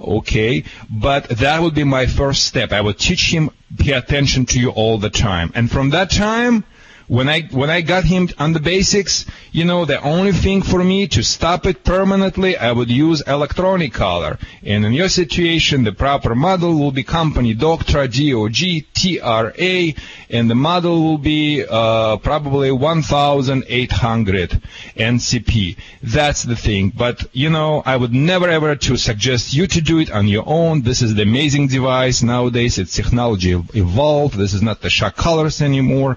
[0.00, 0.64] okay?
[0.90, 2.72] But that would be my first step.
[2.72, 5.52] I would teach him pay attention to you all the time.
[5.54, 6.64] And from that time
[7.06, 10.82] when I when I got him on the basics, you know, the only thing for
[10.82, 14.38] me to stop it permanently, I would use electronic collar.
[14.62, 19.94] And in your situation, the proper model will be company Dogtra DOG TRA,
[20.30, 24.62] and the model will be uh, probably 1,800
[24.96, 25.76] NCP.
[26.02, 26.90] That's the thing.
[26.90, 30.44] But you know, I would never ever to suggest you to do it on your
[30.46, 30.82] own.
[30.82, 32.78] This is the amazing device nowadays.
[32.78, 34.36] It's technology evolved.
[34.36, 36.16] This is not the shock collars anymore.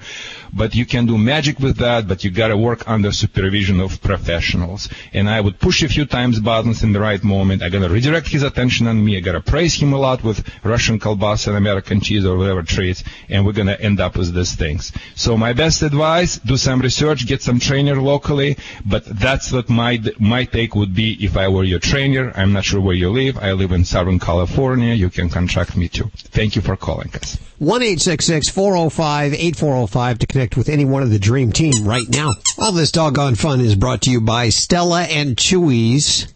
[0.53, 4.01] But you can do magic with that, but you got to work under supervision of
[4.01, 4.89] professionals.
[5.13, 7.61] And I would push a few times buttons in the right moment.
[7.63, 9.17] I'm gonna redirect his attention on me.
[9.17, 13.03] I gotta praise him a lot with Russian kielbasa and American cheese or whatever treats,
[13.29, 14.91] and we're gonna end up with these things.
[15.15, 18.57] So my best advice: do some research, get some trainer locally.
[18.85, 22.31] But that's what my my take would be if I were your trainer.
[22.35, 23.37] I'm not sure where you live.
[23.37, 24.93] I live in Southern California.
[24.93, 26.09] You can contact me too.
[26.15, 27.37] Thank you for calling us.
[27.59, 30.85] One eight six six four zero five eight four zero five to connect with any
[30.85, 32.31] one of the dream team right now.
[32.59, 36.31] All this doggone fun is brought to you by Stella and Chewy's.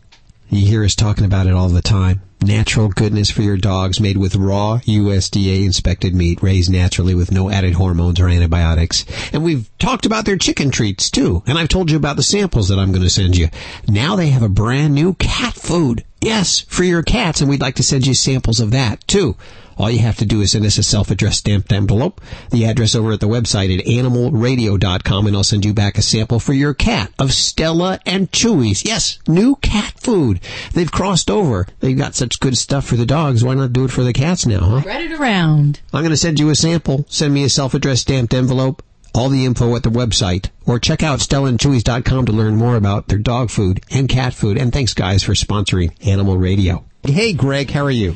[0.49, 2.23] You hear us talking about it all the time.
[2.41, 7.51] Natural goodness for your dogs made with raw USDA inspected meat raised naturally with no
[7.51, 9.05] added hormones or antibiotics.
[9.31, 11.43] And we've talked about their chicken treats too.
[11.45, 13.49] And I've told you about the samples that I'm going to send you.
[13.87, 16.03] Now they have a brand new cat food.
[16.21, 19.35] Yes, for your cats and we'd like to send you samples of that too.
[19.81, 22.21] All you have to do is send us a self-addressed stamped envelope,
[22.51, 26.39] the address over at the website at animalradio.com, and I'll send you back a sample
[26.39, 28.85] for your cat of Stella and Chewy's.
[28.85, 30.39] Yes, new cat food.
[30.73, 31.65] They've crossed over.
[31.79, 33.43] They've got such good stuff for the dogs.
[33.43, 34.81] Why not do it for the cats now, huh?
[34.81, 35.79] Spread it around.
[35.91, 37.07] I'm going to send you a sample.
[37.09, 38.83] Send me a self-addressed stamped envelope.
[39.15, 40.51] All the info at the website.
[40.67, 44.59] Or check out StellaandChewy's.com to learn more about their dog food and cat food.
[44.59, 46.85] And thanks, guys, for sponsoring Animal Radio.
[47.01, 48.15] Hey, Greg, how are you?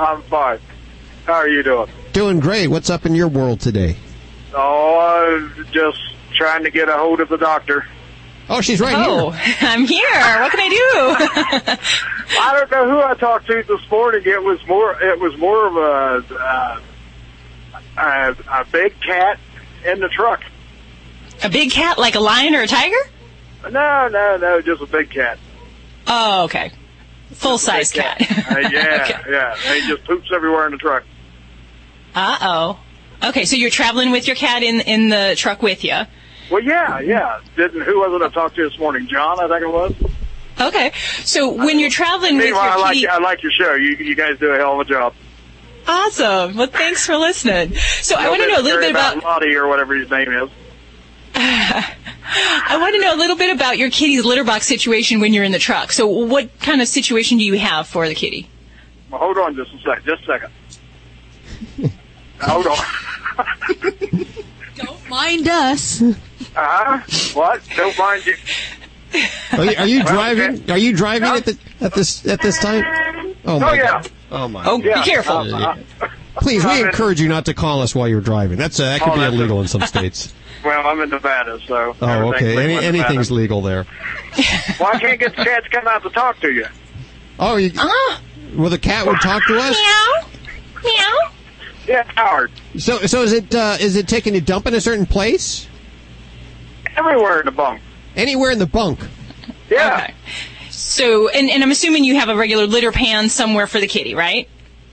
[0.00, 0.58] I'm fine.
[1.26, 1.90] How are you doing?
[2.12, 2.68] Doing great.
[2.68, 3.96] What's up in your world today?
[4.54, 5.98] Oh, uh, just
[6.34, 7.86] trying to get a hold of the doctor.
[8.48, 9.56] Oh, she's right oh, here.
[9.60, 10.40] I'm here.
[10.40, 11.76] What can I do?
[12.40, 14.22] I don't know who I talked to this morning.
[14.24, 15.00] It was more.
[15.00, 16.80] It was more of a uh,
[17.98, 19.38] a, a big cat
[19.84, 20.42] in the truck.
[21.44, 22.96] a big cat, like a lion or a tiger?
[23.70, 25.38] No, no, no, just a big cat.
[26.06, 26.72] Oh, okay.
[27.32, 28.20] Full size cat.
[28.20, 29.74] Uh, yeah, yeah.
[29.74, 31.04] He just poops everywhere in the truck.
[32.14, 32.80] Uh oh.
[33.28, 35.96] Okay, so you're traveling with your cat in in the truck with you.
[36.50, 37.40] Well, yeah, yeah.
[37.56, 39.06] Didn't who was it I talked to this morning?
[39.06, 39.94] John, I think it was.
[40.60, 40.92] Okay,
[41.22, 43.74] so when you're traveling with Meanwhile, I your like kitty, I like your show.
[43.74, 45.14] You you guys do a hell of a job.
[45.86, 46.56] awesome.
[46.56, 47.74] Well, thanks for listening.
[48.02, 49.16] So I want to know a little bit about.
[49.22, 50.50] Vladae or whatever his name is.
[51.42, 55.44] I want to know a little bit about your kitty's litter box situation when you're
[55.44, 55.90] in the truck.
[55.92, 58.48] So, what kind of situation do you have for the kitty?
[59.10, 60.04] Well, hold on just a second.
[60.04, 60.26] Just a
[61.78, 61.92] second.
[62.40, 64.26] hold on.
[64.76, 66.02] Don't mind us.
[66.02, 67.00] Uh-huh.
[67.38, 67.62] What?
[67.76, 68.36] Don't mind you.
[69.52, 70.70] Are you, are you driving?
[70.70, 72.84] Are you driving at the at this at this time?
[73.44, 73.82] Oh my Oh, yeah.
[73.90, 74.10] god!
[74.30, 74.64] Oh my!
[74.64, 75.52] Oh, be careful.
[75.52, 75.76] Uh,
[76.36, 78.56] Please, we encourage you not to call us while you're driving.
[78.56, 80.32] That's uh, that could Oh, be illegal in some states.
[80.64, 81.96] Well, I'm in Nevada, so.
[82.00, 82.62] Oh, okay.
[82.62, 83.34] Any, anything's Nevada.
[83.34, 83.86] legal there.
[84.78, 86.64] Well, I can't get the cat to come out to talk to you.
[87.38, 88.18] Oh, you, huh
[88.56, 89.76] well, the cat would talk to us.
[89.76, 90.30] Meow.
[90.82, 91.30] Meow.
[91.86, 92.50] Yeah, Howard.
[92.78, 95.66] So, so is it uh, is it taking a dump in a certain place?
[96.96, 97.80] Everywhere in the bunk.
[98.16, 99.00] Anywhere in the bunk.
[99.68, 100.04] Yeah.
[100.04, 100.14] Okay.
[100.70, 104.14] So, and, and I'm assuming you have a regular litter pan somewhere for the kitty,
[104.14, 104.48] right?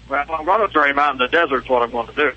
[0.10, 1.64] Well, I'm going to throw him out in the desert.
[1.64, 2.32] Is what I'm going to do.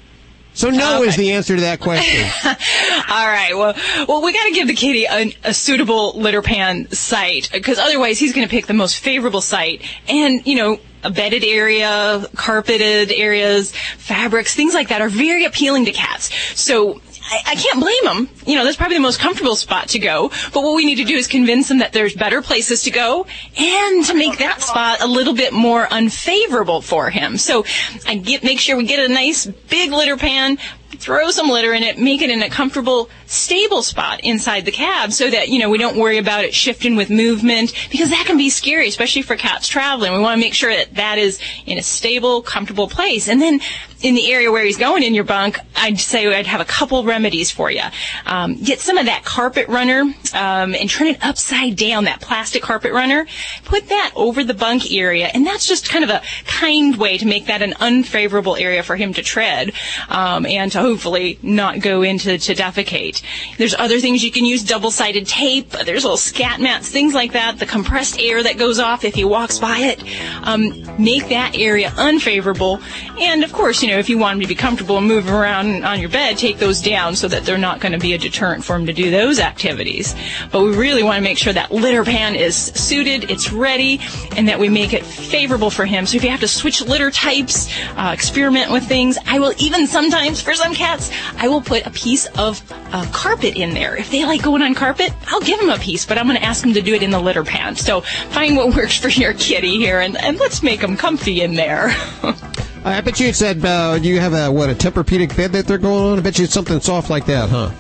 [0.54, 2.28] So no is the answer to that question.
[2.44, 3.52] All right.
[3.54, 3.74] Well,
[4.08, 8.18] well, we got to give the kitty a, a suitable litter pan site because otherwise
[8.18, 9.82] he's going to pick the most favorable site.
[10.08, 15.84] And you know, a bedded area, carpeted areas, fabrics, things like that are very appealing
[15.86, 16.30] to cats.
[16.58, 17.00] So.
[17.22, 18.28] I, I can't blame them.
[18.46, 20.30] You know, that's probably the most comfortable spot to go.
[20.52, 23.26] But what we need to do is convince them that there's better places to go
[23.56, 27.36] and to make that spot a little bit more unfavorable for him.
[27.36, 27.64] So
[28.06, 30.58] I get, make sure we get a nice big litter pan,
[31.00, 35.12] throw some litter in it, make it in a comfortable, stable spot inside the cab
[35.12, 38.36] so that, you know, we don't worry about it shifting with movement because that can
[38.36, 40.12] be scary, especially for cats traveling.
[40.12, 43.28] We want to make sure that that is in a stable, comfortable place.
[43.28, 43.60] And then
[44.02, 47.04] in the area where he's going in your bunk, I'd say I'd have a couple
[47.04, 47.82] remedies for you.
[48.26, 50.00] Um, get some of that carpet runner
[50.34, 53.26] um, and turn it upside down, that plastic carpet runner.
[53.64, 57.26] Put that over the bunk area, and that's just kind of a kind way to
[57.26, 59.72] make that an unfavorable area for him to tread
[60.08, 63.22] um, and to hopefully not go into to defecate.
[63.58, 65.70] There's other things you can use, double-sided tape.
[65.70, 67.58] There's little scat mats, things like that.
[67.58, 70.02] The compressed air that goes off if he walks by it.
[70.42, 72.80] Um, make that area unfavorable.
[73.18, 75.84] And of course, you know, if you want him to be comfortable and move around
[75.84, 78.64] on your bed, take those down so that they're not going to be a deterrent
[78.64, 80.14] for him to do those activities.
[80.50, 84.00] But we really want to make sure that litter pan is suited, it's ready,
[84.36, 86.06] and that we make it favorable for him.
[86.06, 89.86] So if you have to switch litter types, uh, experiment with things, I will even
[89.86, 92.62] sometimes, for some cats, I will put a piece of
[92.92, 93.96] uh, carpet in there.
[93.96, 96.44] If they like going on carpet, I'll give them a piece, but I'm going to
[96.44, 97.76] ask them to do it in the litter pan.
[97.76, 101.54] So find what works for your kitty here, and, and let's make them comfy in
[101.54, 101.94] there.
[102.84, 106.12] I bet you said uh, you have a what a Tempur-Pedic bed that they're going
[106.12, 106.18] on.
[106.18, 107.70] I bet you it's something soft like that, huh?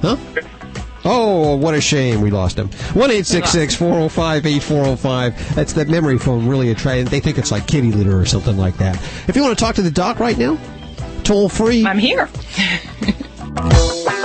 [0.00, 0.16] Huh?
[1.04, 2.68] Oh, what a shame we lost him.
[2.68, 5.54] 1 405 8405.
[5.54, 7.10] That's that memory foam really attractive.
[7.10, 8.96] They think it's like kitty litter or something like that.
[9.28, 10.58] If you want to talk to the doc right now,
[11.24, 11.84] toll free.
[11.84, 12.28] I'm here.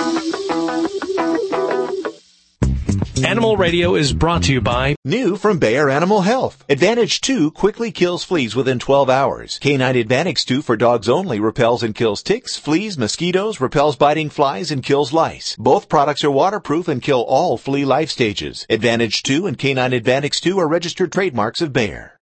[3.24, 6.64] Animal Radio is brought to you by New from Bayer Animal Health.
[6.70, 9.58] Advantage 2 quickly kills fleas within 12 hours.
[9.60, 14.72] Canine Advantage 2 for dogs only repels and kills ticks, fleas, mosquitoes, repels biting flies,
[14.72, 15.56] and kills lice.
[15.58, 18.66] Both products are waterproof and kill all flea life stages.
[18.70, 22.20] Advantage 2 and Canine Advantage 2 are registered trademarks of Bayer.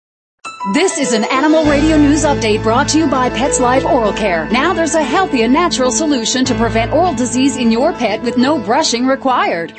[0.74, 4.50] This is an Animal Radio News Update brought to you by PetzLife Oral Care.
[4.50, 8.38] Now there's a healthy and natural solution to prevent oral disease in your pet with
[8.38, 9.74] no brushing required.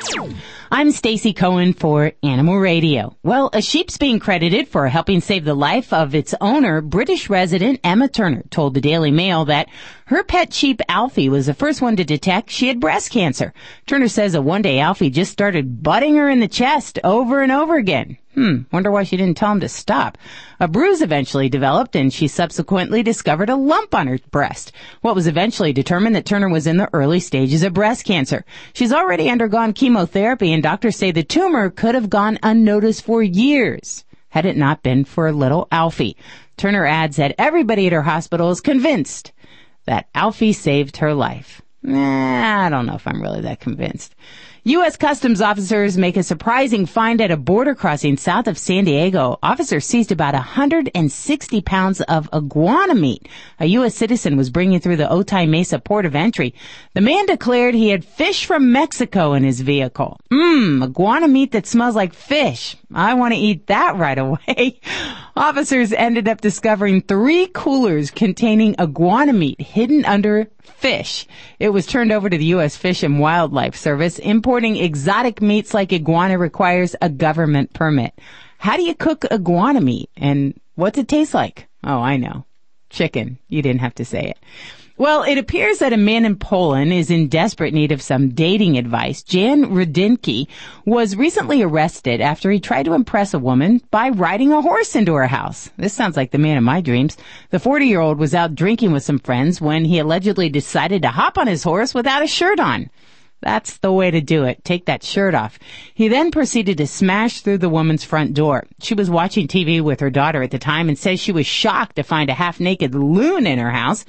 [0.73, 3.17] I'm Stacy Cohen for Animal Radio.
[3.23, 7.81] Well, a sheep's being credited for helping save the life of its owner, British resident
[7.83, 9.67] Emma Turner, told the Daily Mail that
[10.11, 13.53] her pet sheep Alfie was the first one to detect she had breast cancer.
[13.87, 17.49] Turner says that one day Alfie just started butting her in the chest over and
[17.49, 18.17] over again.
[18.33, 20.17] Hmm, wonder why she didn't tell him to stop.
[20.59, 24.73] A bruise eventually developed and she subsequently discovered a lump on her breast.
[24.99, 28.43] What was eventually determined that Turner was in the early stages of breast cancer.
[28.73, 34.03] She's already undergone chemotherapy and doctors say the tumor could have gone unnoticed for years
[34.27, 36.17] had it not been for little Alfie.
[36.57, 39.31] Turner adds that everybody at her hospital is convinced
[39.85, 41.61] that Alfie saved her life.
[41.83, 44.15] Nah, I don't know if I'm really that convinced.
[44.63, 44.95] U.S.
[44.95, 49.39] Customs officers make a surprising find at a border crossing south of San Diego.
[49.41, 53.27] Officers seized about 160 pounds of iguana meat.
[53.59, 53.95] A U.S.
[53.95, 56.53] citizen was bringing through the Otay Mesa port of entry.
[56.93, 60.19] The man declared he had fish from Mexico in his vehicle.
[60.31, 62.77] Mmm, iguana meat that smells like fish.
[62.93, 64.79] I want to eat that right away.
[65.35, 71.27] Officers ended up discovering three coolers containing iguana meat hidden under fish.
[71.59, 72.75] It was turned over to the U.S.
[72.75, 74.19] Fish and Wildlife Service.
[74.19, 78.13] Importing exotic meats like iguana requires a government permit.
[78.57, 81.67] How do you cook iguana meat and what's it taste like?
[81.83, 82.45] Oh, I know.
[82.89, 83.39] Chicken.
[83.47, 84.37] You didn't have to say it.
[84.97, 88.77] Well, it appears that a man in Poland is in desperate need of some dating
[88.77, 89.23] advice.
[89.23, 90.47] Jan Rudinki
[90.85, 95.13] was recently arrested after he tried to impress a woman by riding a horse into
[95.13, 95.71] her house.
[95.77, 97.17] This sounds like the man of my dreams.
[97.49, 101.09] The 40 year old was out drinking with some friends when he allegedly decided to
[101.09, 102.89] hop on his horse without a shirt on.
[103.41, 104.63] That's the way to do it.
[104.63, 105.57] Take that shirt off.
[105.95, 108.67] He then proceeded to smash through the woman's front door.
[108.79, 111.95] She was watching TV with her daughter at the time and says she was shocked
[111.95, 114.05] to find a half naked loon in her house.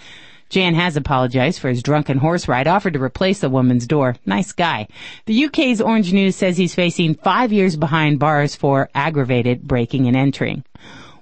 [0.52, 4.16] Jan has apologized for his drunken horse ride, offered to replace the woman's door.
[4.26, 4.86] Nice guy.
[5.24, 10.16] The UK's Orange News says he's facing five years behind bars for aggravated breaking and
[10.16, 10.62] entering.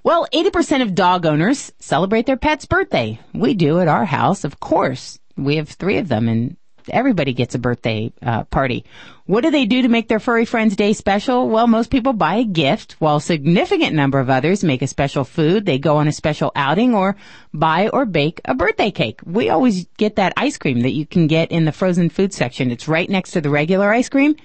[0.03, 3.21] Well, 80% of dog owners celebrate their pet's birthday.
[3.33, 5.17] We do at our house, of course.
[5.37, 6.57] We have three of them and
[6.89, 8.85] everybody gets a birthday uh, party.
[9.25, 11.49] What do they do to make their furry friend's day special?
[11.49, 15.23] Well, most people buy a gift, while a significant number of others make a special
[15.23, 15.65] food.
[15.65, 17.15] They go on a special outing or
[17.53, 19.21] buy or bake a birthday cake.
[19.25, 22.71] We always get that ice cream that you can get in the frozen food section.
[22.71, 24.35] It's right next to the regular ice cream.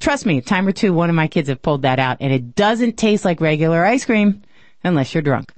[0.00, 2.32] Trust me, a time or two, one of my kids have pulled that out, and
[2.32, 4.42] it doesn't taste like regular ice cream
[4.84, 5.52] unless you're drunk.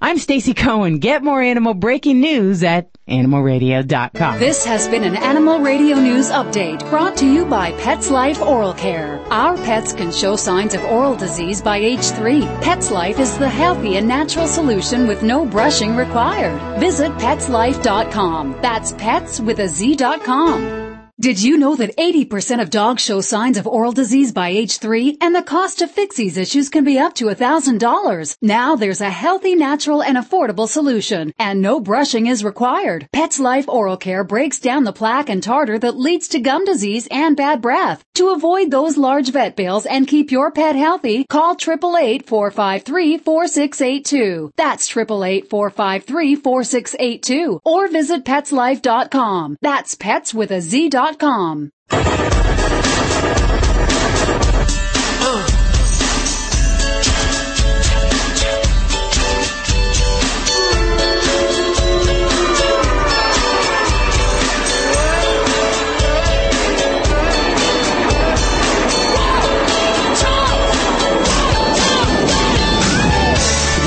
[0.00, 0.98] I'm Stacy Cohen.
[0.98, 4.38] Get more animal breaking news at animalradio.com.
[4.38, 9.18] This has been an Animal Radio News Update brought to you by PetzLife Oral Care.
[9.30, 12.42] Our pets can show signs of oral disease by age three.
[12.62, 16.58] PetzLife is the healthy and natural solution with no brushing required.
[16.80, 18.58] Visit petzlife.com.
[18.62, 20.93] That's pets with a Z.com.
[21.20, 25.18] Did you know that 80% of dogs show signs of oral disease by age 3
[25.20, 28.36] and the cost to fix these issues can be up to $1,000?
[28.42, 33.06] Now there's a healthy, natural, and affordable solution and no brushing is required.
[33.14, 37.36] PetzLife Oral Care breaks down the plaque and tartar that leads to gum disease and
[37.36, 38.04] bad breath.
[38.14, 44.50] To avoid those large vet bills and keep your pet healthy, call 888-453-4682.
[44.56, 49.58] That's 888-453-4682 or visit petzlife.com.
[49.60, 51.70] That's pets with a Z dot com.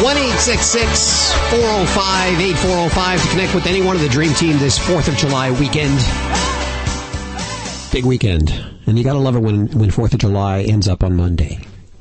[0.03, 3.81] One eight six six four zero five eight four zero five to connect with any
[3.81, 5.99] one of the Dream Team this 4th of July weekend.
[7.91, 8.49] Big weekend.
[8.85, 11.59] And you gotta love it when, when 4th of July ends up on Monday.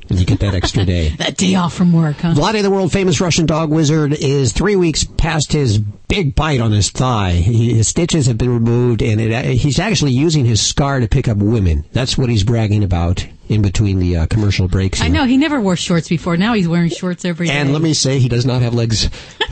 [0.09, 1.09] And you get that extra day.
[1.19, 2.35] that day off from work, huh?
[2.35, 6.71] Vladae, the world famous Russian dog wizard, is three weeks past his big bite on
[6.71, 7.33] his thigh.
[7.33, 11.27] He, his stitches have been removed, and it, he's actually using his scar to pick
[11.27, 11.85] up women.
[11.93, 15.01] That's what he's bragging about in between the uh, commercial breaks.
[15.01, 16.37] I know he never wore shorts before.
[16.37, 17.53] Now he's wearing shorts every day.
[17.53, 19.09] And let me say, he does not have legs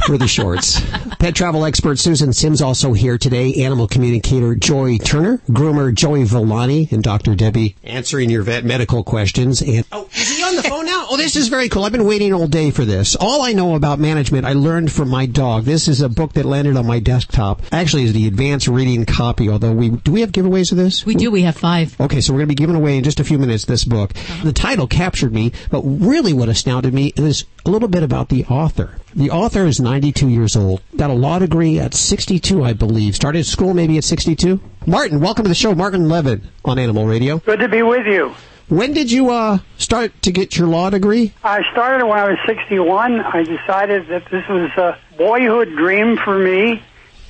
[0.07, 0.81] for the shorts.
[1.19, 3.55] Pet travel expert Susan Sims also here today.
[3.65, 7.35] Animal communicator Joy Turner, groomer Joey Villani, and Dr.
[7.35, 9.63] Debbie answering your vet medical questions.
[9.63, 11.07] And oh, is he on the phone now?
[11.11, 11.85] Oh, this is very cool.
[11.85, 13.17] I've been waiting all day for this.
[13.17, 15.65] All I know about management, I learned from my dog.
[15.65, 17.63] This is a book that landed on my desktop.
[17.73, 19.49] Actually, is the advanced reading copy.
[19.49, 21.07] Although we do we have giveaways of this?
[21.07, 21.31] We do.
[21.31, 21.99] We have five.
[22.01, 24.13] Okay, so we're going to be giving away in just a few minutes this book.
[24.43, 28.45] The title captured me, but really what astounded me is a little bit about the
[28.47, 28.99] author.
[29.15, 33.15] The author is 92 years old, got a law degree at 62, I believe.
[33.15, 34.61] Started school maybe at 62.
[34.87, 35.75] Martin, welcome to the show.
[35.75, 37.39] Martin Levin on Animal Radio.
[37.39, 38.35] Good to be with you.
[38.69, 41.35] When did you uh, start to get your law degree?
[41.45, 43.21] I started when I was 61.
[43.21, 46.83] I decided that this was a boyhood dream for me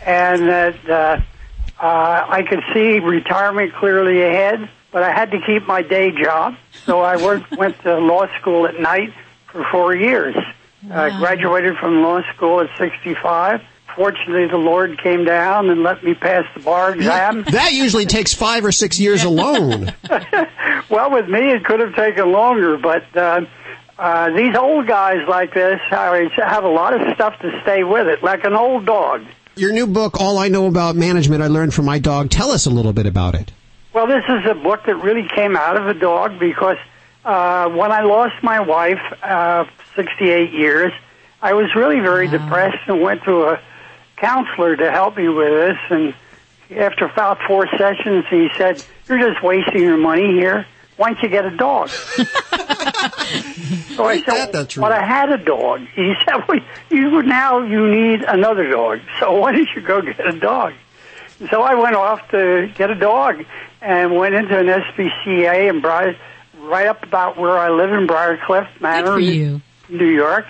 [0.07, 1.21] and that uh,
[1.81, 6.55] uh, I could see retirement clearly ahead, but I had to keep my day job.
[6.87, 9.13] So I worked, went to law school at night
[9.51, 10.37] for four years.
[10.89, 13.61] I graduated from law school at 65.
[13.97, 17.43] Fortunately, the Lord came down and let me pass the bar exam.
[17.45, 19.93] that usually takes five or six years alone.
[20.91, 23.47] well, with me, it could have taken longer, but uh,
[23.99, 28.07] uh, these old guys like this I have a lot of stuff to stay with
[28.07, 29.25] it, like an old dog.
[29.57, 32.31] Your new book, All I Know About Management, I Learned from My Dog.
[32.31, 33.51] Tell us a little bit about it.
[33.95, 36.79] Well, this is a book that really came out of a dog because
[37.25, 40.93] uh, when I lost my wife, uh, 68 years,
[41.41, 43.61] I was really very depressed and went to a
[44.17, 45.79] counselor to help me with this.
[45.91, 46.13] And
[46.77, 50.67] after about four sessions, he said, "You're just wasting your money here.
[50.97, 52.17] Why don't you get a dog?" so
[54.07, 56.59] I said, "But I had a dog." He said, "Well,
[56.91, 59.03] you now you need another dog.
[59.21, 60.73] So why don't you go get a dog?"
[61.51, 63.45] So I went off to get a dog
[63.81, 66.17] and went into an SPCA in Briar,
[66.59, 69.19] right up about where I live in Briarcliff Manor.
[69.89, 70.47] New York.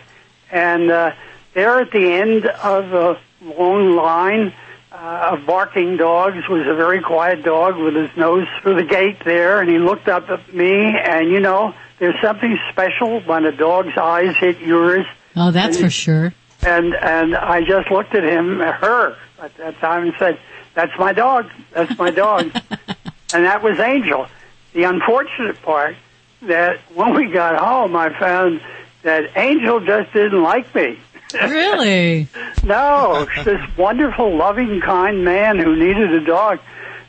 [0.51, 1.13] And uh,
[1.55, 4.55] there at the end of a long line
[4.93, 9.19] uh, of barking dogs was a very quiet dog with his nose through the gate
[9.25, 13.53] there, and he looked up at me, and you know, there's something special when a
[13.53, 15.05] dog's eyes hit yours.
[15.35, 16.35] Oh, that's And for sure.
[16.63, 20.39] And and I just looked at him, at her, at that time, and said,
[20.75, 21.51] "That's my dog.
[21.73, 22.51] That's my dog."
[23.33, 24.27] and that was Angel.
[24.73, 25.97] The unfortunate part
[26.43, 28.61] that when we got home, I found
[29.03, 30.99] that Angel just didn't like me.
[31.33, 32.29] Really?
[32.65, 36.61] no, this wonderful, loving, kind man who needed a dog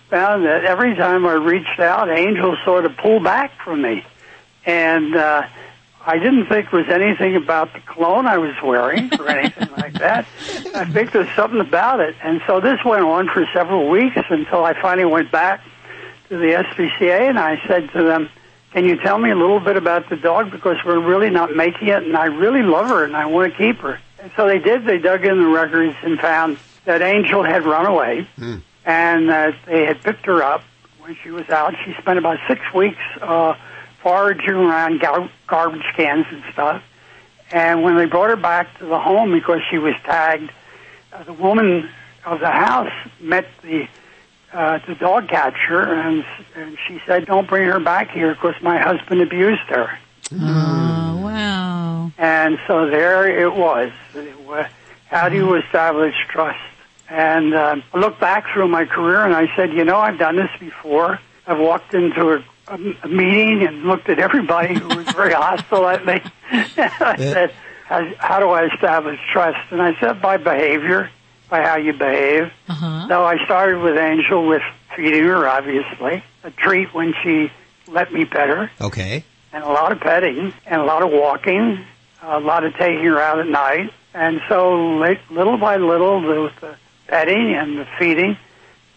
[0.10, 4.06] found that every time I reached out, Angel sort of pulled back from me.
[4.66, 5.48] And uh,
[6.08, 9.94] I didn't think there was anything about the cologne I was wearing or anything like
[9.94, 10.28] that.
[10.76, 12.16] I think there's something about it.
[12.22, 15.62] And so this went on for several weeks until I finally went back
[16.30, 18.30] to the SPCA and I said to them,
[18.72, 21.88] can you tell me a little bit about the dog because we're really not making
[21.88, 24.00] it and I really love her and I want to keep her.
[24.20, 24.86] And so they did.
[24.86, 28.28] They dug in the records and found that Angel had run away
[28.86, 30.62] and that they had picked her up
[31.00, 31.74] when she was out.
[31.84, 33.56] She spent about six weeks uh,
[34.06, 35.00] foraging around
[35.48, 36.84] garbage cans and stuff.
[37.52, 40.52] And when they brought her back to the home because she was tagged,
[41.12, 41.90] uh, the woman
[42.24, 43.88] of the house met the
[44.54, 46.24] uh, the dog catcher, and,
[46.56, 49.98] and she said, "Don't bring her back here because my husband abused her."
[50.32, 52.12] Oh, wow.
[52.20, 53.92] And so there it was.
[54.14, 54.68] It wa-
[55.08, 56.60] How do you establish trust?
[57.10, 60.36] And um, I looked back through my career and I said, you know, I've done
[60.38, 61.20] this before.
[61.46, 62.74] I've walked into a, a,
[63.04, 66.22] a meeting and looked at everybody who was very hostile at me.
[66.52, 67.54] I said,
[67.86, 69.72] how, how do I establish trust?
[69.72, 71.10] And I said, by behavior,
[71.50, 72.52] by how you behave.
[72.68, 73.08] Uh-huh.
[73.08, 74.64] So I started with Angel with
[74.96, 77.52] feeding her, obviously, a treat when she
[77.88, 79.24] let me pet her Okay.
[79.54, 81.86] and a lot of petting and a lot of walking,
[82.24, 83.92] a lot of taking her out at night.
[84.16, 84.76] And so
[85.30, 86.76] little by little, the, with the
[87.08, 88.38] petting and the feeding,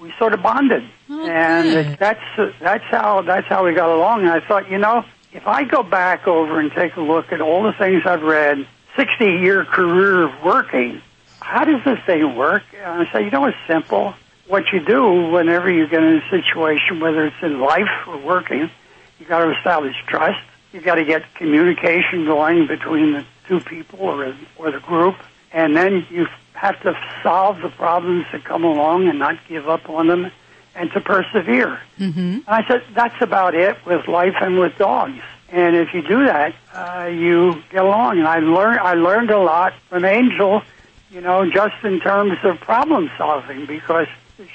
[0.00, 0.84] we sort of bonded.
[1.10, 2.20] Oh, and that's
[2.60, 4.20] that's how that's how we got along.
[4.20, 7.40] And I thought, you know, if I go back over and take a look at
[7.40, 8.66] all the things I've read,
[8.96, 11.02] sixty year career of working,
[11.40, 12.62] how does this thing work?
[12.74, 14.14] And I say, you know, it's simple.
[14.46, 18.70] What you do whenever you get in a situation, whether it's in life or working,
[19.18, 20.40] you got to establish trust.
[20.72, 25.16] You got to get communication going between the two people or or the group,
[25.52, 29.88] and then you have to solve the problems that come along and not give up
[29.88, 30.30] on them,
[30.74, 31.80] and to persevere.
[31.98, 32.18] Mm-hmm.
[32.18, 35.20] And I said that's about it with life and with dogs.
[35.50, 38.18] And if you do that, uh, you get along.
[38.18, 40.62] And I learned I learned a lot from Angel,
[41.10, 44.08] you know, just in terms of problem solving because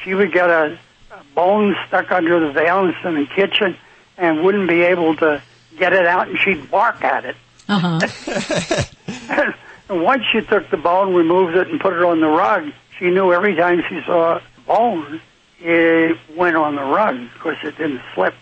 [0.03, 0.77] she would get a,
[1.11, 3.75] a bone stuck under the valance in the kitchen
[4.17, 5.41] and wouldn't be able to
[5.77, 7.35] get it out, and she'd bark at it.
[7.67, 8.87] Uh huh.
[9.29, 9.55] and
[10.01, 13.33] once she took the bone, removed it, and put it on the rug, she knew
[13.33, 15.21] every time she saw a bone,
[15.59, 18.33] it went on the rug because it didn't slip.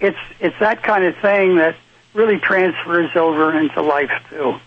[0.00, 1.76] It's it's that kind of thing that
[2.14, 4.58] really transfers over into life too.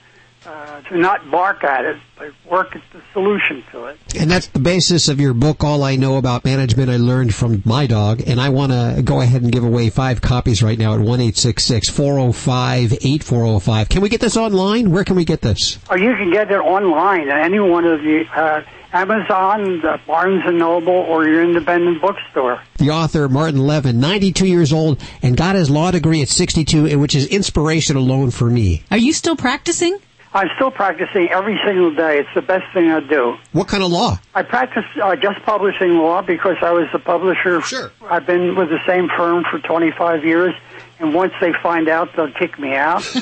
[0.45, 3.97] Uh, to not bark at it, but work at the solution to it.
[4.17, 7.61] And that's the basis of your book, All I Know About Management I Learned from
[7.65, 8.21] My Dog.
[8.25, 11.31] And I want to go ahead and give away five copies right now at 1
[11.33, 13.89] 405 8405.
[13.89, 14.91] Can we get this online?
[14.91, 15.77] Where can we get this?
[15.89, 18.61] Or you can get it online at any one of the uh,
[18.93, 22.61] Amazon, the Barnes and Noble, or your independent bookstore.
[22.77, 27.13] The author, Martin Levin, 92 years old, and got his law degree at 62, which
[27.13, 28.83] is inspiration alone for me.
[28.89, 29.99] Are you still practicing?
[30.33, 32.19] I'm still practicing every single day.
[32.19, 33.35] It's the best thing I do.
[33.51, 34.19] What kind of law?
[34.35, 37.61] I practice uh, just publishing law because I was the publisher.
[37.61, 37.91] Sure.
[38.03, 40.53] I've been with the same firm for 25 years,
[40.99, 43.03] and once they find out, they'll kick me out.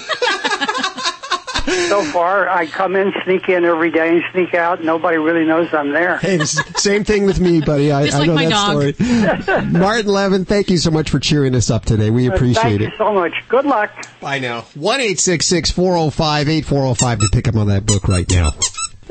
[1.68, 4.84] so far, I come in, sneak in every day, and sneak out.
[4.84, 6.18] Nobody really knows I'm there.
[6.18, 7.92] Hey, same thing with me, buddy.
[7.92, 9.66] I, Just I like know my that story.
[9.80, 12.10] Martin Levin, thank you so much for cheering us up today.
[12.10, 12.80] We uh, appreciate Thank it.
[12.80, 13.34] Thank you so much.
[13.50, 13.92] Good luck.
[14.22, 14.62] Bye now.
[14.76, 18.52] 1 405 8405 to pick up on that book right now.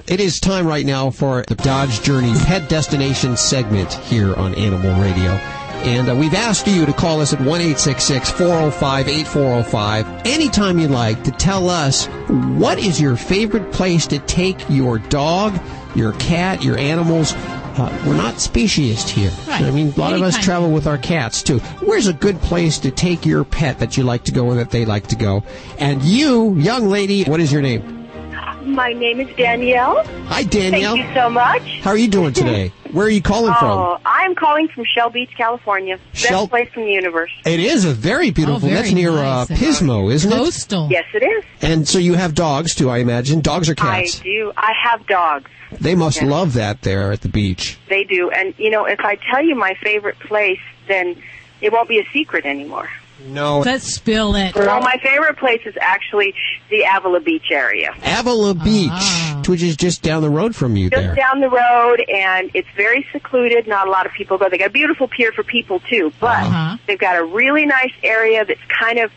[0.07, 5.01] It is time right now for the Dodge Journey Pet Destination segment here on Animal
[5.01, 5.41] Radio.
[5.85, 11.23] And uh, we've asked you to call us at 1 405 8405 anytime you'd like
[11.25, 15.59] to tell us what is your favorite place to take your dog,
[15.95, 17.35] your cat, your animals.
[17.35, 19.31] Uh, we're not speciest here.
[19.47, 19.63] Right.
[19.63, 20.43] I mean, a lot of us Anytime.
[20.43, 21.59] travel with our cats too.
[21.85, 24.71] Where's a good place to take your pet that you like to go and that
[24.71, 25.45] they like to go?
[25.79, 28.09] And you, young lady, what is your name?
[28.65, 30.05] My name is Danielle.
[30.27, 30.97] Hi, Danielle.
[30.97, 31.63] Thank you so much.
[31.83, 32.73] How are you doing today?
[32.93, 33.79] Where are you calling from?
[33.79, 35.99] Oh, I'm calling from Shell Beach, California.
[36.15, 37.31] Best place in the universe.
[37.45, 38.57] It is a very beautiful.
[38.57, 39.51] Oh, very that's near nice.
[39.51, 40.37] uh, Pismo, isn't it?
[40.37, 40.89] Coastal.
[40.91, 41.45] Yes, it is.
[41.63, 43.41] And so you have dogs too, I imagine.
[43.41, 44.21] Dogs or cats?
[44.21, 44.53] I do.
[44.57, 45.51] I have dogs.
[45.81, 46.31] They must Yes.
[46.31, 47.77] love that there at the beach.
[47.89, 48.31] They do.
[48.31, 51.21] And, you know, if I tell you my favorite place, then
[51.61, 52.89] it won't be a secret anymore.
[53.25, 53.61] No.
[53.61, 54.55] Let's spill it.
[54.55, 56.35] Well, my favorite place is actually
[56.71, 57.95] the Avila Beach area.
[58.05, 61.15] Avila Beach, which is just down the road from you Just there.
[61.15, 63.67] down the road, and it's very secluded.
[63.67, 64.49] Not a lot of people go.
[64.49, 66.77] They got a beautiful pier for people too, but Uh-huh.
[66.87, 69.11] they've got a really nice area that's kind of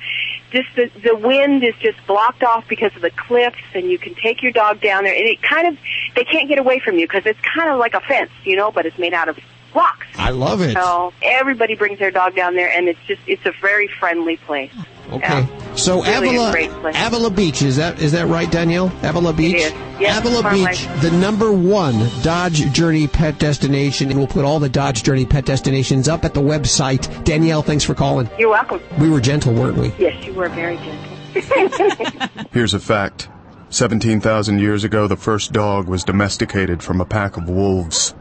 [0.52, 4.16] just the the wind is just blocked off because of the cliffs, and you can
[4.16, 5.78] take your dog down there, and it kind of
[6.16, 8.72] they can't get away from you because it's kind of like a fence, you know,
[8.72, 9.38] but it's made out of
[9.74, 10.08] blocks.
[10.18, 10.74] I love it.
[10.74, 14.72] So everybody brings their dog down there, and it's just it's a very friendly place.
[15.12, 15.48] Okay.
[15.76, 16.92] So Really Avila.
[16.94, 18.92] Avila Beach is that is that right, Danielle?
[19.02, 19.56] Avila Beach.
[19.56, 19.74] is.
[20.00, 21.02] Yes, Avila Beach, Life.
[21.02, 25.46] the number one Dodge Journey pet destination, and we'll put all the Dodge Journey pet
[25.46, 27.24] destinations up at the website.
[27.24, 28.30] Danielle, thanks for calling.
[28.38, 28.82] You're welcome.
[29.00, 29.94] We were gentle, weren't we?
[29.98, 32.28] Yes, you were very gentle.
[32.52, 33.30] Here's a fact
[33.72, 38.16] 17,000 years ago, the first dog was domesticated from a pack of wolves.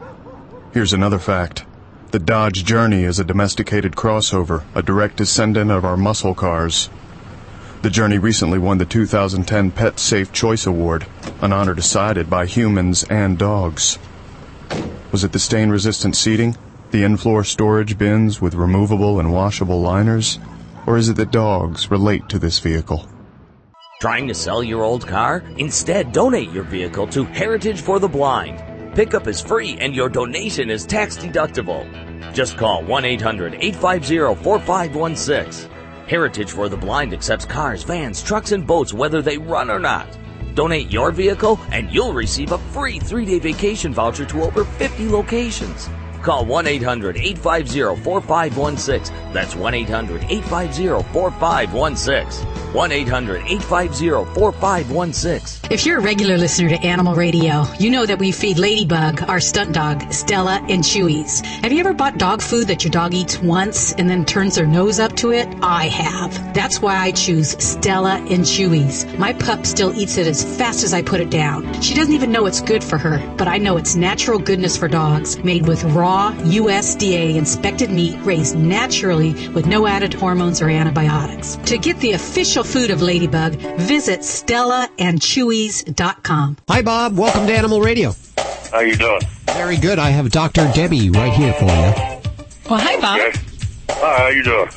[0.71, 1.65] Here's another fact
[2.11, 6.91] the Dodge Journey is a domesticated crossover, a direct descendant of our muscle cars.
[7.81, 11.07] The Journey recently won the 2010 Pet Safe Choice Award,
[11.41, 13.97] an honor decided by humans and dogs.
[15.11, 16.55] Was it the stain resistant seating,
[16.91, 20.37] the in floor storage bins with removable and washable liners,
[20.85, 23.09] or is it that dogs relate to this vehicle?
[24.01, 25.43] Trying to sell your old car?
[25.57, 28.68] Instead, donate your vehicle to Heritage for the Blind.
[28.95, 31.85] Pickup is free and your donation is tax deductible.
[32.33, 35.71] Just call 1 800 850 4516.
[36.07, 40.07] Heritage for the Blind accepts cars, vans, trucks, and boats whether they run or not.
[40.55, 45.07] Donate your vehicle and you'll receive a free three day vacation voucher to over 50
[45.07, 45.87] locations.
[46.21, 49.33] Call 1 800 850 4516.
[49.33, 52.45] That's 1 800 850 4516.
[52.73, 55.71] 1 800 850 4516.
[55.71, 59.39] If you're a regular listener to Animal Radio, you know that we feed Ladybug, our
[59.39, 61.39] stunt dog, Stella, and Chewy's.
[61.63, 64.67] Have you ever bought dog food that your dog eats once and then turns their
[64.67, 65.47] nose up to it?
[65.61, 66.53] I have.
[66.53, 69.05] That's why I choose Stella and Chewy's.
[69.17, 71.81] My pup still eats it as fast as I put it down.
[71.81, 74.87] She doesn't even know it's good for her, but I know it's natural goodness for
[74.87, 81.57] dogs, made with raw USDA inspected meat raised naturally with no added hormones or antibiotics.
[81.65, 86.57] To get the official food of Ladybug, visit StellaandChewys.com.
[86.67, 87.17] Hi, Bob.
[87.17, 88.15] Welcome to Animal Radio.
[88.71, 89.21] How you doing?
[89.45, 89.99] Very good.
[89.99, 90.71] I have Dr.
[90.73, 91.93] Debbie right here for you.
[92.69, 93.19] Well, hi, Bob.
[93.19, 93.39] Okay.
[93.89, 94.69] Hi, how you doing?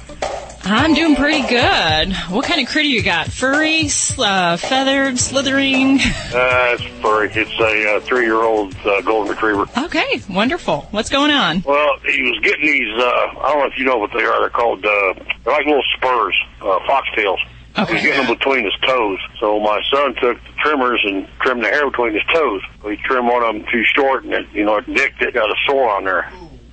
[0.65, 2.13] I'm doing pretty good.
[2.31, 3.29] What kind of critter you got?
[3.29, 5.99] Furry, uh, feathered, slithering?
[5.99, 7.31] Uh, it's furry.
[7.35, 9.67] It's a uh, three-year-old uh, golden retriever.
[9.77, 10.83] Okay, wonderful.
[10.93, 11.63] What's going on?
[11.67, 12.97] Well, he was getting these.
[12.97, 13.05] Uh,
[13.41, 14.41] I don't know if you know what they are.
[14.41, 14.85] They're called.
[14.85, 15.15] Uh,
[15.45, 17.39] they're like little spurs, uh, foxtails.
[17.79, 17.87] Okay.
[17.87, 19.19] He was getting them between his toes.
[19.41, 22.63] So my son took the trimmers and trimmed the hair between his toes.
[22.85, 25.51] He trimmed one of them too short, and it, you know, it nicked it, got
[25.51, 26.31] a sore on there.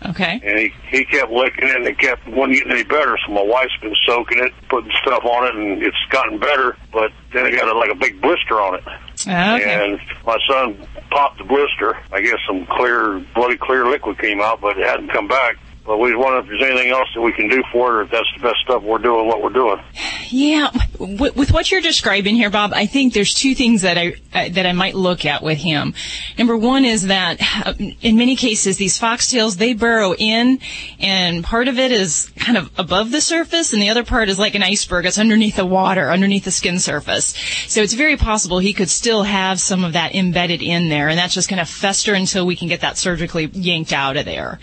[0.08, 0.40] Okay.
[0.44, 3.18] And he he kept licking it, and it kept wasn't getting any better.
[3.26, 6.78] So my wife's been soaking it, putting stuff on it, and it's gotten better.
[6.92, 8.84] But then it got a, like a big blister on it.
[9.28, 9.92] Ah, okay.
[9.92, 11.98] And my son popped the blister.
[12.14, 15.58] I guess some clear, bloody clear liquid came out, but it hadn't come back.
[15.90, 18.12] But we wonder if there's anything else that we can do for it, or if
[18.12, 19.82] that's the best stuff we're doing, what we're doing.
[20.30, 24.50] Yeah, with, what you're describing here, Bob, I think there's two things that I uh,
[24.50, 25.96] that I might look at with him.
[26.38, 30.60] Number one is that uh, in many cases these foxtails they burrow in,
[31.00, 34.38] and part of it is kind of above the surface, and the other part is
[34.38, 35.08] like an iceberg.
[35.08, 37.36] It's underneath the water, underneath the skin surface.
[37.68, 41.18] So it's very possible he could still have some of that embedded in there, and
[41.18, 44.60] that's just going to fester until we can get that surgically yanked out of there.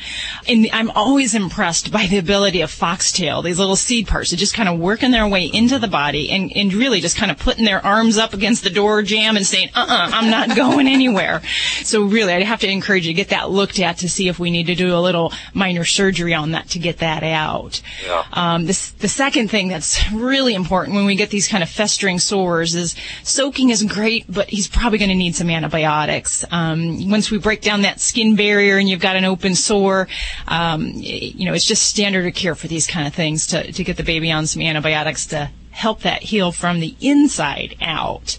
[0.47, 4.69] And I'm always impressed by the ability of foxtail, these little seed parts, just kind
[4.69, 7.85] of working their way into the body and, and really just kind of putting their
[7.85, 11.43] arms up against the door jamb and saying, uh-uh, I'm not going anywhere.
[11.83, 14.39] So really, I'd have to encourage you to get that looked at to see if
[14.39, 17.81] we need to do a little minor surgery on that to get that out.
[18.05, 18.25] Yeah.
[18.33, 22.19] Um, this, the second thing that's really important when we get these kind of festering
[22.19, 26.45] sores is soaking is great, but he's probably going to need some antibiotics.
[26.51, 30.09] Um, once we break down that skin barrier and you've got an open sore,
[30.49, 33.85] um, you know, it's just standard of care for these kind of things to, to
[33.85, 38.39] get the baby on some antibiotics to help that heal from the inside out.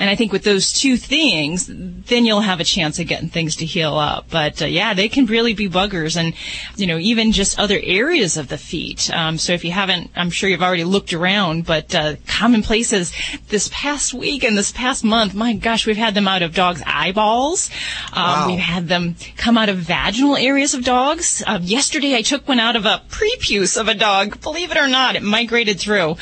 [0.00, 3.56] And I think with those two things, then you'll have a chance of getting things
[3.56, 4.26] to heal up.
[4.30, 6.34] But uh, yeah, they can really be buggers, and
[6.76, 9.10] you know even just other areas of the feet.
[9.12, 11.66] Um, so if you haven't, I'm sure you've already looked around.
[11.66, 13.12] But uh, common places
[13.48, 16.82] this past week and this past month, my gosh, we've had them out of dogs'
[16.86, 17.70] eyeballs.
[18.12, 18.46] Um, Wow.
[18.46, 21.42] We've had them come out of vaginal areas of dogs.
[21.46, 24.40] Uh, yesterday, I took one out of a prepuce of a dog.
[24.40, 26.16] Believe it or not, it migrated through.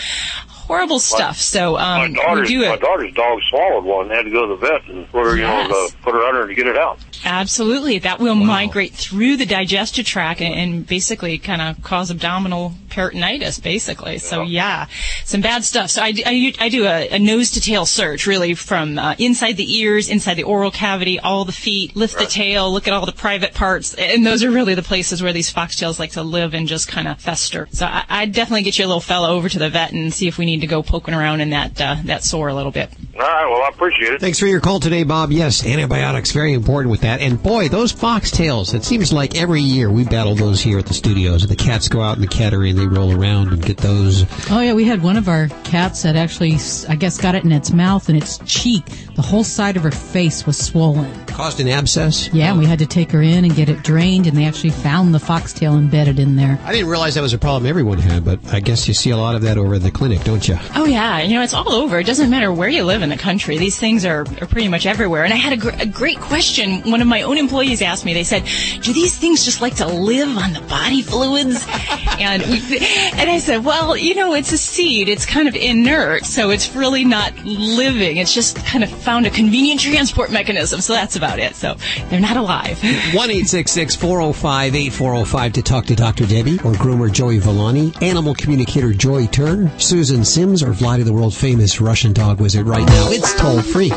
[0.69, 1.39] Horrible stuff.
[1.39, 4.09] So um, my daughter's do my daughter's dog swallowed one.
[4.09, 5.97] They had to go to the vet and put her, you know, Yes.
[6.03, 6.99] put her under to get it out.
[7.25, 7.99] Absolutely.
[7.99, 13.63] That will migrate through the digestive tract and, and basically kind of cause abdominal peritonitis,
[13.63, 14.19] basically.
[14.19, 14.87] So, yeah,
[15.25, 15.91] some bad stuff.
[15.91, 18.99] So, I, do- I, do- I do a, a nose to tail search, really, from
[18.99, 22.89] uh, inside the ears, inside the oral cavity, all the feet, lift the tail, look
[22.89, 23.95] at all the private parts.
[23.95, 27.07] And those are really the places where these foxtails like to live and just kind
[27.09, 27.69] of fester.
[27.73, 30.39] So, I, I'd definitely get your little fella over to the vet and see if
[30.39, 32.91] we need to go poking around in that, uh, that sore a little bit.
[33.15, 33.47] All right.
[33.49, 34.21] Well, I appreciate it.
[34.21, 35.31] Thanks for your call today, Bob.
[35.33, 37.08] Yes, antibiotics, very important with that.
[37.17, 40.95] And boy, those foxtails, it seems like every year we battle those here at the
[40.95, 41.47] studios.
[41.47, 44.25] The cats go out in the cattery and they roll around and get those.
[44.51, 46.57] Oh yeah, we had one of our cats that actually,
[46.89, 48.85] I guess, got it in its mouth and its cheek.
[49.15, 51.27] The whole side of her face was swollen.
[51.27, 52.29] Caused an abscess?
[52.33, 54.71] Yeah, and we had to take her in and get it drained, and they actually
[54.71, 56.59] found the foxtail embedded in there.
[56.65, 59.17] I didn't realize that was a problem everyone had, but I guess you see a
[59.17, 60.59] lot of that over at the clinic, don't you?
[60.75, 61.99] Oh yeah, you know it's all over.
[62.01, 63.57] It doesn't matter where you live in the country.
[63.59, 65.25] These things are, are pretty much everywhere.
[65.25, 66.83] And I had a, gr- a great question.
[66.99, 68.13] One of my own employees asked me.
[68.13, 68.43] They said,
[68.83, 71.65] "Do these things just like to live on the body fluids?"
[72.19, 75.09] and and I said, "Well, you know, it's a seed.
[75.09, 78.17] It's kind of inert, so it's really not living.
[78.17, 80.81] It's just kind of found a convenient transport mechanism.
[80.81, 81.55] So that's about it.
[81.55, 81.77] So
[82.09, 82.83] they're not alive."
[83.15, 86.27] 1 405 8405 to talk to Dr.
[86.27, 91.33] Debbie or groomer Joey Villani, animal communicator Joy Turner, Susan Sims, or Vladae, the world
[91.33, 93.09] famous Russian dog wizard right now.
[93.13, 93.93] It's toll free.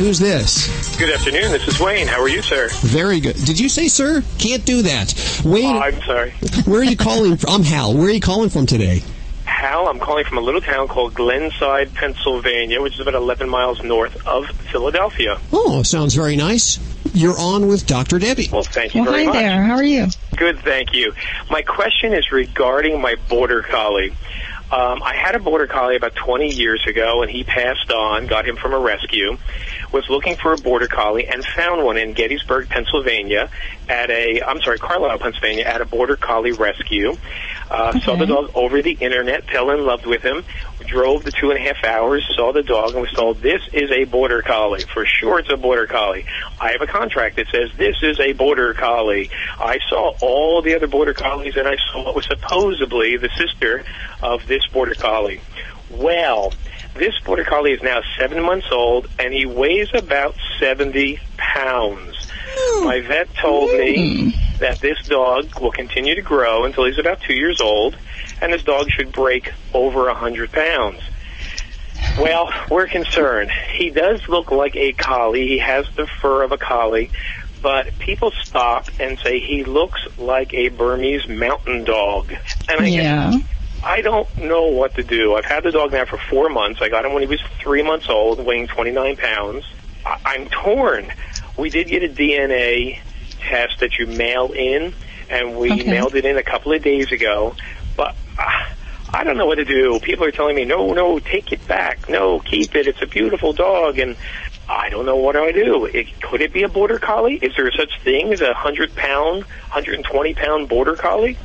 [0.00, 0.96] Who's this?
[0.96, 1.52] Good afternoon.
[1.52, 2.06] This is Wayne.
[2.06, 2.70] How are you, sir?
[2.80, 3.36] Very good.
[3.36, 4.22] Did you say, sir?
[4.38, 5.42] Can't do that.
[5.44, 6.30] Wayne, Oh, I'm sorry.
[6.64, 7.50] where are you calling from?
[7.50, 7.92] I'm Hal.
[7.94, 9.02] Where are you calling from today?
[9.44, 13.82] Hal, I'm calling from a little town called Glenside, Pennsylvania, which is about 11 miles
[13.82, 15.38] north of Philadelphia.
[15.52, 16.78] Oh, sounds very nice.
[17.12, 18.18] You're on with Dr.
[18.18, 18.48] Debbie.
[18.50, 19.34] Well, thank you very much.
[19.36, 19.62] Hi there.
[19.62, 20.06] How are you?
[20.34, 21.12] Good, thank you.
[21.50, 24.14] My question is regarding my border collie.
[24.72, 28.28] Um, I had a border collie about 20 years ago, and he passed on.
[28.28, 29.36] Got him from a rescue.
[29.92, 33.50] Was looking for a border collie and found one in Gettysburg, Pennsylvania,
[33.88, 37.16] at a I'm sorry, Carlisle, Pennsylvania, at a border collie rescue.
[37.68, 40.44] Uh, Saw the dog over the internet, fell in love with him.
[40.86, 43.90] Drove the two and a half hours, saw the dog, and was told this is
[43.92, 44.82] a border collie.
[44.92, 46.24] For sure, it's a border collie.
[46.60, 49.30] I have a contract that says this is a border collie.
[49.58, 53.84] I saw all the other border collies, and I saw what was supposedly the sister
[54.22, 55.40] of this border collie.
[55.90, 56.52] Well,
[56.94, 62.30] this border collie is now seven months old, and he weighs about 70 pounds.
[62.52, 62.84] Hmm.
[62.84, 64.58] My vet told me hmm.
[64.58, 67.96] that this dog will continue to grow until he's about two years old,
[68.42, 71.00] and this dog should break over a hundred pounds.
[72.18, 73.50] Well, we're concerned.
[73.50, 75.46] He does look like a collie.
[75.46, 77.10] He has the fur of a collie,
[77.62, 82.32] but people stop and say he looks like a Burmese mountain dog.
[82.68, 83.38] And I Yeah.
[83.82, 85.34] I don't know what to do.
[85.36, 86.80] I've had the dog now for four months.
[86.82, 89.64] I got him when he was three months old, weighing 29 pounds.
[90.04, 91.10] I- I'm torn.
[91.56, 92.98] We did get a DNA
[93.48, 94.92] test that you mail in,
[95.30, 95.84] and we Okay.
[95.90, 97.54] mailed it in a couple of days ago.
[97.96, 98.42] But uh,
[99.12, 99.98] I don't know what to do.
[100.00, 102.08] People are telling me, no, no, take it back.
[102.08, 102.86] No, keep it.
[102.86, 103.98] It's a beautiful dog.
[103.98, 104.16] And
[104.70, 105.86] I don't know what do I do.
[105.86, 107.34] It, could it be a border collie?
[107.34, 111.36] Is there such thing as a 100 pound, 120 pound border collie?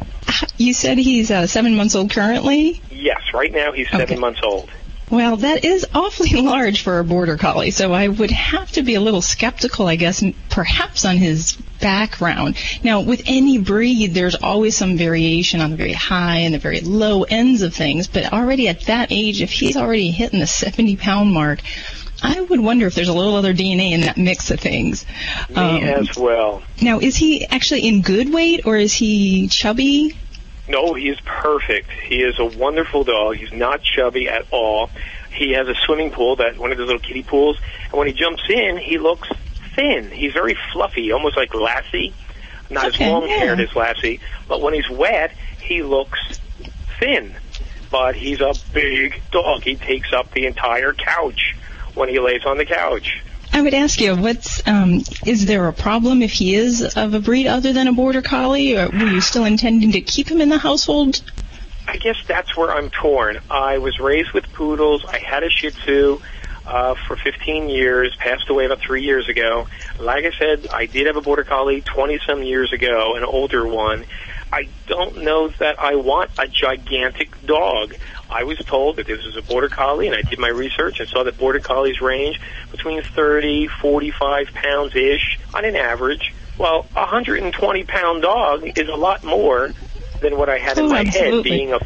[0.58, 2.82] You said he's uh, seven months old currently.
[2.92, 4.70] Yes, right now he's seven months old.
[5.10, 8.94] Well, that is awfully large for a border collie, so I would have to be
[8.94, 12.58] a little skeptical, I guess, perhaps on his background.
[12.84, 16.82] Now, with any breed, there's always some variation on the very high and the very
[16.82, 20.98] low ends of things, but already at that age, if he's already hitting the 70
[20.98, 21.60] pound mark,
[22.24, 25.06] I would wonder if there's a little other DNA in that mix of things.
[25.50, 26.64] Me Um, as well.
[26.82, 30.16] now, is he actually in good weight or is he chubby?
[30.68, 31.90] No, he is perfect.
[31.92, 33.36] He is a wonderful dog.
[33.38, 34.90] He's not chubby at all.
[35.32, 38.14] He has a swimming pool, that one of those little kiddie pools, and when he
[38.14, 39.28] jumps in, he looks
[39.76, 40.10] thin.
[40.10, 42.14] He's very fluffy, almost like Lassie.
[42.70, 43.66] Not Okay, as long haired yeah.
[43.66, 45.32] as Lassie, but when he's wet,
[45.62, 46.20] he looks
[47.00, 47.36] thin.
[47.92, 49.62] But he's a big dog.
[49.64, 51.56] He takes up the entire couch
[51.96, 53.22] when he lays on the couch.
[53.52, 57.20] I would ask you, what's um, is there a problem if he is of a
[57.20, 60.50] breed other than a border collie, or were you still intending to keep him in
[60.50, 61.22] the household?
[61.88, 63.40] I guess that's where I'm torn.
[63.50, 65.06] I was raised with poodles.
[65.06, 66.20] I had a Shih Tzu
[66.66, 69.68] uh, for 15 years, passed away about three years ago.
[70.00, 73.66] Like I said, I did have a Border Collie 20 some years ago, an older
[73.66, 74.06] one.
[74.52, 77.96] I don't know that I want a gigantic dog.
[78.30, 81.08] I was told that this was a Border Collie, and I did my research and
[81.08, 82.42] saw that Border Collies range
[82.72, 86.34] between 30, 45 pounds ish on an average.
[86.58, 89.72] Well, a 120 pound dog is a lot more
[90.22, 91.80] than what I had in Oh, my head being a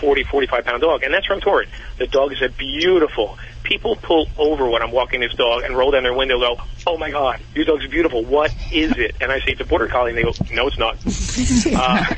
[0.00, 1.02] 40, 45 pound dog.
[1.02, 1.68] And that's from torrid.
[1.98, 3.38] The dog is a beautiful.
[3.64, 6.64] People pull over when I'm walking this dog and roll down their window and go,
[6.86, 8.22] oh my God, your dog's beautiful.
[8.22, 9.16] What is it?
[9.20, 10.10] And I say, it's a border collie.
[10.10, 10.96] And they go, no, it's not.
[11.76, 12.14] uh,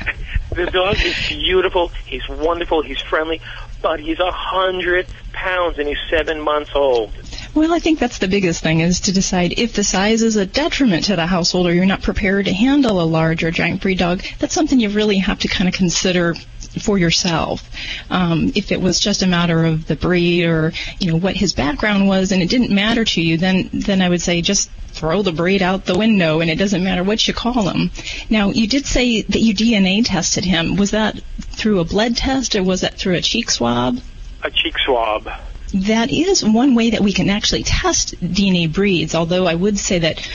[0.53, 1.87] the dog is beautiful.
[2.05, 2.81] He's wonderful.
[2.81, 3.41] He's friendly.
[3.81, 7.11] But he's a hundred pounds and he's seven months old.
[7.53, 10.45] Well, I think that's the biggest thing is to decide if the size is a
[10.45, 13.97] detriment to the household or you're not prepared to handle a large or giant breed
[13.97, 14.21] dog.
[14.39, 16.35] That's something you really have to kind of consider
[16.67, 17.69] for yourself.
[18.09, 21.53] Um, if it was just a matter of the breed or you know what his
[21.53, 25.21] background was and it didn't matter to you, then then I would say just throw
[25.21, 27.91] the breed out the window and it doesn't matter what you call him.
[28.29, 30.75] Now you did say that you DNA tested him.
[30.75, 33.99] Was that through a blood test or was that through a cheek swab?
[34.43, 35.29] A cheek swab.
[35.73, 39.99] That is one way that we can actually test DNA breeds, although I would say
[39.99, 40.27] that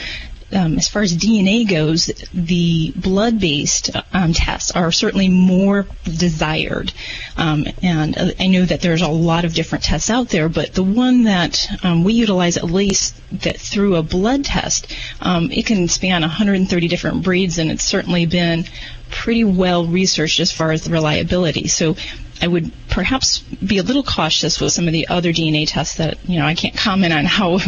[0.53, 6.93] um, as far as DNA goes, the blood-based um, tests are certainly more desired.
[7.37, 10.73] Um, and uh, I know that there's a lot of different tests out there, but
[10.73, 15.65] the one that um, we utilize at least that through a blood test, um, it
[15.65, 18.65] can span 130 different breeds, and it's certainly been
[19.09, 21.67] pretty well researched as far as the reliability.
[21.67, 21.95] So
[22.43, 26.17] I would perhaps be a little cautious with some of the other DNA tests that
[26.27, 27.59] you know I can't comment on how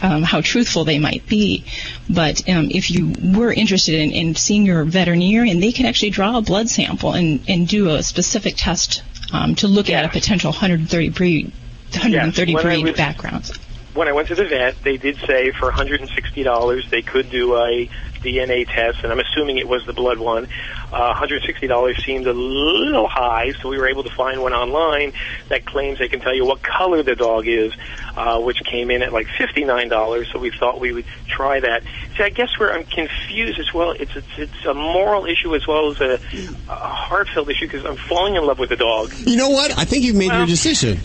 [0.00, 1.64] um, how truthful they might be.
[2.08, 6.38] But um, if you were interested in, in seeing your veterinarian, they can actually draw
[6.38, 9.02] a blood sample and, and do a specific test
[9.32, 11.52] um, to look at a potential 130 breed
[11.92, 13.52] 130 Yes, breed was- backgrounds.
[13.94, 17.90] When I went to the vet, they did say for $160 they could do a
[18.20, 20.46] DNA test, and I'm assuming it was the blood one.
[20.92, 25.12] Uh, $160 seemed a little high, so we were able to find one online
[25.48, 27.72] that claims they can tell you what color the dog is,
[28.16, 30.32] uh, which came in at like $59.
[30.32, 31.82] So we thought we would try that.
[32.16, 35.66] See, I guess where I'm confused as well, it's it's, it's a moral issue as
[35.66, 36.20] well as a,
[36.68, 39.12] a heartfelt issue because I'm falling in love with the dog.
[39.18, 39.76] You know what?
[39.78, 41.00] I think you've made your decision.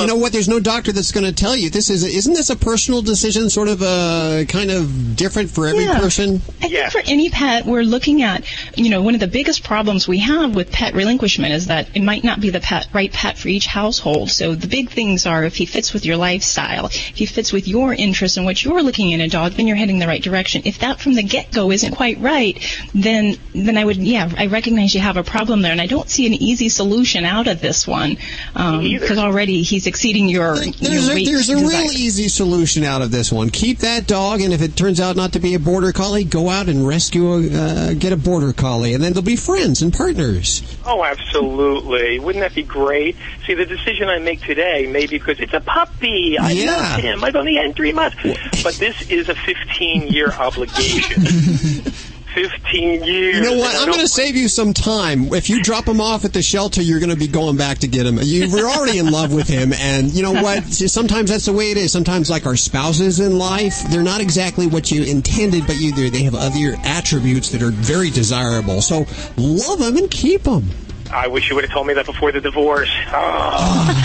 [0.00, 0.32] You know what?
[0.32, 2.04] There's no doctor that's going to tell you this is.
[2.04, 3.50] Isn't this a personal decision?
[3.50, 5.98] Sort of uh, kind of different for every Yeah.
[5.98, 6.42] person.
[6.62, 8.44] I think for any pet, we're looking at,
[8.76, 12.02] you know, one of the biggest problems we have with pet relinquishment is that it
[12.02, 14.30] might not be the pet, right pet for each household.
[14.30, 17.68] So the big things are if he fits with your lifestyle, if he fits with
[17.68, 20.62] your interests and what you're looking in a dog, then you're heading the right direction.
[20.64, 22.58] If that from the get-go isn't quite right,
[22.94, 26.08] then then I would, yeah, I recognize you have a problem there, and I don't
[26.10, 28.18] see an easy solution out of this one Me
[28.56, 29.00] either.
[29.00, 33.02] because already he's he's exceeding your, There's your a, there's a real easy solution out
[33.02, 33.50] of this one.
[33.50, 36.48] Keep that dog, and if it turns out not to be a border collie, go
[36.48, 37.54] out and rescue, a,
[37.90, 40.62] uh, get a border collie, and then they'll be friends and partners.
[40.84, 42.18] Oh, absolutely.
[42.18, 43.16] Wouldn't that be great?
[43.46, 46.36] See, the decision I make today maybe because it's a puppy.
[46.38, 46.66] I Yeah.
[46.76, 47.24] love him.
[47.24, 48.16] I've only had three months.
[48.62, 51.22] But this is a 15 year obligation.
[52.36, 53.36] 15 years.
[53.36, 53.74] You know what?
[53.76, 55.32] I'm going to save you some time.
[55.32, 57.88] If you drop him off at the shelter, you're going to be going back to
[57.88, 58.18] get him.
[58.20, 60.64] You were already in love with him, and you know what?
[60.64, 61.92] Sometimes that's the way it is.
[61.92, 66.24] Sometimes, like our spouses in life, they're not exactly what you intended, but you they
[66.24, 68.82] have other attributes that are very desirable.
[68.82, 69.06] So
[69.38, 70.68] love them and keep them.
[71.12, 72.90] I wish you would have told me that before the divorce.
[73.08, 74.02] Oh.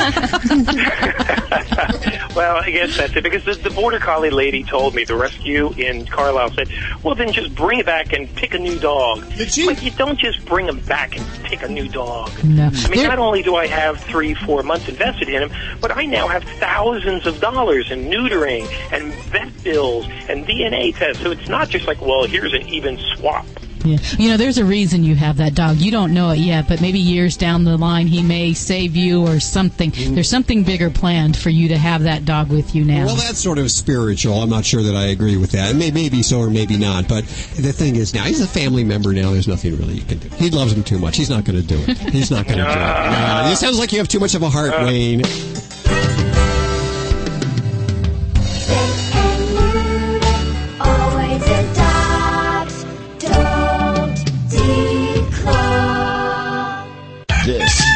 [2.36, 5.72] well, I guess that's it because the, the border collie lady told me the rescue
[5.74, 6.70] in Carlisle said,
[7.04, 9.24] "Well, then just bring it back and pick a new dog."
[9.66, 12.32] But you don't just bring him back and pick a new dog.
[12.44, 12.70] No.
[12.74, 16.06] I mean, not only do I have three, four months invested in him, but I
[16.06, 21.22] now have thousands of dollars in neutering and vet bills and DNA tests.
[21.24, 23.46] So it's not just like, well, here's an even swap.
[23.84, 23.98] Yeah.
[24.18, 25.78] You know, there's a reason you have that dog.
[25.78, 29.26] You don't know it yet, but maybe years down the line he may save you
[29.28, 29.92] or something.
[29.92, 30.16] Mm.
[30.16, 33.06] There's something bigger planned for you to have that dog with you now.
[33.06, 34.36] Well, that's sort of spiritual.
[34.36, 35.72] I'm not sure that I agree with that.
[35.72, 37.08] It may, maybe so or maybe not.
[37.08, 39.14] But the thing is, now he's a family member.
[39.14, 40.30] Now there's nothing really you can do.
[40.36, 41.18] He loves him too much.
[41.18, 41.98] He's not going to do it.
[41.98, 42.82] He's not going to do it.
[43.42, 44.84] No, it sounds like you have too much of a heart, uh.
[44.86, 45.22] Wayne.